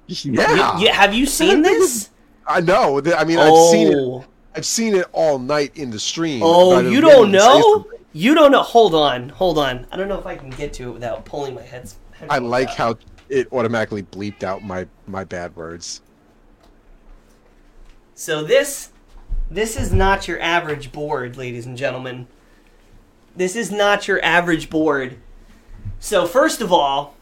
[0.08, 2.10] Yeah, Yeah, have you seen this?
[2.48, 3.02] I know.
[3.16, 3.96] I mean, oh, I've seen it.
[3.98, 4.26] Oh.
[4.56, 6.42] I've seen it all night in the stream.
[6.44, 7.88] oh, you don't know?
[8.14, 8.62] You don't know.
[8.62, 9.88] Hold on, hold on.
[9.92, 11.98] I don't know if I can get to it without pulling my heads.
[12.30, 12.96] I like how
[13.30, 16.02] it automatically bleeped out my my bad words.
[18.16, 18.92] So this,
[19.50, 22.28] this is not your average board, ladies and gentlemen.
[23.36, 25.18] This is not your average board.
[26.00, 27.16] So first of all,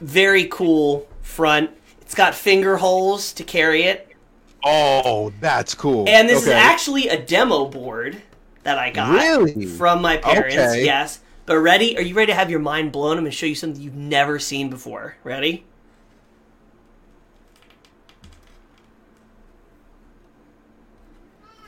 [0.00, 1.70] very cool front.
[2.02, 4.08] It's got finger holes to carry it.
[4.64, 6.08] Oh, that's cool.
[6.08, 8.20] And this is actually a demo board
[8.62, 9.66] that I got Really?
[9.66, 10.54] from my parents.
[10.54, 10.84] Okay.
[10.84, 11.20] Yes.
[11.46, 11.96] But ready?
[11.96, 13.18] Are you ready to have your mind blown?
[13.18, 15.16] I'm going to show you something you've never seen before.
[15.24, 15.64] Ready?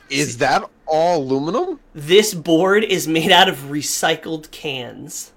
[0.09, 1.79] is that all aluminum?
[1.93, 5.31] This board is made out of recycled cans.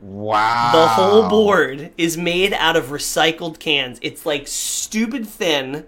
[0.00, 0.72] Wow.
[0.72, 3.98] The whole board is made out of recycled cans.
[4.02, 5.86] It's like stupid thin.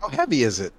[0.00, 0.72] How heavy is it?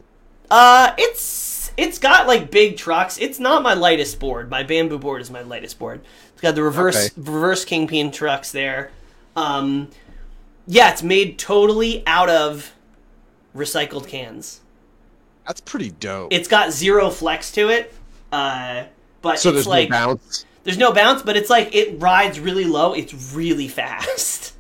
[0.49, 3.17] Uh, it's it's got like big trucks.
[3.19, 4.49] It's not my lightest board.
[4.49, 6.01] My bamboo board is my lightest board.
[6.33, 7.13] It's got the reverse Okay.
[7.17, 8.91] reverse kingpin trucks there.
[9.35, 9.89] Um,
[10.67, 12.73] yeah, it's made totally out of
[13.55, 14.61] recycled cans.
[15.47, 16.31] That's pretty dope.
[16.31, 17.93] It's got zero flex to it.
[18.31, 18.85] Uh,
[19.21, 20.45] but so it's there's like no bounce.
[20.63, 22.93] there's no bounce, but it's like it rides really low.
[22.93, 24.53] It's really fast,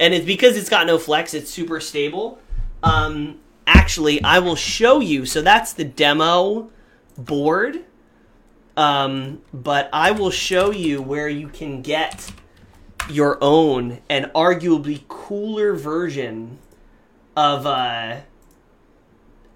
[0.00, 1.32] and it's because it's got no flex.
[1.34, 2.38] It's super stable.
[2.82, 5.26] Um, actually, I will show you.
[5.26, 6.70] So that's the demo
[7.16, 7.84] board.
[8.76, 12.32] Um, but I will show you where you can get
[13.08, 16.58] your own and arguably cooler version
[17.36, 18.20] of uh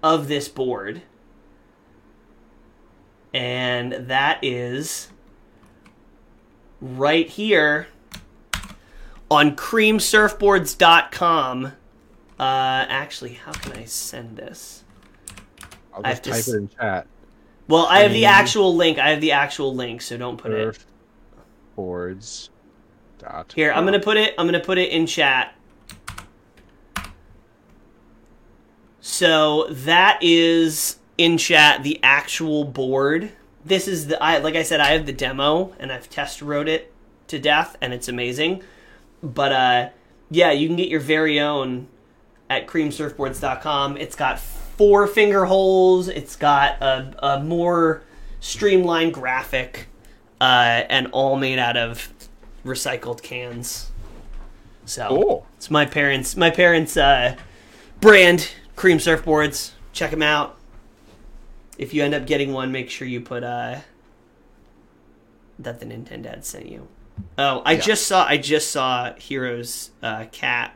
[0.01, 1.01] of this board.
[3.33, 5.09] And that is
[6.81, 7.87] right here
[9.29, 11.73] on creamsurfboards.com.
[12.39, 14.83] Uh, actually, how can I send this?
[15.93, 17.07] I'll I just have to type s- it in chat.
[17.67, 18.97] Well, I have the actual link.
[18.97, 20.79] I have the actual link, so don't put it
[21.75, 22.49] Boards.
[23.19, 23.51] Dot.
[23.55, 23.71] here.
[23.71, 24.33] I'm gonna put it.
[24.37, 25.53] I'm gonna put it in chat.
[29.01, 33.31] So that is in chat the actual board.
[33.65, 36.67] This is the I like I said I have the demo and I've test wrote
[36.67, 36.93] it
[37.27, 38.63] to death and it's amazing.
[39.21, 39.89] But uh
[40.31, 41.87] yeah, you can get your very own
[42.49, 43.97] at creamsurfboards.com.
[43.97, 46.07] It's got four finger holes.
[46.07, 48.01] It's got a, a more
[48.39, 49.87] streamlined graphic
[50.41, 52.11] uh, and all made out of
[52.65, 53.91] recycled cans.
[54.85, 55.45] So Cool.
[55.57, 57.35] it's my parents my parents uh,
[58.01, 60.57] brand cream surfboards check them out
[61.77, 63.75] if you end up getting one make sure you put uh
[65.59, 66.87] that the nintendo dad sent you
[67.37, 67.79] oh i Yeah.
[67.81, 70.73] just saw i just saw heroes uh cat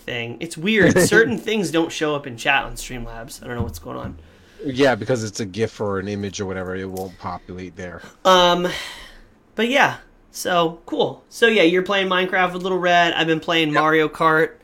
[0.00, 3.62] thing it's weird certain things don't show up in chat on streamlabs i don't know
[3.62, 4.16] what's going on
[4.64, 8.02] Yeah, because it's a GIF or an image or whatever, it won't populate there.
[8.26, 8.68] Um,
[9.54, 9.96] but yeah,
[10.32, 11.24] so cool.
[11.30, 13.14] So yeah, you're playing Minecraft with Little Red.
[13.14, 14.56] I've been playing Mario Kart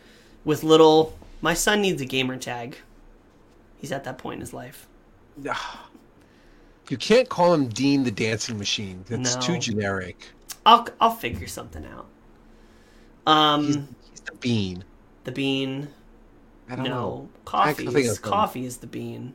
[0.45, 1.17] with Little.
[1.41, 2.77] My son needs a gamer tag.
[3.79, 4.87] He's at that point in his life.
[6.91, 9.03] You can't call him Dean the Dancing Machine.
[9.09, 9.41] That's No.
[9.41, 10.29] too generic.
[10.67, 12.07] I'll I'll figure something out.
[13.27, 13.77] Um, He's,
[14.11, 14.85] he's the Bean.
[15.27, 15.89] The bean.
[16.69, 17.29] I don't No, know.
[17.45, 17.87] coffee.
[17.87, 19.35] I think Is, coffee is the bean.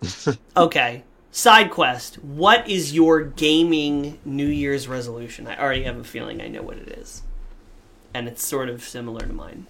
[0.56, 1.02] okay.
[1.32, 2.16] Side quest.
[2.22, 5.46] What is your gaming New Year's resolution?
[5.46, 7.22] I already have a feeling I know what it is,
[8.14, 9.66] and it's sort of similar to mine.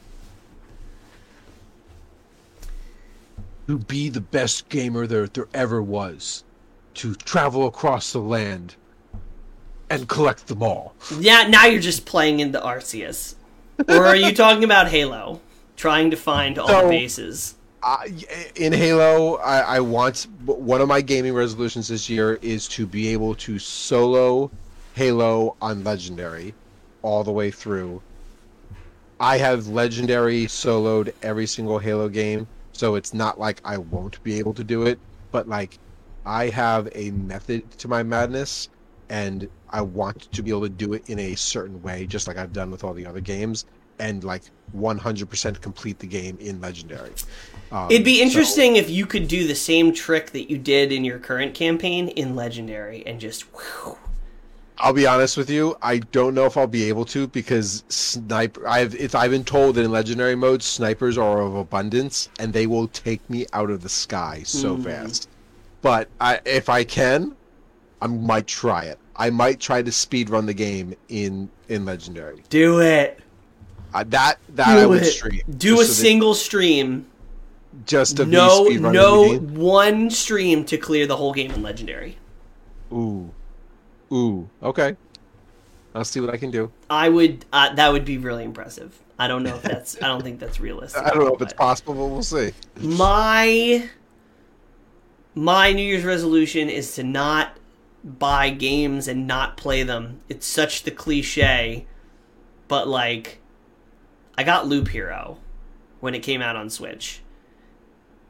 [3.67, 6.45] To be the best gamer there, there ever was.
[6.95, 8.77] To travel across the land
[9.91, 10.95] and collect them all.
[11.19, 13.35] Yeah, now you're just playing into Arceus.
[13.89, 15.41] Or are you talking about Halo?
[15.77, 17.55] Trying to find all the bases.
[17.83, 18.13] I
[18.57, 23.09] in Halo, I, I want one of my gaming resolutions this year is to be
[23.09, 24.51] able to solo
[24.95, 26.55] Halo on Legendary
[27.03, 28.03] all the way through.
[29.21, 34.39] I have Legendary soloed every single Halo game, so it's not like I won't be
[34.39, 34.99] able to do it,
[35.31, 35.79] but like
[36.25, 38.69] I have a method to my madness,
[39.09, 42.37] and I want to be able to do it in a certain way, just like
[42.37, 43.65] I've done with all the other games,
[43.99, 44.43] and like
[44.77, 47.13] 100% complete the game in Legendary.
[47.73, 50.93] Um, It'd be so- interesting if you could do the same trick that you did
[50.93, 53.43] in your current campaign in Legendary and just.
[53.55, 53.97] whew.
[54.79, 55.75] I'll be honest with you.
[55.81, 58.69] I don't know if I'll be able to because sniper.
[58.69, 62.67] I've it's I've been told that in legendary mode, snipers are of abundance and they
[62.67, 64.85] will take me out of the sky so Mm.
[64.85, 65.29] fast.
[65.81, 67.36] But I, if I can,
[68.07, 68.99] I might try it.
[69.17, 72.43] I might try to speed run the game in in legendary.
[72.49, 73.19] Do it.
[73.93, 75.07] Uh, that that I Do would it.
[75.07, 75.41] stream.
[75.57, 77.07] Do a so that- single stream.
[77.85, 82.17] just to No, no one stream to clear the whole game in Legendary.
[82.93, 83.31] Ooh,
[84.13, 84.49] ooh.
[84.63, 84.97] Okay,
[85.95, 86.71] I'll see what I can do.
[86.89, 87.45] I would.
[87.53, 88.97] Uh, that would be really impressive.
[89.19, 89.97] I don't know if that's.
[90.03, 91.03] I don't think that's realistic.
[91.03, 92.53] I don't know if it's possible, but we'll see.
[92.81, 93.89] my
[95.35, 97.57] my New Year's resolution is to not
[98.07, 100.21] buy games and not play them.
[100.29, 101.87] It's such the cliche,
[102.69, 103.41] but like
[104.39, 105.39] I got Loop Hero
[106.01, 107.21] when it came out on Switch.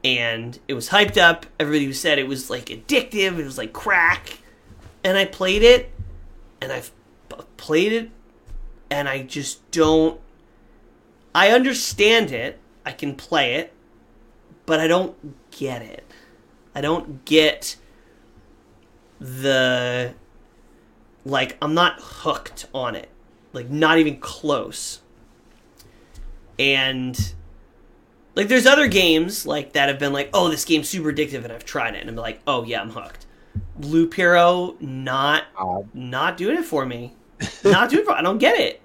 [0.03, 1.47] And it was hyped up.
[1.61, 3.39] Everybody said it was like addictive.
[3.39, 4.39] It was like crack.
[5.05, 5.90] And I played it
[6.61, 6.90] and I've
[7.57, 8.11] played it
[8.90, 10.20] and I just don't
[11.35, 12.59] I understand it.
[12.85, 13.73] I can play it
[14.65, 15.16] but I don't
[15.51, 16.05] get it.
[16.74, 17.77] I don't get
[19.21, 20.15] the
[21.25, 23.09] like I'm not hooked on it.
[23.53, 25.01] Like not even close.
[26.59, 27.35] And
[28.35, 31.53] like there's other games like that have been like, "Oh, this game's super addictive," and
[31.53, 33.27] I've tried it and I'm like, "Oh, yeah, I'm hooked."
[33.81, 35.45] Loop Hero not
[35.95, 37.15] not doing it for me.
[37.65, 38.81] Not doing it for I don't get it.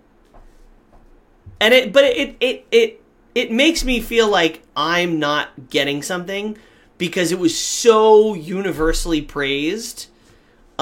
[1.59, 3.03] And it but it it it
[3.35, 6.57] it makes me feel like I'm not getting something
[6.97, 10.07] because it was so universally praised.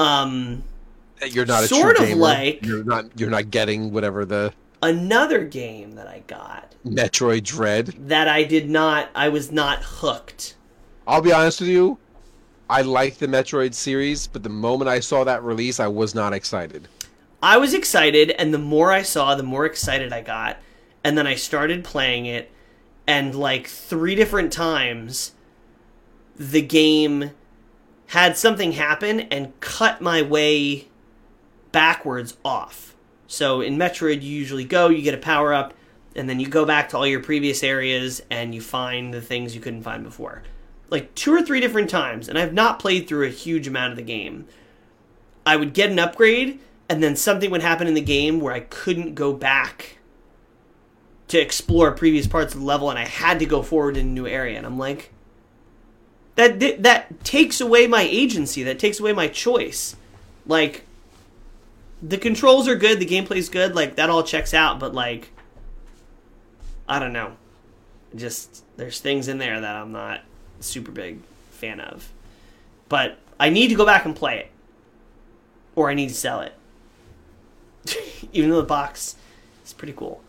[0.00, 0.64] Um
[1.26, 2.20] You're not Sort of gamer.
[2.20, 3.06] like- you're not.
[3.18, 4.52] You're not getting whatever the
[4.82, 7.86] another game that I got Metroid Dread.
[8.08, 10.56] that I did not I was not hooked.
[11.06, 11.98] I'll be honest with you.
[12.70, 16.32] I like the Metroid series, but the moment I saw that release, I was not
[16.32, 16.86] excited.
[17.42, 20.58] I was excited, and the more I saw, the more excited I got.
[21.02, 22.50] And then I started playing it,
[23.08, 25.32] and like three different times,
[26.36, 27.32] the game
[28.10, 30.88] had something happen and cut my way
[31.70, 32.96] backwards off.
[33.28, 35.74] So in Metroid, you usually go, you get a power up,
[36.16, 39.54] and then you go back to all your previous areas and you find the things
[39.54, 40.42] you couldn't find before.
[40.88, 43.96] Like two or three different times, and I've not played through a huge amount of
[43.96, 44.46] the game.
[45.46, 46.58] I would get an upgrade,
[46.88, 49.98] and then something would happen in the game where I couldn't go back
[51.28, 54.10] to explore previous parts of the level, and I had to go forward in a
[54.10, 54.58] new area.
[54.58, 55.12] And I'm like,
[56.40, 58.62] that that takes away my agency.
[58.62, 59.96] That takes away my choice.
[60.46, 60.84] Like,
[62.02, 64.80] the controls are good, the gameplay's good, like that all checks out.
[64.80, 65.30] But like,
[66.88, 67.36] I don't know.
[68.14, 70.22] Just there's things in there that I'm not
[70.60, 72.10] super big fan of.
[72.88, 74.50] But I need to go back and play it
[75.76, 76.54] or I need to sell it.
[78.32, 79.16] Even though the box
[79.64, 80.22] is pretty cool.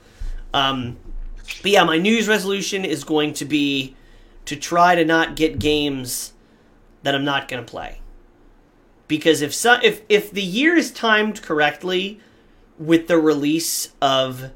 [0.54, 0.98] Um,
[1.62, 3.96] but yeah, my New Year's resolution is going to be
[4.46, 6.34] to try to not get games
[7.04, 8.00] that I'm not going to play.
[9.08, 12.20] Because if so, if if the year is timed correctly
[12.78, 14.52] with the release of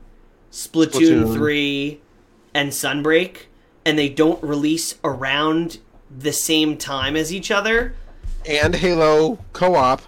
[0.52, 1.34] Splatoon, Splatoon.
[1.34, 2.02] 3
[2.54, 3.48] and Sunbreak
[3.86, 5.78] and they don't release around
[6.10, 7.94] the same time as each other,
[8.46, 10.02] And Halo co-op.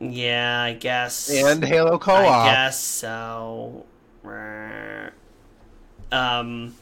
[0.00, 1.30] Yeah, I guess.
[1.30, 2.18] And Halo co-op.
[2.18, 3.86] I guess so.
[6.10, 6.74] Um.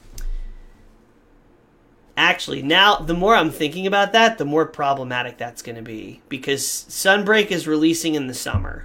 [2.20, 6.20] Actually, now the more I'm thinking about that, the more problematic that's going to be
[6.28, 8.84] because Sunbreak is releasing in the summer.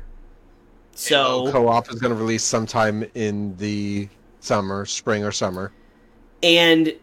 [0.94, 4.08] So co-op is going to release sometime in the
[4.40, 5.74] summer, spring or summer.
[6.42, 6.94] and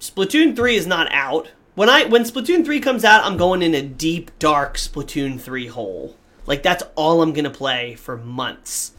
[0.00, 1.50] Splatoon 3 is not out.
[1.74, 5.66] When I when Splatoon 3 comes out, I'm going in a deep dark Splatoon 3
[5.66, 6.16] hole.
[6.46, 8.92] Like that's all I'm going to play for months.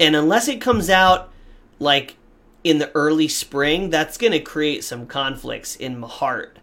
[0.00, 1.30] And unless it comes out
[1.78, 2.16] like
[2.64, 6.58] in the early spring, that's going to create some conflicts in my heart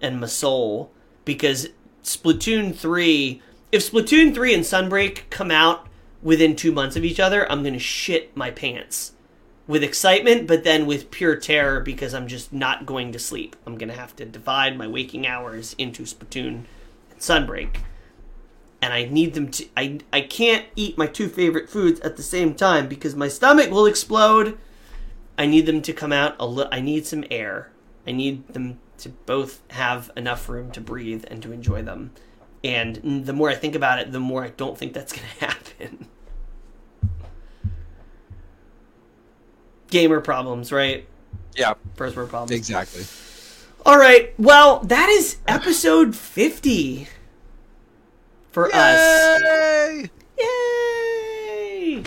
[0.00, 0.90] and my soul
[1.24, 1.68] because
[2.02, 5.86] Splatoon 3, if Splatoon 3 and Sunbreak come out
[6.22, 9.12] within 2 months of each other, I'm going to shit my pants
[9.66, 13.56] with excitement, but then with pure terror because I'm just not going to sleep.
[13.66, 16.64] I'm going to have to divide my waking hours into Splatoon
[17.10, 17.76] and Sunbreak.
[18.80, 19.66] And I need them to.
[19.76, 23.70] I, I can't eat my two favorite foods at the same time because my stomach
[23.70, 24.58] will explode.
[25.38, 26.72] I need them to come out a little.
[26.72, 27.70] I need some air.
[28.06, 32.12] I need them to both have enough room to breathe and to enjoy them.
[32.64, 35.44] And the more I think about it, the more I don't think that's going to
[35.46, 36.08] happen.
[39.90, 41.06] Gamer problems, right?
[41.56, 42.52] Yeah, First world problems.
[42.52, 43.04] exactly.
[43.84, 44.32] All right.
[44.38, 47.08] Well, that is episode 50
[48.52, 49.40] for us.
[49.42, 50.10] Yay!
[50.38, 52.02] Yay!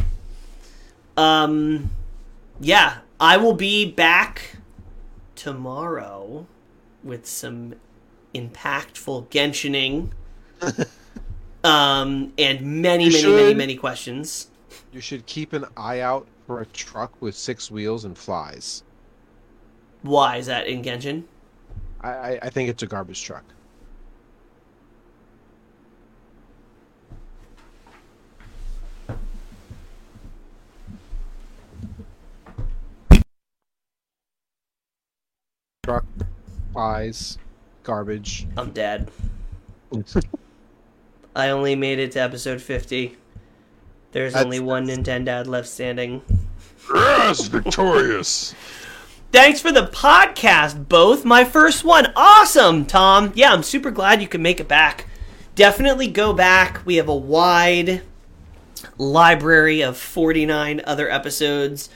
[1.18, 1.92] Um,
[2.60, 4.58] yeah, I will be back
[5.36, 6.46] tomorrow
[7.04, 7.76] with some
[8.34, 10.12] impactful Genshining.
[11.64, 13.58] um, and many, You many, many, should.
[13.58, 14.48] many questions.
[14.92, 18.84] You should keep an eye out for a truck with six wheels and flies.
[20.02, 21.24] Why is that in Genshin?
[22.02, 23.44] I, I think it's a garbage truck.
[35.86, 36.04] Truck,
[36.74, 37.38] flies,
[37.84, 38.48] garbage.
[38.58, 39.12] I'm dead.
[41.36, 43.16] I only made it to episode 50.
[44.12, 46.24] There's That's- only one Nintendad left standing.
[46.92, 48.56] yes, victorious.
[49.32, 51.24] Thanks for the podcast, both.
[51.24, 52.12] My first one.
[52.16, 53.32] Awesome, Tom.
[53.36, 55.06] Yeah, I'm super glad you could make it back.
[55.54, 56.84] Definitely go back.
[56.84, 58.02] We have a wide
[58.98, 61.90] library of 49 other episodes.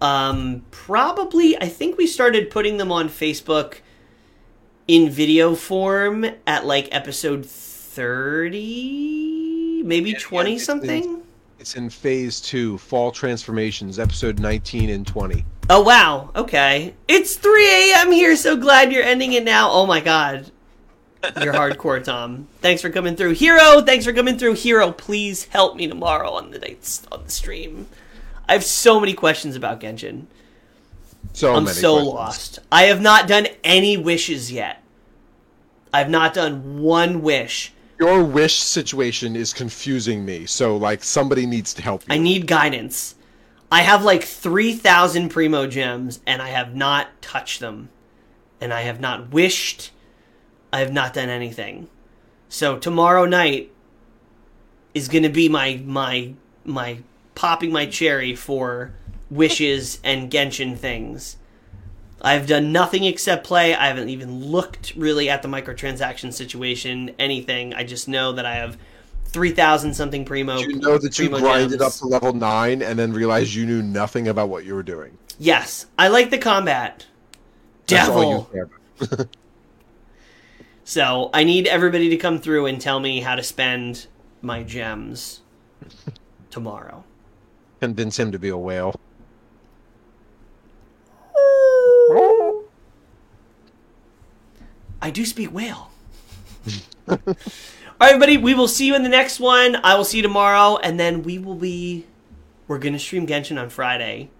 [0.00, 3.78] Um, probably, I think we started putting them on Facebook
[4.88, 11.22] in video form at like episode 30, maybe Yeah, 20 yeah, it's- something.
[11.58, 15.44] It's in phase two, fall transformations, episode 19 and 20.
[15.70, 16.94] Oh wow, okay.
[17.08, 18.12] It's 3 a.m.
[18.12, 19.70] here, so glad you're ending it now.
[19.72, 20.50] Oh my god.
[21.42, 22.46] You're hardcore, Tom.
[22.60, 23.32] Thanks for coming through.
[23.32, 24.52] Hero, thanks for coming through.
[24.52, 27.88] Hero, please help me tomorrow on the nights on the stream.
[28.48, 30.26] I have so many questions about Genshin.
[31.32, 32.14] So I'm so questions.
[32.14, 32.58] lost.
[32.70, 34.82] I have not done any wishes yet.
[35.92, 37.72] I've not done one wish.
[37.98, 40.46] Your wish situation is confusing me.
[40.46, 42.14] So, like, somebody needs to help you.
[42.14, 43.14] I need guidance.
[43.72, 47.88] I have like 3,000 Primogems and I have not touched them.
[48.60, 49.90] And I have not wished.
[50.72, 51.88] I have not done anything.
[52.48, 53.72] So tomorrow night
[54.94, 56.98] is going to be my my my
[57.36, 58.92] popping my cherry for
[59.30, 61.36] wishes and Genshin things.
[62.20, 63.74] I've done nothing except play.
[63.74, 67.74] I haven't even looked really at the microtransaction situation, anything.
[67.74, 68.76] I just know that I have
[69.26, 70.58] 3,000 something Primo.
[70.58, 73.66] Did you know that you Primo grinded up to level 9 and then realized you
[73.66, 75.16] knew nothing about what you were doing?
[75.38, 77.06] Yes, I like the combat.
[77.86, 78.48] That's all Devil.
[78.50, 78.68] you care
[79.12, 79.28] about.
[80.88, 84.06] So I need everybody to come through and tell me how to spend
[84.40, 85.40] my gems
[86.48, 87.02] tomorrow.
[87.80, 88.98] Convince him to be a whale.
[95.02, 95.90] I do speak whale.
[97.08, 97.38] All right,
[98.00, 99.76] everybody, we will see you in the next one.
[99.76, 102.06] I will see you tomorrow, and then we will be.
[102.68, 104.30] We're gonna stream Genshin on Friday.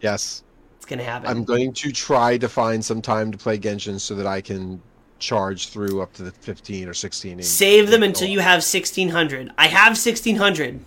[0.00, 0.44] Yes.
[0.76, 1.28] It's gonna happen.
[1.28, 4.80] I'm going to try to find some time to play Genshin so that I can
[5.18, 7.42] charge through up to the 15 or 16.
[7.42, 9.50] Save them until you have sixteen hundred.
[9.58, 10.84] I have sixteen hundred.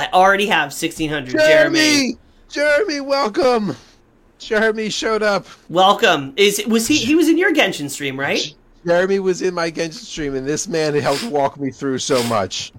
[0.00, 1.32] I already have sixteen hundred.
[1.32, 1.78] Jeremy.
[1.78, 2.18] Jeremy!
[2.48, 3.76] Jeremy, welcome!
[4.38, 5.46] Jeremy showed up.
[5.68, 6.32] welcome.
[6.36, 6.96] Is was he?
[6.96, 8.54] He was in your Genshin stream, right?
[8.86, 12.72] Jeremy was in my Genshin stream, and this man helped walk me through so much.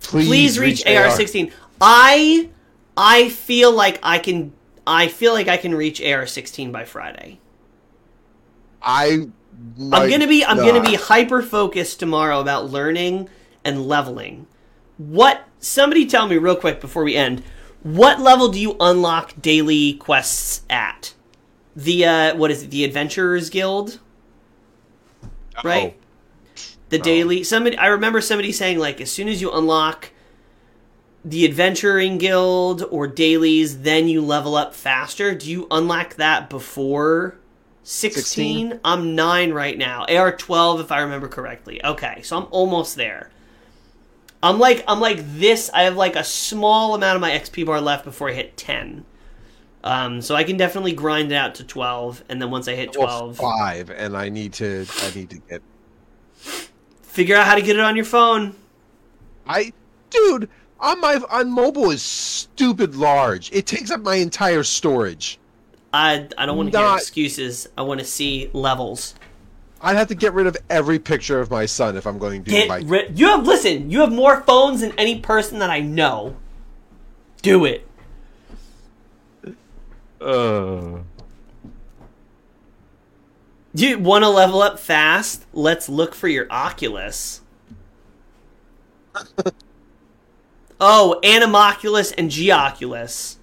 [0.00, 1.52] Please, Please reach AR sixteen.
[1.78, 2.48] I
[2.96, 4.54] I feel like I can.
[4.86, 7.38] I feel like I can reach AR sixteen by Friday.
[8.80, 9.28] I.
[9.92, 13.28] I'm gonna be I'm gonna be hyper focused tomorrow about learning
[13.62, 14.46] and leveling.
[14.96, 17.42] What somebody tell me real quick before we end.
[17.82, 21.14] What level do you unlock daily quests at?
[21.76, 22.70] The uh what is it?
[22.70, 24.00] The Adventurers Guild,
[25.64, 25.96] right?
[26.88, 30.10] The daily somebody I remember somebody saying like as soon as you unlock
[31.24, 35.34] the adventuring guild or dailies then you level up faster.
[35.34, 37.36] Do you unlock that before
[37.84, 38.70] 16?
[38.70, 38.80] 16?
[38.84, 40.04] I'm 9 right now.
[40.08, 41.82] AR 12 if I remember correctly.
[41.84, 43.30] Okay, so I'm almost there.
[44.42, 45.70] I'm like I'm like this.
[45.72, 49.04] I have like a small amount of my XP bar left before I hit 10.
[49.82, 52.92] Um, so I can definitely grind it out to 12 and then once I hit
[52.92, 54.86] 12 five, and I need to.
[55.02, 55.62] I need to get.
[57.02, 58.54] figure out how to get it on your phone.
[59.46, 59.72] I,
[60.10, 60.48] dude,
[60.78, 63.50] on my on mobile is stupid large.
[63.52, 65.38] It takes up my entire storage.
[65.92, 67.68] I I don't want to hear excuses.
[67.76, 69.14] I want to see levels.
[69.82, 72.50] I'd have to get rid of every picture of my son if I'm going to
[72.50, 72.82] do Get my.
[72.84, 73.18] rid.
[73.18, 73.90] You have listen.
[73.90, 76.36] You have more phones than any person that I know.
[77.42, 77.86] Do it.
[80.20, 80.98] Uh,
[83.72, 85.46] You want to level up fast?
[85.54, 87.40] Let's look for your Oculus.
[90.80, 93.36] oh, Anemoculus and Geoculus.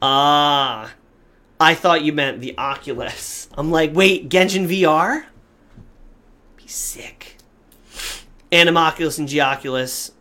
[0.00, 0.92] Ah,
[1.58, 3.48] I thought you meant the Oculus.
[3.56, 5.24] I'm like, wait, Genshin VR?
[6.66, 7.36] Sick.
[8.50, 10.12] Anemoculus and Geoculus.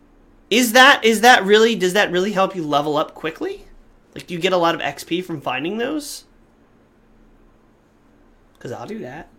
[0.50, 3.66] Is that is that really does that really help you level up quickly?
[4.14, 6.26] Like do you get a lot of XP from finding those?
[8.60, 9.30] Cuz I'll do that.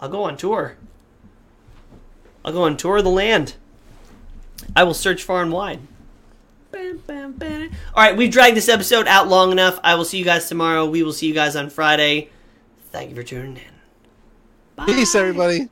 [0.00, 0.76] I'll go on tour.
[2.44, 3.54] I'll go on tour of the land.
[4.76, 5.80] I will search far and wide.
[6.70, 7.70] Bam, bam, bam.
[7.94, 9.80] All right, we've dragged this episode out long enough.
[9.82, 10.86] I will see you guys tomorrow.
[10.86, 12.28] We will see you guys on Friday.
[12.92, 13.62] Thank you for tuning in.
[14.76, 14.86] Bye.
[14.86, 15.70] Peace, everybody.